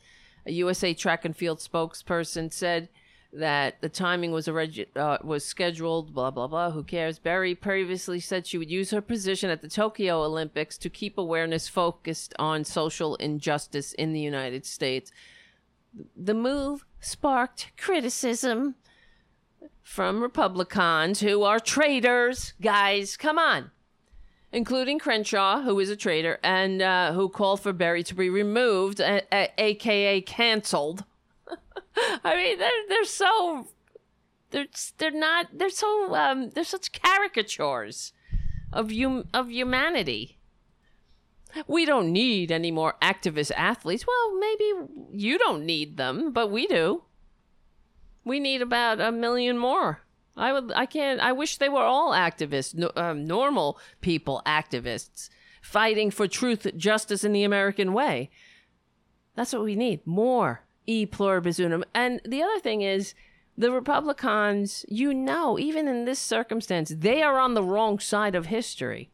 [0.46, 2.90] A USA track and field spokesperson said
[3.32, 6.14] that the timing was a reg- uh, was scheduled.
[6.14, 6.72] Blah blah blah.
[6.72, 7.20] Who cares?
[7.20, 11.68] Berry previously said she would use her position at the Tokyo Olympics to keep awareness
[11.68, 15.12] focused on social injustice in the United States.
[16.16, 18.76] The move sparked criticism
[19.84, 22.54] from Republicans who are traitors.
[22.62, 23.72] Guys, come on.
[24.52, 29.00] Including Crenshaw, who is a traitor, and uh, who called for Berry to be removed,
[29.00, 31.04] a- a- aka canceled.
[32.24, 33.68] I mean, they're they're so
[34.52, 34.68] they're
[34.98, 38.14] they're not they're so um they're such caricatures
[38.72, 40.38] of hum of humanity.
[41.68, 44.06] We don't need any more activist athletes.
[44.06, 44.72] Well, maybe
[45.12, 47.04] you don't need them, but we do.
[48.24, 50.04] We need about a million more.
[50.38, 50.72] I would.
[50.76, 51.20] I can't.
[51.20, 55.30] I wish they were all activists, um, normal people, activists,
[55.62, 58.30] fighting for truth, justice, in the American way.
[59.36, 60.06] That's what we need.
[60.06, 61.86] More e pluribus unum.
[61.94, 63.14] And the other thing is,
[63.56, 64.86] the Republicans.
[64.90, 69.12] You know, even in this circumstance, they are on the wrong side of history.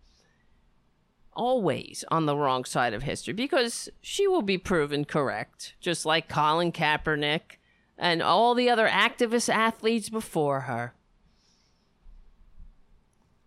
[1.34, 6.30] Always on the wrong side of history because she will be proven correct, just like
[6.30, 7.60] Colin Kaepernick
[7.98, 10.94] and all the other activist athletes before her.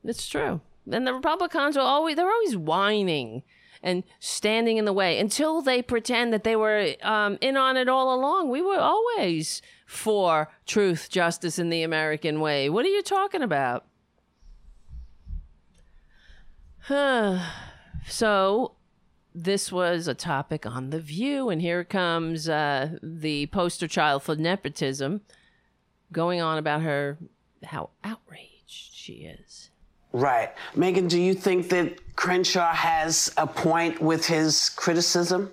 [0.04, 0.60] It's true.
[0.90, 3.42] And the Republicans are always they're always whining
[3.82, 7.88] and standing in the way until they pretend that they were um, in on it
[7.88, 8.50] all along.
[8.50, 12.68] We were always for truth, justice, in the American way.
[12.68, 13.86] What are you talking about?
[16.80, 17.40] Huh.
[18.06, 18.74] so
[19.34, 24.34] this was a topic on The View, and here comes uh, the poster child for
[24.34, 25.20] nepotism
[26.10, 27.18] going on about her,
[27.64, 29.67] how outraged she is.
[30.12, 30.50] Right.
[30.74, 35.52] Meghan, do you think that Crenshaw has a point with his criticism?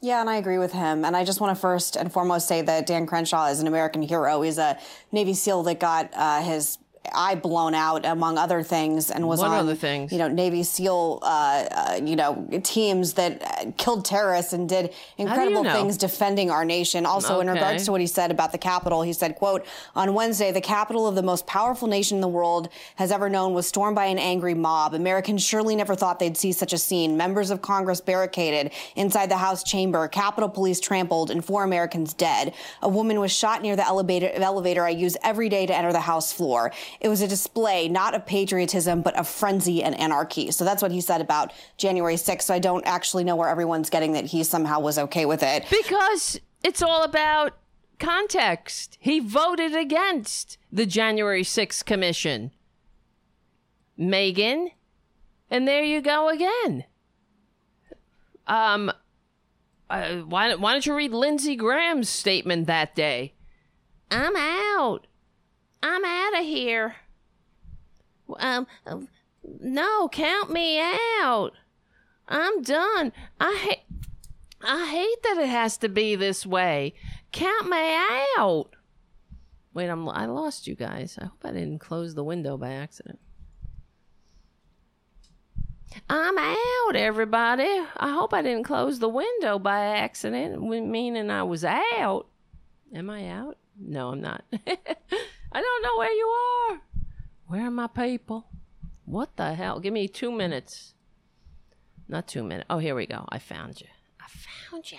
[0.00, 1.04] Yeah, and I agree with him.
[1.04, 4.00] And I just want to first and foremost say that Dan Crenshaw is an American
[4.00, 4.42] hero.
[4.42, 4.78] He's a
[5.10, 6.78] Navy SEAL that got uh, his
[7.12, 10.12] eye blown out, among other things, and was What on other things?
[10.12, 14.92] you know Navy SEAL uh, uh, you know teams that uh, killed terrorists and did
[15.16, 15.72] incredible know?
[15.72, 17.06] things defending our nation.
[17.06, 20.52] Also, in regards to what he said about the Capitol, he said, "quote On Wednesday,
[20.52, 23.94] the capital of the most powerful nation in the world has ever known was stormed
[23.96, 24.94] by an angry mob.
[24.94, 27.16] Americans surely never thought they'd see such a scene.
[27.16, 32.54] Members of Congress barricaded inside the House chamber, Capitol Police trampled, and four Americans dead.
[32.82, 36.00] A woman was shot near the elevator, elevator I use every day to enter the
[36.00, 36.72] House floor.
[37.00, 40.50] It was a display not of patriotism, but of frenzy and anarchy.
[40.50, 42.42] So that's what he said about January 6th.
[42.42, 45.64] So I don't actually know where everyone's getting that he somehow was okay with it.
[45.70, 47.56] Because it's all about
[47.98, 48.96] context.
[49.00, 52.52] He voted against the January 6th commission.
[53.98, 54.70] Meghan,
[55.50, 56.84] and there you go again.
[58.46, 58.92] Um,
[59.90, 63.34] uh, why, why don't you read Lindsey Graham's statement that day?
[64.10, 65.07] I'm out.
[65.82, 66.96] I'm out of here.
[68.38, 69.08] Um, um,
[69.60, 71.52] no, count me out.
[72.28, 73.12] I'm done.
[73.40, 73.82] I hate.
[74.60, 76.94] I hate that it has to be this way.
[77.32, 77.96] Count me
[78.36, 78.74] out.
[79.72, 81.16] Wait, I'm I lost you guys.
[81.20, 83.20] I hope I didn't close the window by accident.
[86.10, 87.68] I'm out, everybody.
[87.96, 92.26] I hope I didn't close the window by accident, meaning I was out.
[92.94, 93.56] Am I out?
[93.78, 94.44] No, I'm not.
[95.52, 96.80] I don't know where you are.
[97.46, 98.46] Where are my people?
[99.04, 99.80] What the hell?
[99.80, 100.94] Give me two minutes.
[102.08, 102.66] Not two minutes.
[102.68, 103.24] Oh, here we go.
[103.28, 103.86] I found you.
[104.20, 104.98] I found you.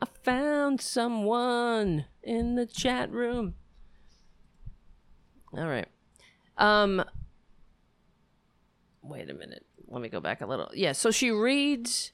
[0.00, 3.54] I found someone in the chat room.
[5.52, 5.88] All right.
[6.58, 7.04] Um
[9.02, 9.64] wait a minute.
[9.88, 10.70] Let me go back a little.
[10.74, 12.12] Yeah, so she reads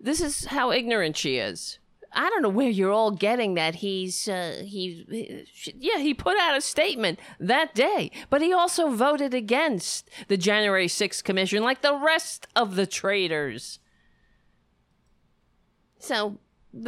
[0.00, 1.78] this is how ignorant she is.
[2.12, 5.44] I don't know where you're all getting that he's uh, he
[5.76, 10.86] yeah he put out a statement that day, but he also voted against the January
[10.86, 13.78] 6th commission like the rest of the traitors.
[15.98, 16.38] So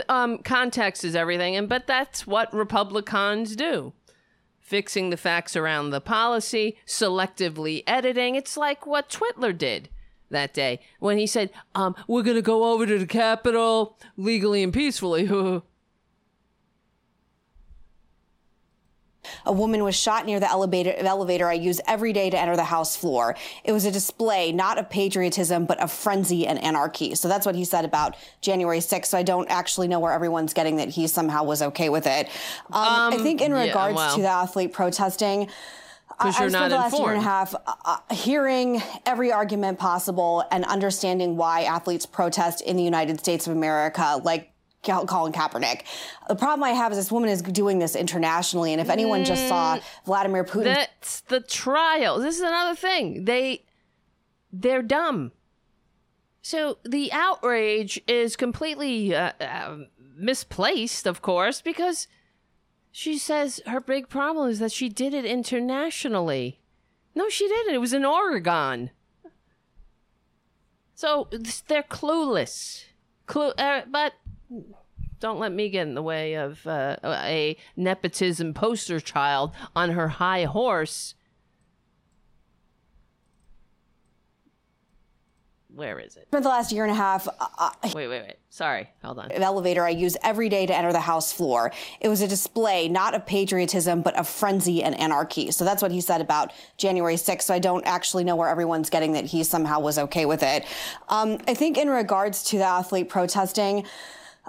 [0.09, 3.93] um, context is everything, and but that's what Republicans do.
[4.59, 8.37] Fixing the facts around the policy, selectively editing.
[8.37, 9.89] It's like what Twitler did
[10.31, 14.73] that day when he said, um, "We're gonna go over to the Capitol legally and
[14.73, 15.29] peacefully."
[19.47, 22.65] A woman was shot near the elevator, elevator I use every day to enter the
[22.65, 23.37] House floor.
[23.65, 27.15] It was a display not of patriotism, but of frenzy and anarchy.
[27.15, 29.07] So that's what he said about January 6th.
[29.07, 32.29] So I don't actually know where everyone's getting that he somehow was okay with it.
[32.73, 35.49] Um, um, I think in regards yeah, to the athlete protesting,
[36.21, 37.05] I, spent the last informed.
[37.07, 42.61] year and a half uh, uh, hearing every argument possible and understanding why athletes protest
[42.61, 44.53] in the United States of America, like
[44.83, 45.83] Colin Kaepernick.
[46.29, 49.49] The problem I have is this woman is doing this internationally, and if anyone just
[49.49, 52.19] saw mm, Vladimir Putin, that's the trial.
[52.19, 53.25] This is another thing.
[53.25, 53.65] They
[54.53, 55.33] they're dumb.
[56.43, 59.77] So the outrage is completely uh, uh,
[60.17, 62.09] misplaced, of course, because
[62.93, 66.61] she says her big problem is that she did it internationally.
[67.15, 67.75] No, she didn't.
[67.75, 68.91] It was in Oregon.
[70.95, 71.29] So
[71.69, 72.85] they're clueless.
[73.27, 74.15] Clue, uh, but
[75.21, 80.09] don't let me get in the way of uh, a nepotism poster child on her
[80.09, 81.15] high horse.
[85.75, 86.29] Where is it?
[86.31, 87.29] For the last year and a half.
[87.29, 88.37] Uh, uh wait, wait, wait.
[88.49, 88.91] Sorry.
[89.05, 89.31] Hold on.
[89.31, 91.73] An elevator I use every day to enter the House floor.
[92.01, 95.51] It was a display not of patriotism, but of frenzy and anarchy.
[95.53, 97.43] So that's what he said about January 6th.
[97.43, 100.65] So I don't actually know where everyone's getting that he somehow was okay with it.
[101.09, 103.87] Um, I think in regards to the athlete protesting,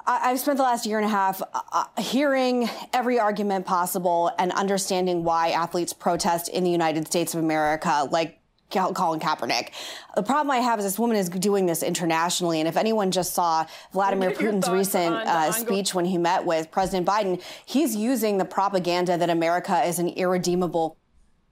[0.08, 4.52] I've spent the last year and a half uh, uh, hearing every argument possible and
[4.54, 8.41] understanding why athletes protest in the United States of America, like
[8.72, 9.70] Colin Kaepernick.
[10.16, 13.34] The problem I have is this woman is doing this internationally, and if anyone just
[13.34, 18.46] saw Vladimir Putin's recent uh, speech when he met with President Biden, he's using the
[18.46, 20.98] propaganda that America is an irredeemable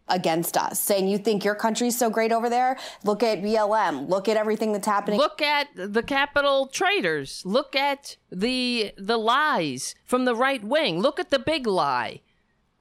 [0.09, 2.77] against us, saying you think your country's so great over there.
[3.03, 4.09] Look at BLM.
[4.09, 5.19] Look at everything that's happening.
[5.19, 7.43] Look at the Capitol traitors.
[7.45, 10.99] Look at the the lies from the right wing.
[10.99, 12.21] Look at the big lie.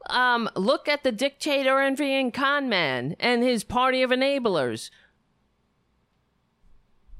[0.08, 4.90] Um, look at the dictator envying con man and his party of enablers.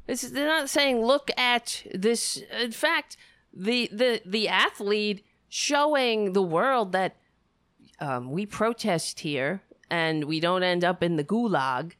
[0.06, 2.42] It's, they're not saying look at this.
[2.58, 3.16] In fact,
[3.52, 7.16] the the the athlete showing the world that
[8.00, 11.92] um, we protest here and we don't end up in the gulag.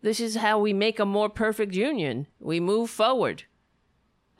[0.00, 2.26] This is how we make a more perfect union.
[2.40, 3.44] We move forward.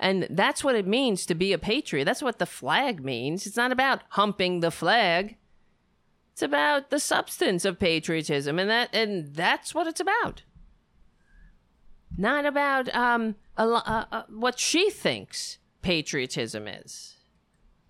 [0.02, 2.06] And that's what it means to be a patriot.
[2.06, 3.46] That's what the flag means.
[3.46, 5.36] It's not about humping the flag.
[6.32, 10.42] It's about the substance of patriotism and that and that's what it's about.
[12.18, 17.18] Not about um a, uh, uh, what she thinks patriotism is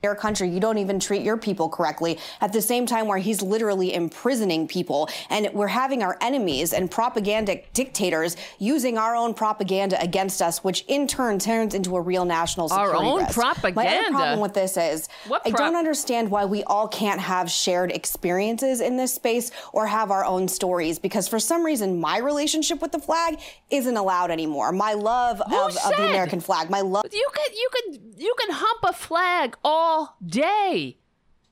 [0.03, 3.41] your country, you don't even treat your people correctly at the same time where he's
[3.41, 5.09] literally imprisoning people.
[5.31, 10.85] And we're having our enemies and propagandic dictators using our own propaganda against us, which
[10.89, 13.35] in turn turns into a real national security Our own risk.
[13.35, 13.91] propaganda.
[13.91, 17.93] My other problem with this is I don't understand why we all can't have shared
[17.93, 22.83] experiences in this space or have our own stories because for some reason my relationship
[22.83, 23.39] with the flag
[23.71, 24.73] isn't allowed anymore.
[24.73, 27.05] My love of, of, the American flag, my love.
[27.13, 30.97] You can you can you can hump a flag all all day,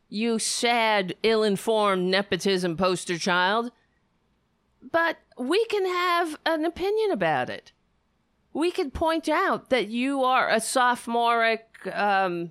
[0.08, 3.70] you sad, ill informed nepotism poster child.
[4.82, 7.72] But we can have an opinion about it.
[8.52, 12.50] We can point out that you are a sophomoric um,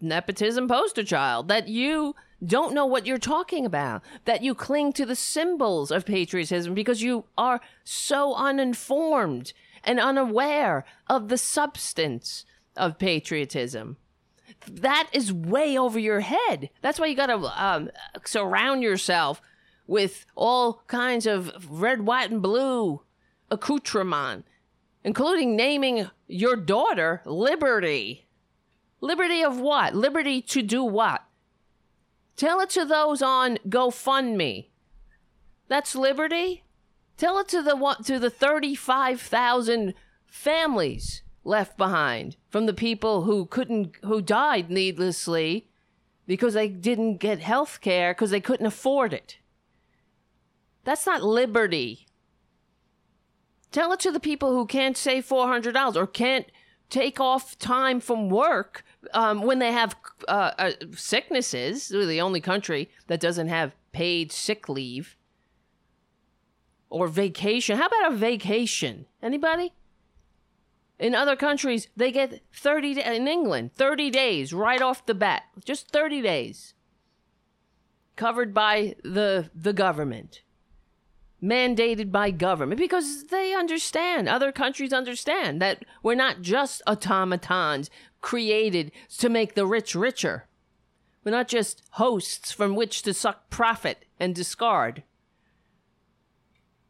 [0.00, 5.06] nepotism poster child, that you don't know what you're talking about, that you cling to
[5.06, 9.52] the symbols of patriotism because you are so uninformed
[9.84, 12.44] and unaware of the substance
[12.76, 13.96] of patriotism.
[14.66, 16.70] That is way over your head.
[16.80, 17.90] That's why you got to um,
[18.24, 19.40] surround yourself
[19.86, 23.02] with all kinds of red, white, and blue
[23.50, 24.46] accoutrement,
[25.04, 28.26] including naming your daughter Liberty.
[29.00, 29.94] Liberty of what?
[29.94, 31.24] Liberty to do what?
[32.36, 34.68] Tell it to those on GoFundMe.
[35.68, 36.62] That's liberty.
[37.16, 39.94] Tell it to the to the thirty-five thousand
[40.26, 45.68] families left behind from the people who couldn't who died needlessly
[46.26, 49.38] because they didn't get health care because they couldn't afford it.
[50.84, 52.06] That's not liberty.
[53.70, 56.46] Tell it to the people who can't save $400 or can't
[56.90, 59.96] take off time from work um, when they have
[60.28, 61.90] uh, uh, sicknesses.
[61.92, 65.16] We're the only country that doesn't have paid sick leave
[66.90, 67.78] or vacation.
[67.78, 69.06] How about a vacation?
[69.22, 69.72] Anybody?
[71.02, 75.42] In other countries, they get 30 in England, 30 days right off the bat.
[75.64, 76.74] Just 30 days.
[78.14, 80.42] Covered by the the government.
[81.42, 88.92] Mandated by government because they understand, other countries understand that we're not just automatons created
[89.18, 90.46] to make the rich richer.
[91.24, 95.02] We're not just hosts from which to suck profit and discard.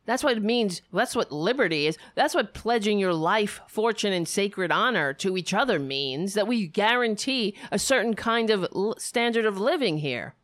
[0.05, 0.83] That's what it means.
[0.93, 1.97] That's what liberty is.
[2.15, 6.66] That's what pledging your life, fortune, and sacred honor to each other means that we
[6.66, 8.66] guarantee a certain kind of
[8.99, 10.35] standard of living here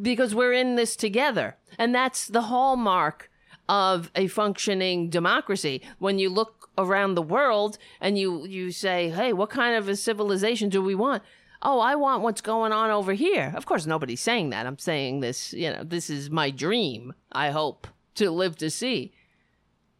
[0.00, 1.56] because we're in this together.
[1.78, 3.30] And that's the hallmark
[3.68, 5.80] of a functioning democracy.
[5.98, 9.96] When you look around the world and you, you say, hey, what kind of a
[9.96, 11.22] civilization do we want?
[11.62, 13.54] Oh, I want what's going on over here.
[13.56, 14.66] Of course, nobody's saying that.
[14.66, 19.12] I'm saying this, you know, this is my dream, I hope to live to see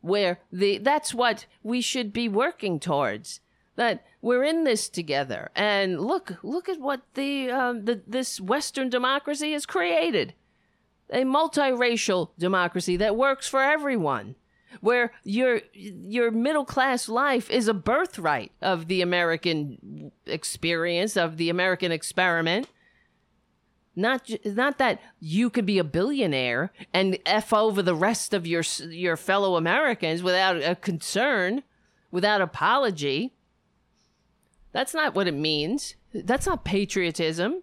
[0.01, 3.41] where the that's what we should be working towards
[3.77, 5.51] that we're in this together.
[5.55, 10.35] And look look at what the, um, the this western democracy has created.
[11.11, 14.37] A multiracial democracy that works for everyone
[14.81, 21.49] where your your middle class life is a birthright of the american experience of the
[21.49, 22.69] american experiment
[23.97, 28.63] not not that you could be a billionaire and f over the rest of your
[28.89, 31.63] your fellow Americans without a concern,
[32.11, 33.35] without apology.
[34.73, 35.95] That's not what it means.
[36.13, 37.63] That's not patriotism.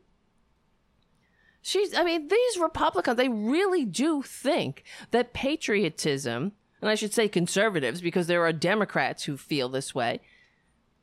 [1.62, 7.28] She's I mean these Republicans they really do think that patriotism, and I should say
[7.28, 10.22] conservatives because there are Democrats who feel this way.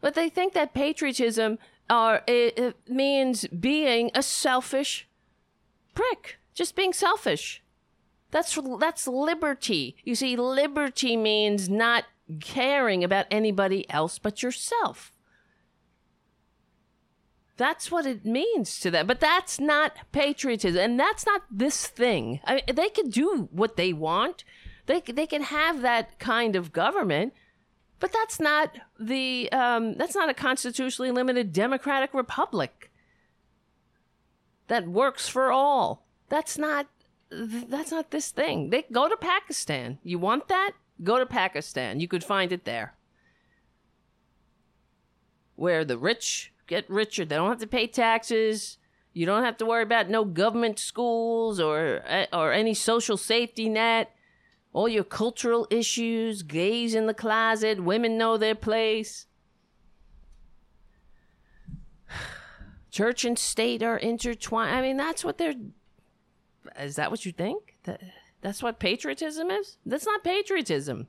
[0.01, 1.59] But they think that patriotism
[1.91, 5.08] are it, it means being a selfish
[5.99, 7.63] prick, just being selfish.
[8.31, 9.97] That's that's liberty.
[10.05, 12.05] You see, liberty means not
[12.41, 15.13] caring about anybody else but yourself.
[17.57, 19.09] That's what it means to them.
[19.09, 22.41] But that's not patriotism, and that's not this thing.
[22.45, 24.45] I mean, they can do what they want.
[24.87, 27.33] They they can have that kind of government,
[27.99, 32.88] but that's not the um, that's not a constitutionally limited democratic republic
[34.69, 36.07] that works for all.
[36.29, 36.87] That's not
[37.31, 38.71] that's not this thing.
[38.71, 39.99] They go to Pakistan.
[40.03, 40.73] You want that?
[41.03, 42.01] Go to Pakistan.
[42.01, 42.95] You could find it there.
[45.57, 47.25] Where the rich get richer.
[47.25, 48.79] They don't have to pay taxes.
[49.13, 53.69] You don't have to worry about no government schools or eh, or any social safety
[53.69, 54.13] net.
[54.73, 59.27] All your cultural issues, gays in the closet, women know their place.
[62.91, 64.75] Church and state are intertwined.
[64.75, 65.55] I mean, that's what they're.
[66.79, 67.77] Is that what you think?
[67.85, 68.01] That
[68.41, 69.79] that's what patriotism is?
[69.85, 71.09] That's not patriotism.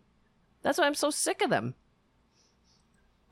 [0.62, 1.76] That's why I'm so sick of them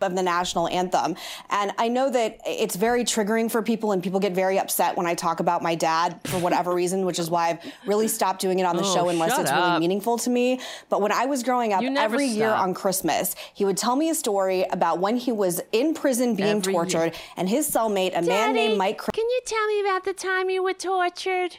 [0.02, 1.16] of the national anthem.
[1.50, 5.08] And I know that it's very triggering for people and people get very upset when
[5.08, 8.60] I talk about my dad for whatever reason, which is why I've really stopped doing
[8.60, 9.68] it on the oh, show unless it's up.
[9.68, 10.60] really meaningful to me.
[10.90, 12.38] But when I was growing up, every stop.
[12.38, 16.36] year on Christmas, he would tell me a story about when he was in prison
[16.36, 17.14] being every tortured year.
[17.36, 19.00] and his cellmate, a Daddy, man named Mike.
[19.14, 21.58] Can you tell me about the time you were tortured?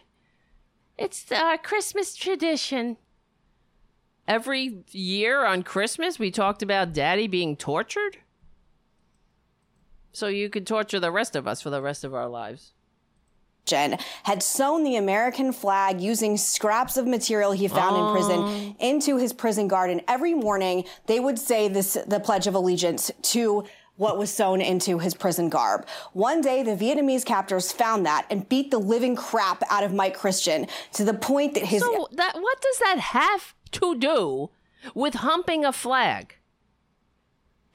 [0.96, 2.96] It's a uh, Christmas tradition.
[4.26, 8.18] Every year on Christmas, we talked about daddy being tortured?
[10.12, 12.72] So you could torture the rest of us for the rest of our lives.
[13.68, 18.76] Jen had sewn the American flag using scraps of material he found in prison oh.
[18.80, 20.00] into his prison garden.
[20.08, 23.64] Every morning, they would say this, the Pledge of Allegiance to
[23.96, 25.86] what was sewn into his prison garb.
[26.12, 30.16] One day, the Vietnamese captors found that and beat the living crap out of Mike
[30.16, 31.82] Christian to the point that his.
[31.82, 34.50] So that what does that have to do
[34.94, 36.37] with humping a flag?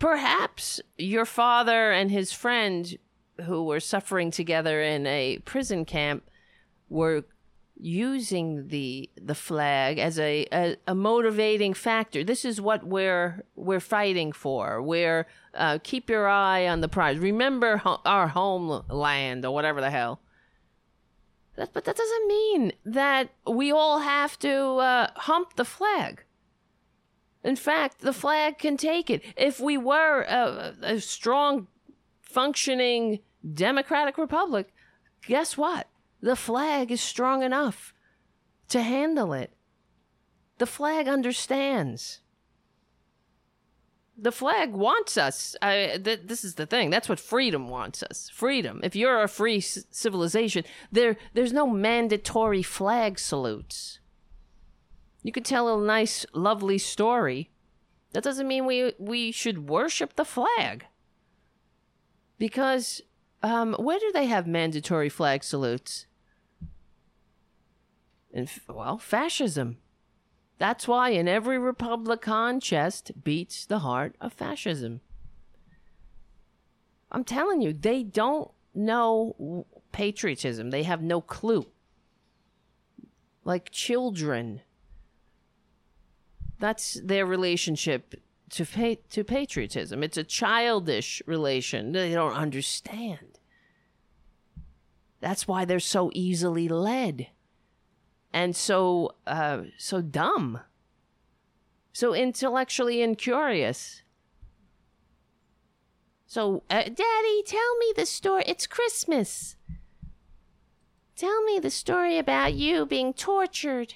[0.03, 2.97] Perhaps your father and his friend,
[3.45, 6.23] who were suffering together in a prison camp,
[6.89, 7.23] were
[7.77, 12.21] using the the flag as a, a, a motivating factor.
[12.21, 14.81] This is what we're we're fighting for.
[14.81, 17.17] We're uh, keep your eye on the prize.
[17.17, 20.19] Remember ho- our homeland or whatever the hell.
[21.55, 26.25] That, but that doesn't mean that we all have to uh, hump the flag.
[27.43, 29.21] In fact, the flag can take it.
[29.35, 31.67] If we were a, a strong,
[32.21, 33.19] functioning
[33.53, 34.73] democratic republic,
[35.27, 35.87] guess what?
[36.21, 37.93] The flag is strong enough
[38.69, 39.51] to handle it.
[40.57, 42.21] The flag understands.
[44.17, 45.55] the flag wants us.
[45.61, 46.89] I, th- this is the thing.
[46.91, 48.29] That's what freedom wants us.
[48.33, 48.79] Freedom.
[48.83, 53.99] If you're a free c- civilization, there there's no mandatory flag salutes.
[55.23, 57.49] You could tell a nice, lovely story.
[58.11, 60.85] That doesn't mean we we should worship the flag.
[62.37, 63.01] Because
[63.41, 66.05] um, where do they have mandatory flag salutes?
[68.31, 69.77] In, well, fascism.
[70.57, 75.01] That's why in every Republican chest beats the heart of fascism.
[77.11, 80.69] I'm telling you, they don't know patriotism.
[80.69, 81.67] They have no clue.
[83.43, 84.61] Like children.
[86.59, 88.15] That's their relationship
[88.51, 90.03] to to patriotism.
[90.03, 91.91] It's a childish relation.
[91.91, 93.39] They don't understand.
[95.19, 97.27] That's why they're so easily led
[98.33, 100.59] and so uh, so dumb,
[101.93, 104.01] so intellectually incurious.
[106.25, 108.43] So, uh, Daddy, tell me the story.
[108.47, 109.55] It's Christmas.
[111.15, 113.93] Tell me the story about you being tortured.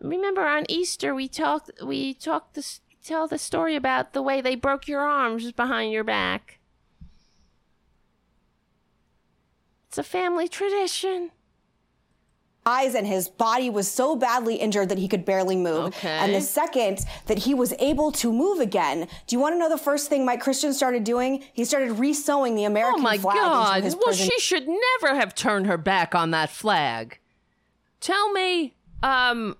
[0.00, 4.54] Remember on Easter we talked we talked this tell the story about the way they
[4.54, 6.58] broke your arms behind your back.
[9.88, 11.32] It's a family tradition
[12.66, 15.86] eyes and his body was so badly injured that he could barely move.
[15.86, 16.08] Okay.
[16.08, 19.68] And the second that he was able to move again, do you want to know
[19.68, 21.42] the first thing Mike Christian started doing?
[21.52, 23.20] He started re-sewing the American flag.
[23.24, 23.82] oh my flag God.
[23.82, 24.28] well, prison.
[24.28, 27.18] she should never have turned her back on that flag.
[28.00, 29.56] Tell me, um,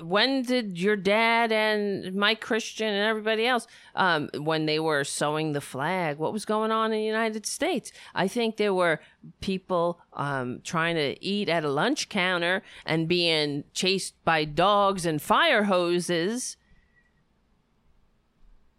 [0.00, 5.52] when did your dad and Mike Christian and everybody else, um, when they were sewing
[5.52, 7.92] the flag, what was going on in the United States?
[8.14, 9.00] I think there were
[9.40, 15.20] people um, trying to eat at a lunch counter and being chased by dogs and
[15.20, 16.56] fire hoses.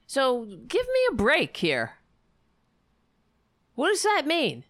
[0.07, 1.93] So give me a break here.
[3.75, 4.63] What does that mean?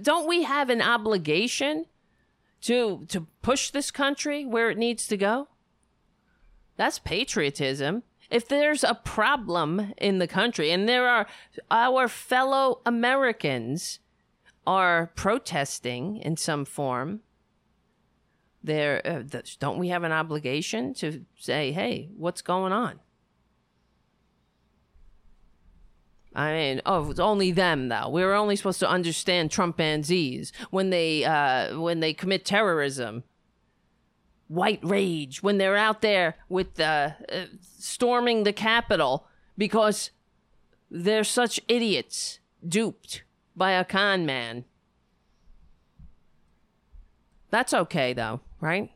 [0.00, 1.86] Don't we have an obligation
[2.62, 5.48] to to push this country where it needs to go?
[6.76, 8.02] That's patriotism.
[8.30, 11.26] If there's a problem in the country and there are
[11.70, 13.98] our fellow Americans
[14.66, 17.20] are protesting in some form,
[18.64, 23.00] there uh, don't we have an obligation to say, "Hey, what's going on?"
[26.34, 28.08] I mean, oh, it's only them though.
[28.08, 33.24] We are only supposed to understand Trumpanzees when they uh, when they commit terrorism.
[34.48, 37.44] White rage when they're out there with uh, uh,
[37.78, 39.26] storming the Capitol
[39.56, 40.10] because
[40.90, 43.22] they're such idiots duped
[43.56, 44.64] by a con man.
[47.50, 48.90] That's okay though, right?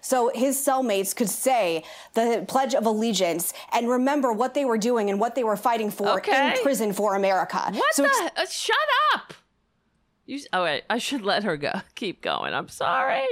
[0.00, 1.84] So his cellmates could say
[2.14, 5.90] the Pledge of Allegiance and remember what they were doing and what they were fighting
[5.90, 6.56] for Okay.
[6.56, 7.58] in prison for America.
[7.72, 8.32] What so the?
[8.36, 8.76] Uh, shut
[9.14, 9.34] up!
[10.26, 10.40] You.
[10.52, 11.72] Oh wait, I should let her go.
[11.94, 12.54] Keep going.
[12.54, 13.24] I'm sorry.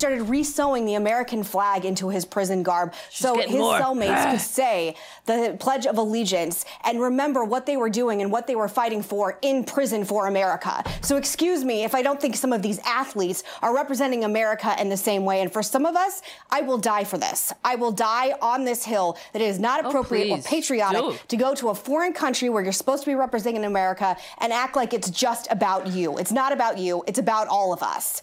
[0.00, 2.94] Started re-sewing the American flag into his prison garb.
[3.10, 3.80] so his more.
[3.80, 4.30] cellmates Ah.
[4.30, 4.94] could say
[5.26, 9.02] the Pledge of Allegiance and remember what they were doing and what they were fighting
[9.02, 10.84] for in prison for America.
[11.02, 14.88] So excuse me if I don't think some of these athletes are representing America in
[14.88, 15.40] the same way.
[15.40, 17.52] And for some of us, I will die for this.
[17.64, 21.16] I will die on this hill that it is not Oh, appropriate or patriotic Do.
[21.26, 24.76] to go to a foreign country where you're supposed to be representing America and act
[24.76, 26.18] like it's just about you.
[26.18, 27.02] It's not about you.
[27.08, 28.22] It's about all of us.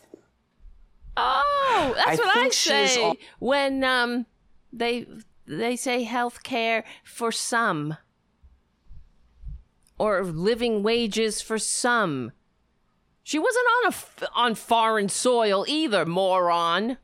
[1.18, 4.26] Oh, that's I what I say al- when um
[4.74, 5.08] they
[5.48, 7.98] they say health care for some
[9.98, 12.32] or living wages for some.
[13.24, 16.98] She wasn't on a f- on foreign soil either, moron.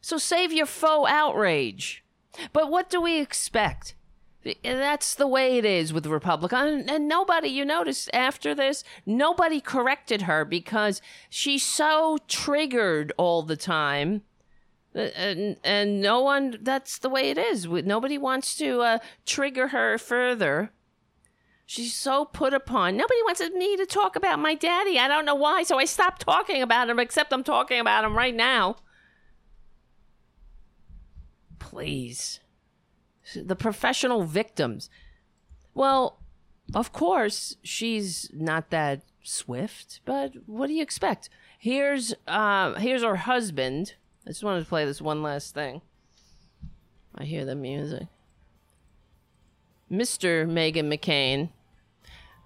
[0.00, 2.04] So save your faux outrage.
[2.52, 3.94] But what do we expect?
[4.64, 6.88] That's the way it is with Republican.
[6.88, 11.00] And nobody, you notice after this, nobody corrected her because
[11.30, 14.22] she's so triggered all the time.
[14.94, 17.66] Uh, And, and no one, that's the way it is.
[17.66, 20.72] Nobody wants to uh, trigger her further.
[21.64, 22.96] She's so put upon.
[22.96, 24.98] Nobody wants me to talk about my daddy.
[24.98, 25.62] I don't know why.
[25.62, 28.76] So I stopped talking about him, except I'm talking about him right now.
[31.58, 32.40] Please
[33.34, 34.90] the professional victims.
[35.74, 36.18] Well,
[36.74, 41.28] of course, she's not that swift, but what do you expect?
[41.58, 43.94] Here's uh here's her husband.
[44.26, 45.82] I just wanted to play this one last thing.
[47.14, 48.06] I hear the music.
[49.90, 50.46] Mr.
[50.46, 51.50] Meghan McCain.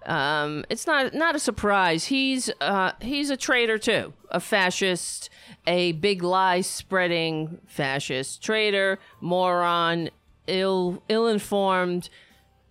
[0.05, 2.05] Um, it's not not a surprise.
[2.05, 5.29] He's uh, he's a traitor too, a fascist,
[5.65, 10.09] a big lie spreading fascist, traitor, moron,
[10.47, 12.09] ill ill informed,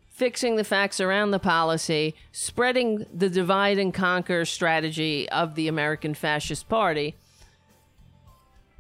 [0.09, 6.15] fixing the facts around the policy, spreading the divide and conquer strategy of the American
[6.15, 7.15] Fascist Party.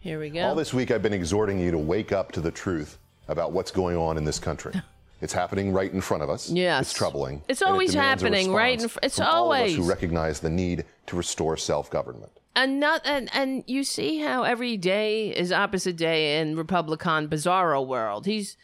[0.00, 0.42] Here we go.
[0.42, 2.98] All this week, I've been exhorting you to wake up to the truth
[3.28, 4.72] about what's going on in this country.
[5.22, 6.50] It's happening right in front of us.
[6.50, 6.82] Yes.
[6.82, 7.42] It's troubling.
[7.48, 9.60] It's always it happening right in fr- it's always.
[9.60, 12.32] All of us who recognize the need to restore self government.
[12.54, 17.86] And not and, and you see how every day is opposite day in Republican bizarro
[17.86, 18.26] world.
[18.26, 18.56] He's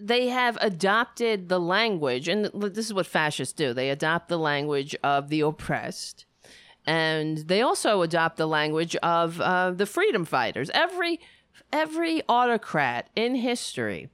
[0.00, 3.72] they have adopted the language, and this is what fascists do.
[3.72, 6.24] They adopt the language of the oppressed,
[6.86, 10.70] and they also adopt the language of uh, the freedom fighters.
[10.72, 11.20] Every
[11.72, 14.08] every autocrat in history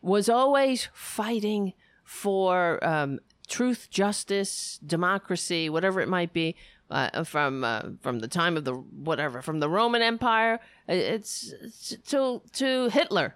[0.00, 6.56] was always fighting for um, truth, justice, democracy, whatever it might be.
[6.88, 11.96] Uh, from uh, from the time of the whatever from the Roman Empire, it's, it's
[12.06, 13.34] to to Hitler.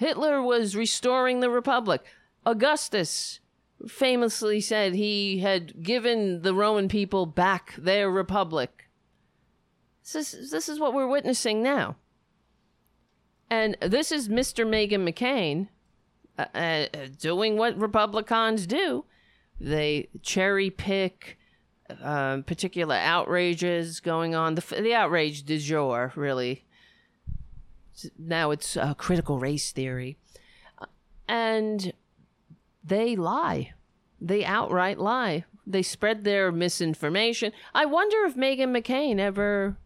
[0.00, 2.02] Hitler was restoring the republic.
[2.46, 3.38] Augustus
[3.86, 8.88] famously said he had given the Roman people back their republic.
[10.10, 11.96] This is, this is what we're witnessing now.
[13.50, 14.66] And this is Mr.
[14.66, 15.68] Meghan McCain
[16.38, 16.86] uh, uh,
[17.18, 19.04] doing what Republicans do.
[19.60, 21.36] They cherry pick
[22.02, 24.54] uh, particular outrages going on.
[24.54, 26.64] The, the outrage du jour, really.
[28.18, 30.16] Now it's uh, critical race theory.
[31.28, 31.92] And
[32.82, 33.74] they lie.
[34.20, 35.44] They outright lie.
[35.66, 37.52] They spread their misinformation.
[37.74, 39.76] I wonder if Meghan McCain ever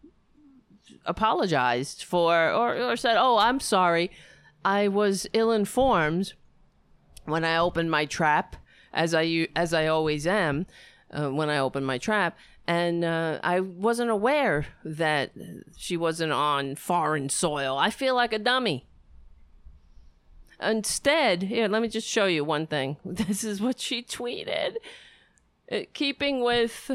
[1.05, 4.11] apologized for or, or said, "Oh, I'm sorry.
[4.63, 6.33] I was ill-informed
[7.25, 8.55] when I opened my trap,
[8.93, 10.65] as I as I always am
[11.11, 12.37] uh, when I open my trap."
[12.67, 15.31] And uh, I wasn't aware that
[15.77, 17.77] she wasn't on foreign soil.
[17.77, 18.87] I feel like a dummy.
[20.59, 22.97] Instead, here, let me just show you one thing.
[23.05, 24.75] This is what she tweeted.
[25.71, 26.91] Uh, keeping with,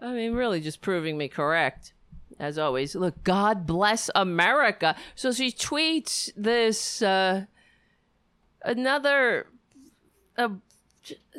[0.00, 1.92] I mean, really just proving me correct
[2.38, 2.94] as always.
[2.94, 4.96] Look, God bless America.
[5.14, 7.46] So she tweets this uh,
[8.64, 9.46] another
[10.36, 10.48] uh,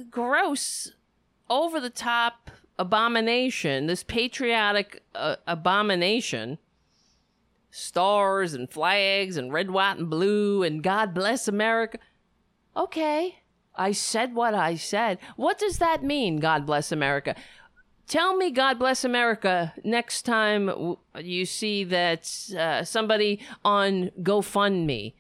[0.10, 0.92] gross,
[1.50, 6.58] over the top abomination, this patriotic uh, abomination.
[7.76, 11.98] Stars and flags and red, white, and blue, and God bless America.
[12.78, 13.40] Okay,
[13.76, 15.18] I said what I said.
[15.38, 17.36] What does that mean, God bless America?
[18.08, 25.14] tell me god bless america next time you see that uh, somebody on gofundme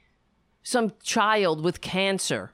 [0.64, 2.52] some child with cancer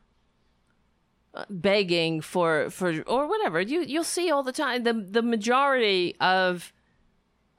[1.50, 3.62] begging for for or whatever.
[3.62, 4.84] You you'll see all the time.
[4.84, 6.74] The the majority of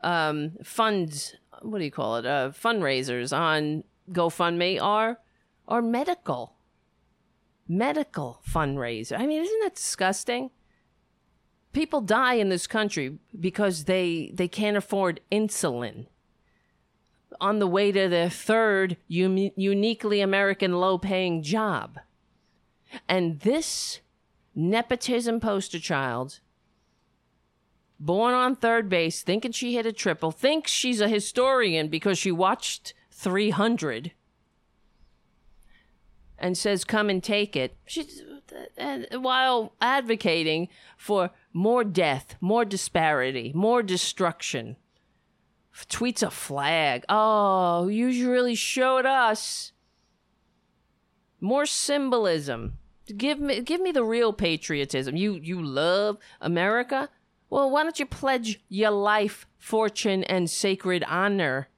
[0.03, 5.19] um funds what do you call it uh fundraisers on gofundme are
[5.69, 6.57] are medical.
[7.69, 9.19] Medical fundraiser.
[9.19, 10.51] I mean isn't that disgusting?
[11.73, 16.07] People die in this country because they they can't afford insulin.
[17.41, 22.01] On the way to their third un- uniquely American low paying job.
[23.09, 24.01] And this
[24.55, 26.41] nepotism poster child,
[27.99, 32.33] born on third base, thinking she hit a triple, thinks she's a historian because she
[32.33, 34.13] watched 300
[36.39, 37.77] and says, Come and take it.
[37.87, 38.23] She's,
[38.77, 44.77] and while advocating for more death, more disparity, more destruction.
[45.89, 47.05] Tweets a flag.
[47.09, 49.73] Oh, you really showed us
[51.41, 52.79] more symbolism.
[53.17, 55.17] Give me, give me the real patriotism.
[55.17, 57.09] You, you love America.
[57.49, 61.69] Well, why don't you pledge your life, fortune, and sacred honor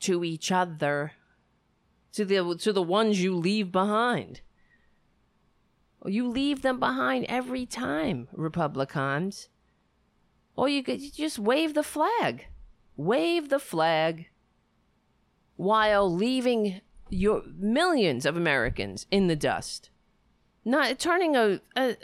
[0.00, 1.12] to each other,
[2.12, 4.40] to the to the ones you leave behind?
[6.06, 9.48] You leave them behind every time, Republicans.
[10.56, 12.46] Or you could just wave the flag.
[12.96, 14.28] Wave the flag
[15.56, 19.90] while leaving your millions of Americans in the dust.
[20.64, 21.96] Not turning a, a,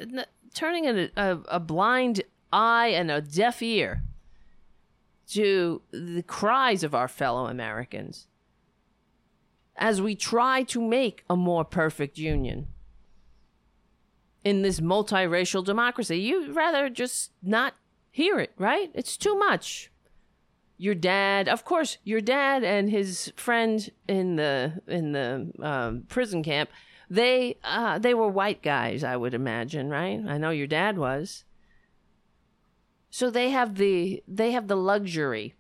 [0.55, 2.23] turning a, a, a blind
[2.53, 4.03] eye and a deaf ear
[5.29, 8.27] to the cries of our fellow Americans
[9.77, 12.67] as we try to make a more perfect union
[14.45, 16.19] in this multiracial democracy.
[16.19, 17.75] You'd rather just not
[18.11, 18.91] hear it, right?
[18.95, 19.91] It's too much.
[20.77, 26.43] Your dad, of course, your dad and his friend in the in the um, prison
[26.43, 26.71] camp
[27.11, 30.23] They uh, they were white guys, I would imagine, right?
[30.27, 31.45] I know your dad was.
[33.11, 35.57] So they have the they have the luxury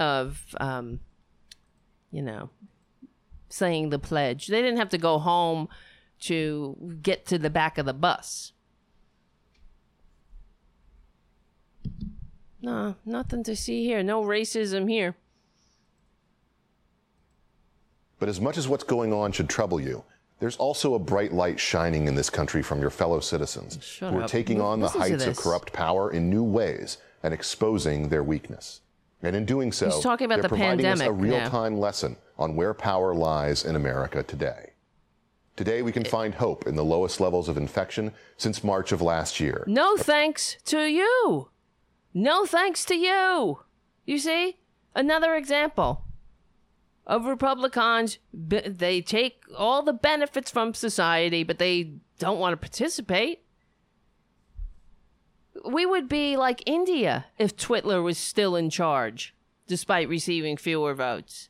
[0.00, 0.98] of um,
[2.10, 2.50] you know
[3.48, 4.48] saying the pledge.
[4.48, 5.68] They didn't have to go home
[6.22, 8.52] to get to the back of the bus.
[12.60, 14.02] No, nothing to see here.
[14.02, 15.14] No racism here.
[18.18, 20.04] But as much as what's going on should trouble you,
[20.40, 24.20] there's also a bright light shining in this country from your fellow citizens Shut who
[24.20, 24.30] are up.
[24.30, 28.22] taking on the Listen to heights of corrupt power in new ways and exposing their
[28.22, 28.80] weakness.
[29.22, 32.54] And in doing so, He's talking about they're the providing us a real-time lesson on
[32.54, 34.70] where power lies in America today.
[35.56, 36.08] Today, we can eh.
[36.08, 39.64] find hope in the lowest levels of infection since March of last year.
[39.66, 41.48] No thanks to you.
[42.14, 43.58] No thanks to you.
[44.06, 44.58] You see?
[44.94, 46.04] Another example
[47.08, 48.18] of Republicans.
[48.32, 53.42] They take all the benefits from society, but they don't want to participate.
[55.64, 59.34] We would be like India if Twitler was still in charge,
[59.66, 61.48] despite receiving fewer votes.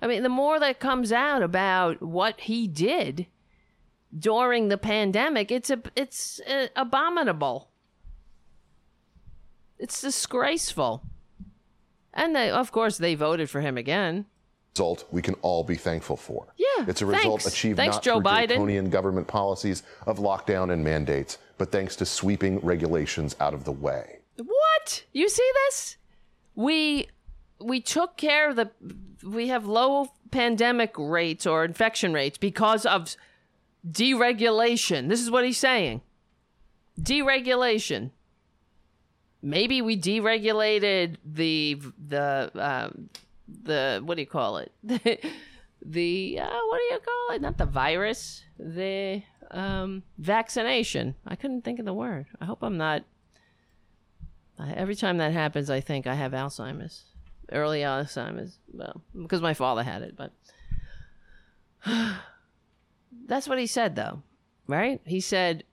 [0.00, 3.26] I mean, the more that comes out about what he did
[4.16, 7.70] during the pandemic, it's a, it's uh, abominable.
[9.78, 11.02] It's disgraceful.
[12.14, 14.26] And they, of course, they voted for him again.
[14.74, 16.46] Result we can all be thankful for.
[16.56, 17.46] Yeah, It's a result thanks.
[17.46, 18.48] achieved Thanks, not Joe through Biden.
[18.48, 23.72] draconian government policies of lockdown and mandates, but thanks to sweeping regulations out of the
[23.72, 24.18] way.
[24.36, 25.04] What?
[25.12, 25.96] You see this?
[26.54, 27.08] We
[27.60, 28.70] we took care of the
[29.24, 33.16] we have low pandemic rates or infection rates because of
[33.88, 35.08] deregulation.
[35.08, 36.02] This is what he's saying.
[37.00, 38.10] Deregulation.
[39.42, 43.08] Maybe we deregulated the the um,
[43.62, 44.72] the what do you call it?
[44.82, 47.42] the uh, what do you call it?
[47.42, 48.42] Not the virus.
[48.58, 51.14] The um, vaccination.
[51.26, 52.26] I couldn't think of the word.
[52.40, 53.04] I hope I'm not.
[54.58, 57.04] I, every time that happens, I think I have Alzheimer's,
[57.52, 58.58] early Alzheimer's.
[58.72, 60.32] Well, because my father had it, but
[63.26, 64.22] that's what he said, though,
[64.66, 65.00] right?
[65.04, 65.64] He said,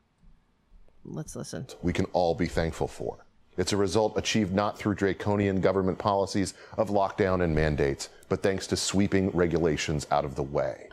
[1.04, 3.25] "Let's listen." We can all be thankful for.
[3.58, 8.68] It's a result achieved not through draconian government policies of lockdown and mandates, but thanks
[8.68, 10.90] to sweeping regulations out of the way.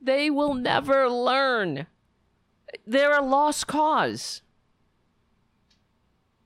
[0.00, 1.86] They will never learn.
[2.86, 4.42] They're a lost cause.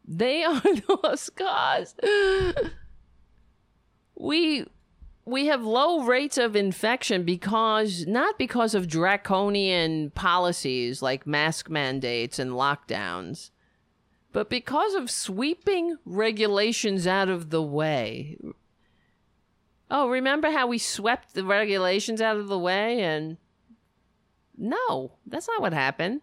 [0.07, 0.63] They are
[1.03, 1.95] lost cause.
[4.15, 4.67] We
[5.25, 12.39] we have low rates of infection because not because of draconian policies like mask mandates
[12.39, 13.51] and lockdowns,
[14.33, 18.37] but because of sweeping regulations out of the way.
[19.91, 23.37] Oh, remember how we swept the regulations out of the way and
[24.57, 26.23] no, that's not what happened.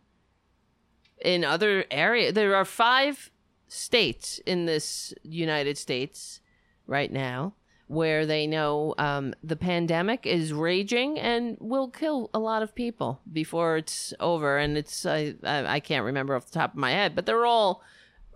[1.21, 3.31] In other areas, there are five
[3.67, 6.41] states in this United States
[6.87, 7.53] right now
[7.89, 13.19] where they know um, the pandemic is raging and will kill a lot of people
[13.33, 14.59] before it's over.
[14.59, 17.81] And it's I, I, can't remember off the top of my head, but they're all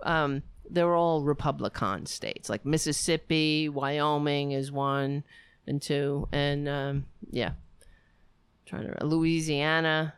[0.01, 5.23] um, they're all Republican states, like Mississippi, Wyoming is one
[5.67, 7.51] and two, and um, yeah,
[8.65, 10.15] trying to Louisiana,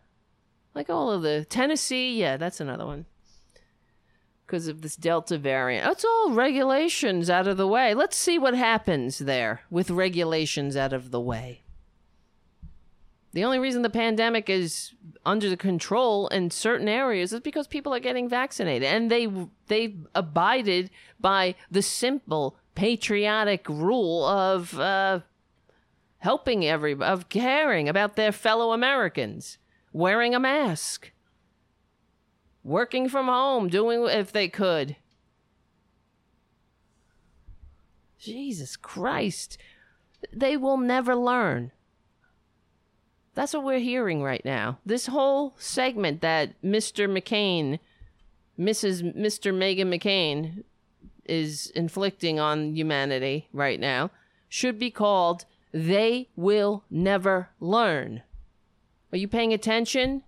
[0.74, 2.18] like all of the Tennessee.
[2.18, 3.06] Yeah, that's another one
[4.46, 5.90] because of this Delta variant.
[5.92, 7.94] It's all regulations out of the way.
[7.94, 11.62] Let's see what happens there with regulations out of the way.
[13.34, 14.94] The only reason the pandemic is
[15.26, 19.28] under the control in certain areas is because people are getting vaccinated and they
[19.68, 20.90] they abided
[21.20, 25.20] by the simple patriotic rule of uh,
[26.20, 29.58] helping every of caring about their fellow Americans,
[29.92, 31.12] wearing a mask,
[32.66, 34.98] working from home, doing if they could.
[38.18, 39.58] Jesus Christ.
[40.34, 41.72] They will never learn.
[43.36, 44.80] That's what we're hearing right now.
[44.86, 47.08] This whole segment that Mr.
[47.08, 47.80] McCain,
[48.58, 49.16] Mrs.
[49.16, 49.54] Mr.
[49.54, 50.64] Meghan McCain
[51.26, 54.10] is inflicting on humanity right now
[54.50, 58.24] should be called They Will Never Learn.
[59.12, 60.24] Are you paying attention?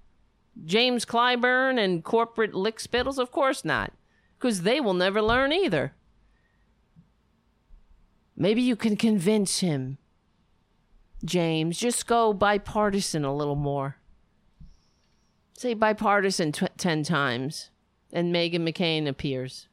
[0.66, 3.18] James Clyburn and corporate lickspittles?
[3.18, 3.94] Of course not,
[4.38, 5.94] because they will never learn either.
[8.36, 9.98] Maybe you can convince him.
[11.26, 13.98] James, just go bipartisan a little more.
[15.58, 17.72] Say bipartisan tw- 10 times,
[18.14, 19.68] and Meghan McCain appears.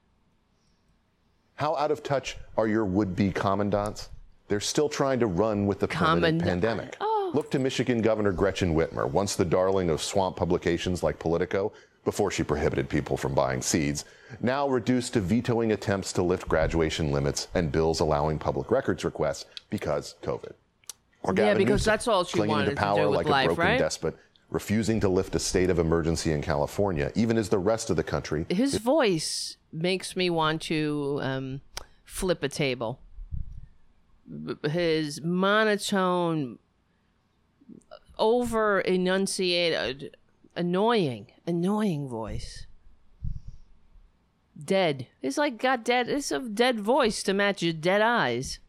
[1.56, 4.08] How out of touch are your would be commandants?
[4.48, 6.96] they're still trying to run with the pandemic.
[7.00, 7.13] Oh.
[7.34, 11.72] Look to Michigan Governor Gretchen Whitmer, once the darling of swamp publications like Politico,
[12.04, 14.04] before she prohibited people from buying seeds,
[14.40, 19.46] now reduced to vetoing attempts to lift graduation limits and bills allowing public records requests
[19.68, 20.52] because COVID.
[21.24, 23.16] Or Yeah, Gavin because Newsom, that's all she clinging wanted to to power do with
[23.16, 23.78] like life, a broken right?
[23.80, 24.16] despot,
[24.50, 28.04] refusing to lift a state of emergency in California, even as the rest of the
[28.04, 31.60] country His voice makes me want to um,
[32.04, 33.00] flip a table.
[34.70, 36.60] His monotone,
[38.18, 40.16] over enunciated,
[40.56, 42.66] annoying, annoying voice.
[44.62, 45.08] Dead.
[45.20, 46.08] It's like got dead.
[46.08, 48.60] It's a dead voice to match your dead eyes.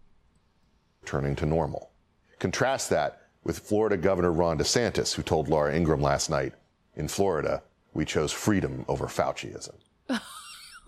[1.06, 1.92] Turning to normal.
[2.40, 6.54] Contrast that with Florida Governor Ron DeSantis, who told Laura Ingraham last night,
[6.96, 7.62] in Florida,
[7.94, 9.76] we chose freedom over Fauciism.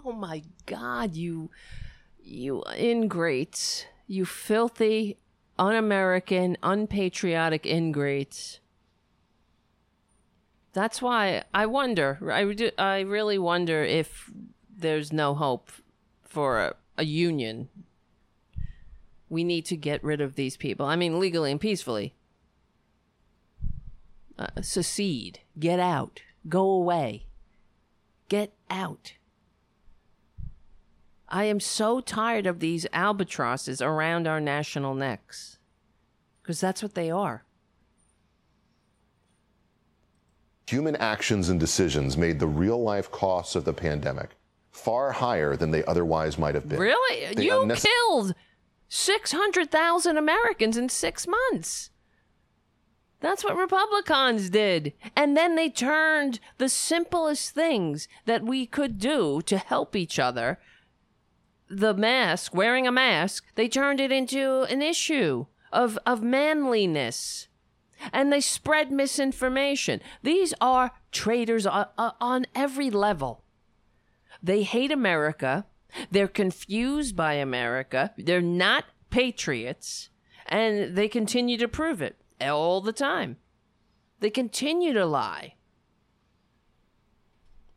[0.06, 1.50] Oh my God, you,
[2.24, 5.18] you ingrates, you filthy,
[5.60, 8.60] un-American, unpatriotic ingrates.
[10.74, 12.20] That's why I wonder.
[12.32, 14.30] I, re- I really wonder if
[14.70, 15.72] there's no hope
[16.24, 17.70] for a, a union.
[19.30, 20.86] We need to get rid of these people.
[20.86, 22.14] I mean, legally and peacefully.
[24.38, 25.40] Uh, secede.
[25.60, 26.22] Get out.
[26.48, 27.26] Go away.
[28.30, 29.14] Get out.
[31.30, 35.58] I am so tired of these albatrosses around our national necks.
[36.42, 37.44] Because that's what they are.
[40.68, 44.32] Human actions and decisions made the real life costs of the pandemic
[44.72, 46.80] far higher than they otherwise might have been.
[46.80, 47.34] Really?
[47.36, 48.36] They you unnecess- killed
[48.90, 51.90] 600,000 Americans in six months.
[53.20, 54.94] That's what Republicans did.
[55.16, 60.60] And then they turned the simplest things that we could do to help each other
[61.70, 67.48] the mask, wearing a mask, they turned it into an issue of, of manliness.
[68.14, 70.02] And they spread misinformation.
[70.22, 73.44] These are traitors on, on every level.
[74.42, 75.66] They hate America.
[76.12, 78.14] They're confused by America.
[78.18, 80.10] They're not patriots.
[80.46, 83.38] And they continue to prove it all the time.
[84.20, 85.56] They continue to lie.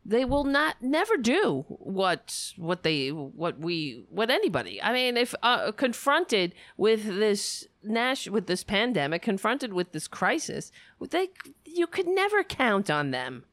[0.03, 4.81] They will not never do what what they what we what anybody.
[4.81, 10.71] I mean, if uh, confronted with this Nash with this pandemic, confronted with this crisis,
[11.09, 11.29] they
[11.65, 13.45] you could never count on them.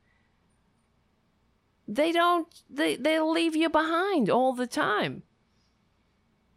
[1.86, 2.48] They don't.
[2.70, 5.24] They they'll leave you behind all the time.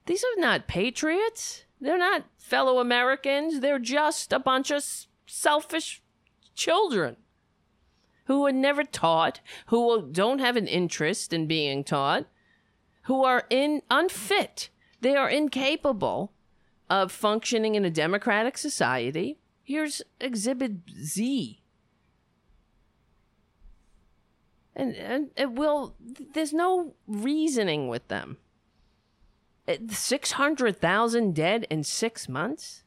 [0.06, 1.66] These are not patriots.
[1.82, 3.60] They're not fellow Americans.
[3.60, 4.84] They're just a bunch of
[5.26, 6.02] selfish
[6.56, 7.18] children
[8.32, 12.28] who are never taught, who don't have an interest in being taught,
[13.04, 14.70] who are in unfit.
[15.02, 16.32] They are incapable
[16.90, 19.38] of functioning in a democratic society.
[19.64, 21.62] Here's Exhibit Z.
[24.74, 25.98] And, and it will,
[26.34, 28.38] there's no reasoning with them.
[29.90, 32.84] 600,000 dead in six months?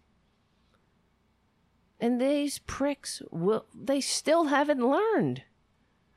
[2.04, 5.44] And these pricks will, they still haven't learned.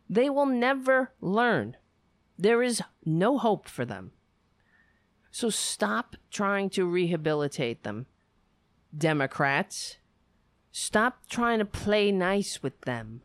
[0.09, 1.77] They will never learn.
[2.37, 4.11] There is no hope for them.
[5.31, 8.05] So stop trying to rehabilitate them,
[8.97, 9.95] Democrats.
[10.73, 13.21] Stop trying to play nice with them.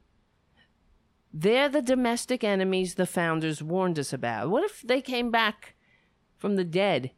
[1.35, 4.51] They're the domestic enemies the founders warned us about.
[4.51, 5.75] What if they came back
[6.39, 7.11] from the dead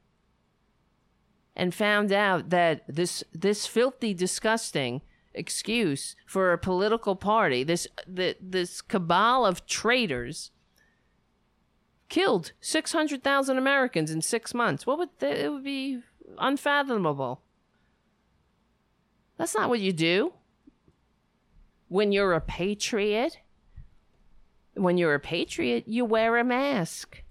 [1.55, 5.03] and found out that this this filthy, disgusting
[5.35, 10.51] excuse for a political party, this the, this cabal of traitors,
[12.09, 14.87] killed six hundred thousand Americans in six months?
[14.87, 16.01] What would they, it would be
[16.39, 17.43] unfathomable?
[19.37, 20.35] That's not what you do
[21.89, 23.39] when you're a patriot.
[24.77, 27.23] When you're a patriot, you wear a mask.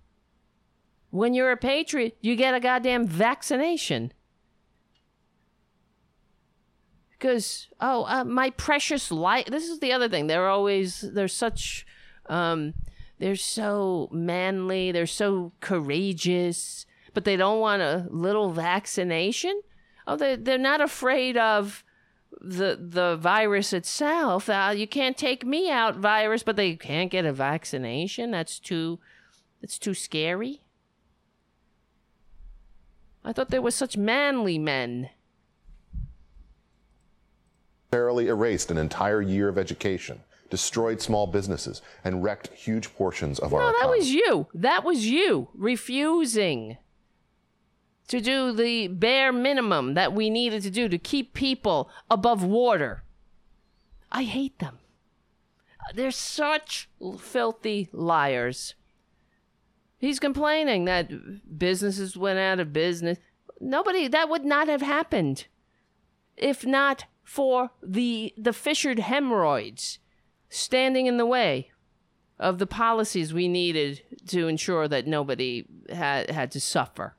[1.10, 4.14] When you're a patriot, you get a goddamn vaccination.
[7.24, 9.46] Because, oh, uh, my precious life.
[9.46, 10.28] This is the other thing.
[10.28, 11.86] They're always, they're such,
[12.26, 12.74] um,
[13.18, 19.62] they're so manly, they're so courageous, but they don't want a little vaccination.
[20.06, 21.86] Oh, they, they're not afraid of
[22.42, 24.50] the the virus itself.
[24.50, 28.32] Uh, you can't take me out, virus, but they can't get a vaccination.
[28.32, 29.00] That's too,
[29.62, 30.60] that's too scary.
[33.24, 35.10] I thought they were such manly men.
[37.94, 43.54] Necessarily erased an entire year of education, destroyed small businesses, and wrecked huge portions of
[43.54, 44.48] our No, that was you.
[44.52, 46.78] That was you refusing
[48.08, 53.04] to do the bare minimum that we needed to do to keep people above water.
[54.12, 54.80] I hate them.
[55.94, 56.90] They're such
[57.20, 58.74] filthy liars.
[60.00, 63.20] He's complaining that businesses went out of business.
[63.62, 65.46] Nobody that would not have happened
[66.36, 70.00] if not for the the fissured hemorrhoids
[70.50, 71.72] standing in the way
[72.40, 77.16] of the policies we needed to ensure that nobody had had to suffer.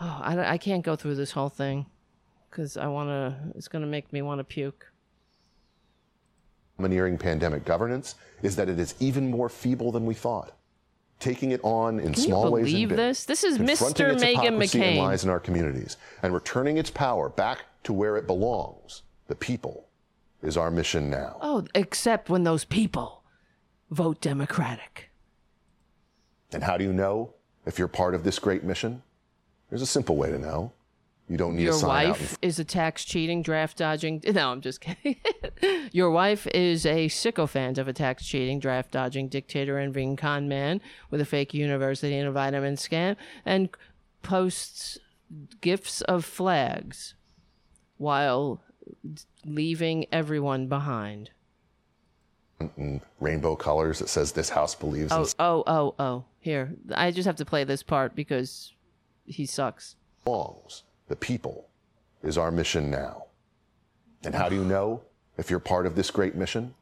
[0.00, 1.86] Oh, I, I can't go through this whole thing
[2.50, 3.36] because I want to.
[3.56, 4.86] It's going to make me want to puke.
[6.78, 10.52] Domineering pandemic governance is that it is even more feeble than we thought.
[11.20, 12.64] Taking it on in Can small you ways.
[12.66, 13.24] believe and big, this?
[13.24, 14.10] This is Mr.
[14.10, 14.96] hypocrisy McCain.
[14.98, 19.88] lies in our communities and returning its power back to where it belongs, the people,
[20.42, 21.36] is our mission now.
[21.40, 23.22] Oh, except when those people
[23.90, 25.10] vote Democratic.
[26.52, 27.34] And how do you know
[27.66, 29.02] if you're part of this great mission?
[29.70, 30.72] There's a simple way to know.
[31.28, 34.22] You don't need Your a sign out in wife is a tax cheating, draft dodging.
[34.32, 35.16] No, I'm just kidding.
[35.92, 40.80] Your wife is a sycophant of a tax cheating, draft dodging, dictator envying con man
[41.10, 43.70] with a fake university and a vitamin scam and
[44.22, 44.98] posts
[45.60, 47.14] gifts of flags
[47.96, 48.60] while
[49.44, 51.30] leaving everyone behind.
[52.76, 56.24] in rainbow colors that says this house believes in Oh, oh, oh, oh.
[56.40, 56.74] Here.
[56.94, 58.72] I just have to play this part because
[59.26, 59.96] he sucks.
[61.08, 61.68] the people,
[62.22, 63.24] is our mission now.
[64.24, 65.02] And how do you know
[65.36, 66.74] if you're part of this great mission?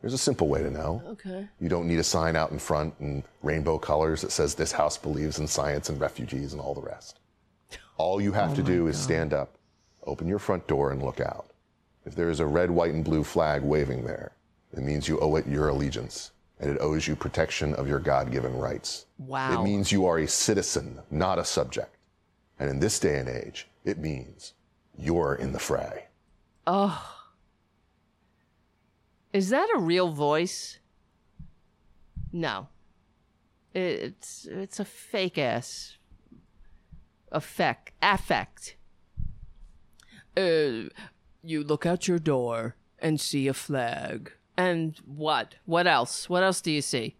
[0.00, 1.00] There's a simple way to know.
[1.06, 1.48] Okay.
[1.60, 4.98] You don't need a sign out in front in rainbow colors that says this house
[4.98, 7.20] believes in science and refugees and all the rest.
[7.98, 9.56] All you have Oh to do is stand up,
[10.04, 11.46] open your front door, and look out.
[12.04, 14.32] If there is a red, white, and blue flag waving there,
[14.72, 18.30] it means you owe it your allegiance and it owes you protection of your God
[18.30, 19.06] given rights.
[19.18, 19.60] Wow.
[19.60, 21.96] It means you are a citizen, not a subject.
[22.58, 24.54] And in this day and age, it means
[24.96, 26.06] you're in the fray.
[26.64, 27.16] Oh.
[29.32, 30.78] Is that a real voice?
[32.32, 32.68] No.
[33.74, 35.96] It's it's a fake ass
[37.32, 38.76] effect affect.
[40.36, 40.88] Uh
[41.42, 44.32] you look out your door and see a flag.
[44.56, 45.56] And what?
[45.64, 46.28] What else?
[46.28, 47.16] What else do you see?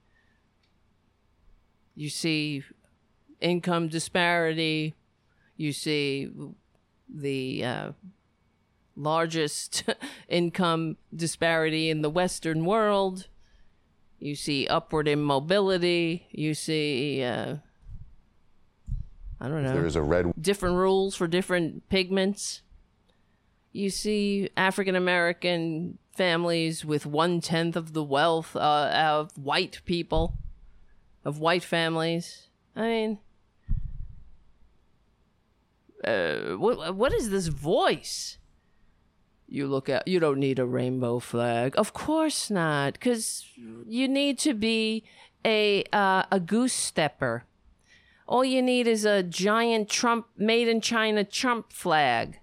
[1.95, 2.63] You see
[3.41, 4.95] income disparity.
[5.57, 6.31] You see
[7.09, 7.93] the uh,
[8.97, 9.85] largest
[10.29, 13.29] income disparity in the Western world.
[14.19, 16.29] You see upward immobility.
[16.31, 17.57] You see, uh,
[19.41, 19.73] I don't know.
[19.73, 22.63] There's a red different rules for different pigments.
[23.73, 30.34] You see African American families with one tenth of the wealth uh, of white people,
[31.25, 32.49] of white families.
[32.76, 33.18] I mean,
[36.05, 38.39] uh, what what is this voice?
[39.49, 41.75] You look at you don't need a rainbow flag.
[41.76, 43.47] Of course not, because
[43.86, 45.05] you need to be
[45.44, 47.44] a uh, a goose stepper.
[48.26, 52.39] All you need is a giant Trump made in China Trump flag.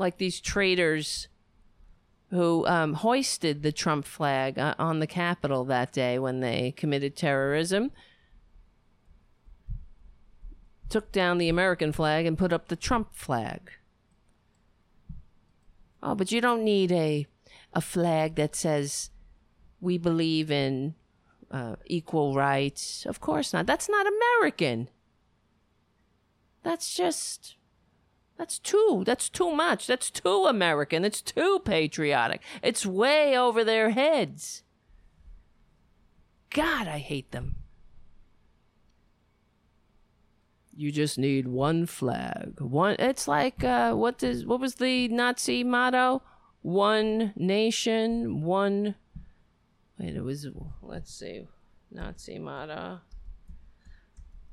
[0.00, 1.28] Like these traitors
[2.30, 7.16] who um, hoisted the Trump flag uh, on the Capitol that day when they committed
[7.16, 7.90] terrorism,
[10.88, 13.72] took down the American flag and put up the Trump flag.
[16.02, 17.26] Oh, but you don't need a
[17.72, 19.10] a flag that says
[19.80, 20.94] we believe in
[21.50, 23.04] uh, equal rights.
[23.04, 23.66] Of course not.
[23.66, 24.88] That's not American.
[26.62, 27.56] That's just
[28.40, 29.86] that's too that's too much.
[29.86, 31.04] That's too American.
[31.04, 32.40] It's too patriotic.
[32.62, 34.62] It's way over their heads.
[36.48, 37.56] God, I hate them.
[40.74, 42.54] You just need one flag.
[42.60, 46.22] One it's like uh what what was the Nazi motto?
[46.62, 48.94] One nation, one
[49.98, 50.48] Wait, it was
[50.80, 51.46] let's see.
[51.90, 53.00] Nazi motto.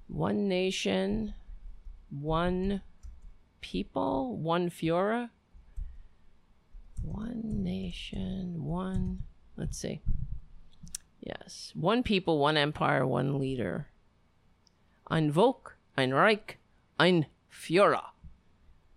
[0.09, 1.35] One nation,
[2.09, 2.82] one
[3.71, 5.29] people, one Führer.
[7.03, 9.23] One nation, one
[9.57, 9.99] let's see.
[11.19, 11.73] Yes.
[11.75, 13.87] One people, one empire, one leader.
[15.11, 16.57] Ein Volk, ein Reich,
[16.97, 18.05] ein Führer.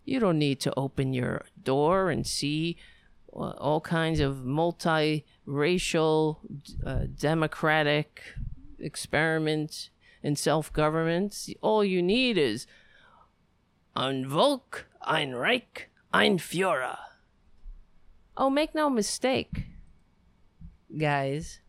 [0.05, 2.76] You don't need to open your door and see
[3.32, 6.36] uh, all kinds of multiracial,
[6.86, 8.23] uh, democratic
[8.78, 9.90] experiments
[10.23, 11.49] in self government.
[11.60, 12.68] All you need is
[13.94, 16.99] ein Volk, ein Reich, ein Führer.
[18.36, 19.67] Oh, make no mistake,
[20.97, 21.60] guys.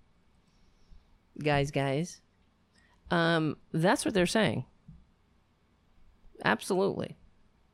[1.41, 2.21] Guys, guys.
[3.09, 4.65] Um, that's what they're saying.
[6.43, 7.17] Absolutely.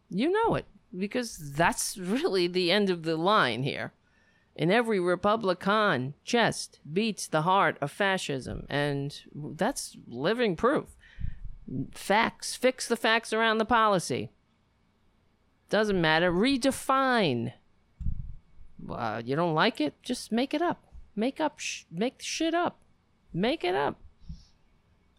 [0.10, 0.66] You know it
[0.98, 3.94] because that's really the end of the line here.
[4.56, 10.96] In every Republican chest beats the heart of fascism, and that's living proof.
[11.94, 14.32] Facts, fix the facts around the policy.
[15.70, 16.32] Doesn't matter.
[16.32, 17.54] Redefine.
[18.90, 20.02] Uh, you don't like it?
[20.02, 20.84] Just make it up.
[21.16, 21.60] Make up.
[21.60, 22.80] Sh- make shit up.
[23.34, 24.00] Make it up.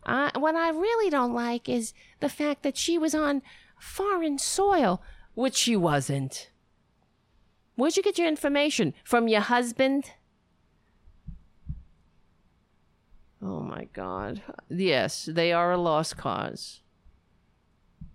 [0.07, 3.43] Uh, what I really don't like is the fact that she was on
[3.79, 5.03] foreign soil,
[5.35, 6.51] which she wasn't.
[7.77, 8.95] Where'd you get your information?
[9.05, 10.13] From your husband?
[13.43, 14.43] Oh my God.
[14.69, 16.81] Yes, they are a lost cause.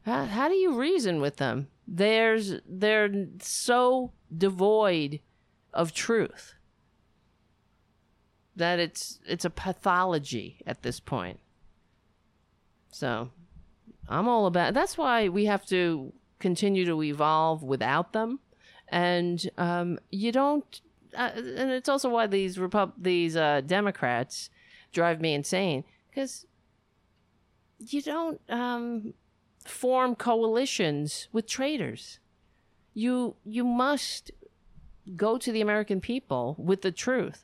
[0.05, 1.67] How, how do you reason with them?
[1.87, 5.19] There's they're so devoid
[5.73, 6.53] of truth
[8.55, 11.39] that it's it's a pathology at this point.
[12.89, 13.31] So,
[14.07, 14.73] I'm all about.
[14.73, 18.39] That's why we have to continue to evolve without them
[18.93, 20.81] and um, you don't.
[21.17, 24.49] Uh, and it's also why these Repub- these uh, Democrats
[24.91, 26.45] drive me insane because
[27.79, 29.13] you don't um,
[29.67, 32.19] form coalitions with traitors.
[32.93, 34.32] You you must
[35.16, 37.43] go to the American people with the truth.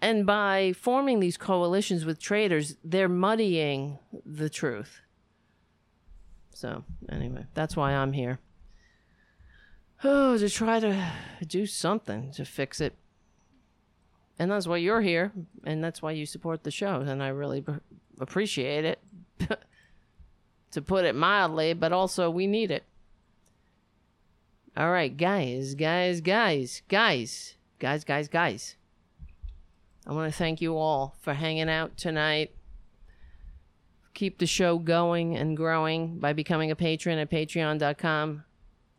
[0.00, 5.00] And by forming these coalitions with traitors, they're muddying the truth.
[6.52, 8.38] So, anyway, that's why I'm here
[10.04, 11.12] oh, to try to
[11.46, 12.94] do something to fix it.
[14.38, 15.32] And that's why you're here,
[15.64, 17.64] and that's why you support the show, and I really
[18.20, 18.98] appreciate it.
[20.74, 22.84] to put it mildly, but also we need it.
[24.76, 28.76] All right, guys, guys, guys, guys, guys, guys, guys.
[30.06, 32.50] I want to thank you all for hanging out tonight.
[34.14, 38.44] Keep the show going and growing by becoming a patron at patreon.com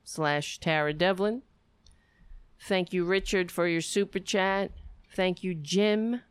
[0.03, 1.41] slash Tara Devlin.
[2.61, 4.71] Thank you, Richard, for your super chat.
[5.13, 6.21] Thank you, Jim,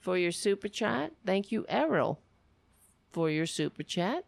[0.00, 1.12] for your super chat.
[1.24, 2.20] Thank you, Errol,
[3.12, 4.24] for your super chat.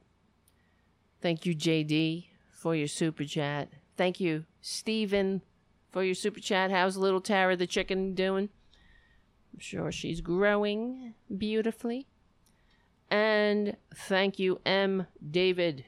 [1.20, 3.68] Thank you, JD, for your super chat.
[3.96, 5.42] Thank you, Stephen,
[5.90, 6.70] for your super chat.
[6.70, 8.50] How's little Tara the chicken doing?
[9.52, 12.06] I'm sure she's growing beautifully.
[13.10, 15.06] And thank you, M.
[15.30, 15.84] David,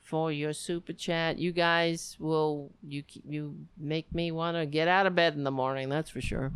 [0.00, 1.38] for your super chat.
[1.38, 5.50] You guys will you you make me want to get out of bed in the
[5.50, 5.88] morning.
[5.88, 6.52] That's for sure.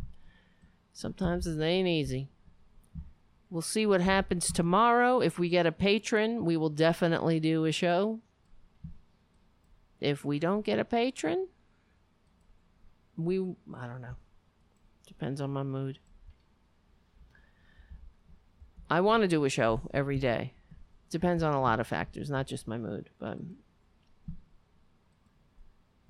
[0.93, 2.29] Sometimes it ain't easy.
[3.51, 5.21] We'll see what happens tomorrow.
[5.21, 8.21] If we get a patron, we will definitely do a show.
[10.01, 11.49] If we don't get a patron,
[13.17, 14.15] we I don't know.
[15.07, 15.99] Depends on my mood.
[18.89, 20.55] I want to do a show every day.
[21.11, 23.37] Depends on a lot of factors, not just my mood, but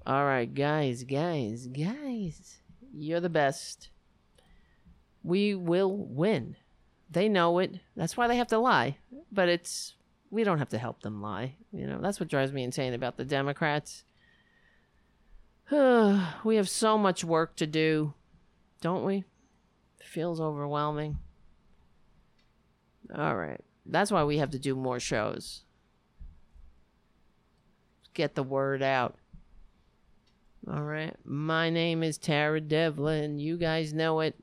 [0.06, 2.58] all right, guys, guys, guys,
[2.94, 3.88] you're the best.
[5.22, 6.56] We will win.
[7.10, 7.80] They know it.
[7.96, 8.98] That's why they have to lie.
[9.32, 9.94] But it's
[10.30, 11.56] we don't have to help them lie.
[11.72, 14.04] You know, that's what drives me insane about the Democrats.
[16.44, 18.14] we have so much work to do,
[18.80, 19.24] don't we?
[19.98, 21.18] It feels overwhelming.
[23.14, 23.60] All right.
[23.86, 25.64] That's why we have to do more shows.
[28.14, 29.16] Get the word out.
[30.68, 31.16] All right.
[31.24, 33.38] My name is Tara Devlin.
[33.38, 34.36] You guys know it.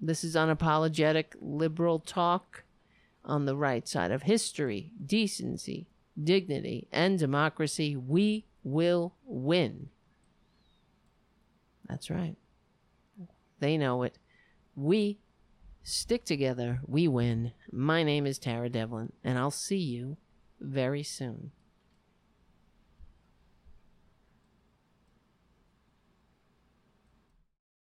[0.00, 2.64] This is unapologetic liberal talk
[3.24, 5.88] on the right side of history, decency,
[6.22, 7.96] dignity, and democracy.
[7.96, 9.90] We will win.
[11.88, 12.36] That's right.
[13.58, 14.16] They know it.
[14.74, 15.18] We
[15.82, 17.52] Stick together, we win.
[17.72, 20.18] My name is Tara Devlin, and I'll see you
[20.60, 21.52] very soon.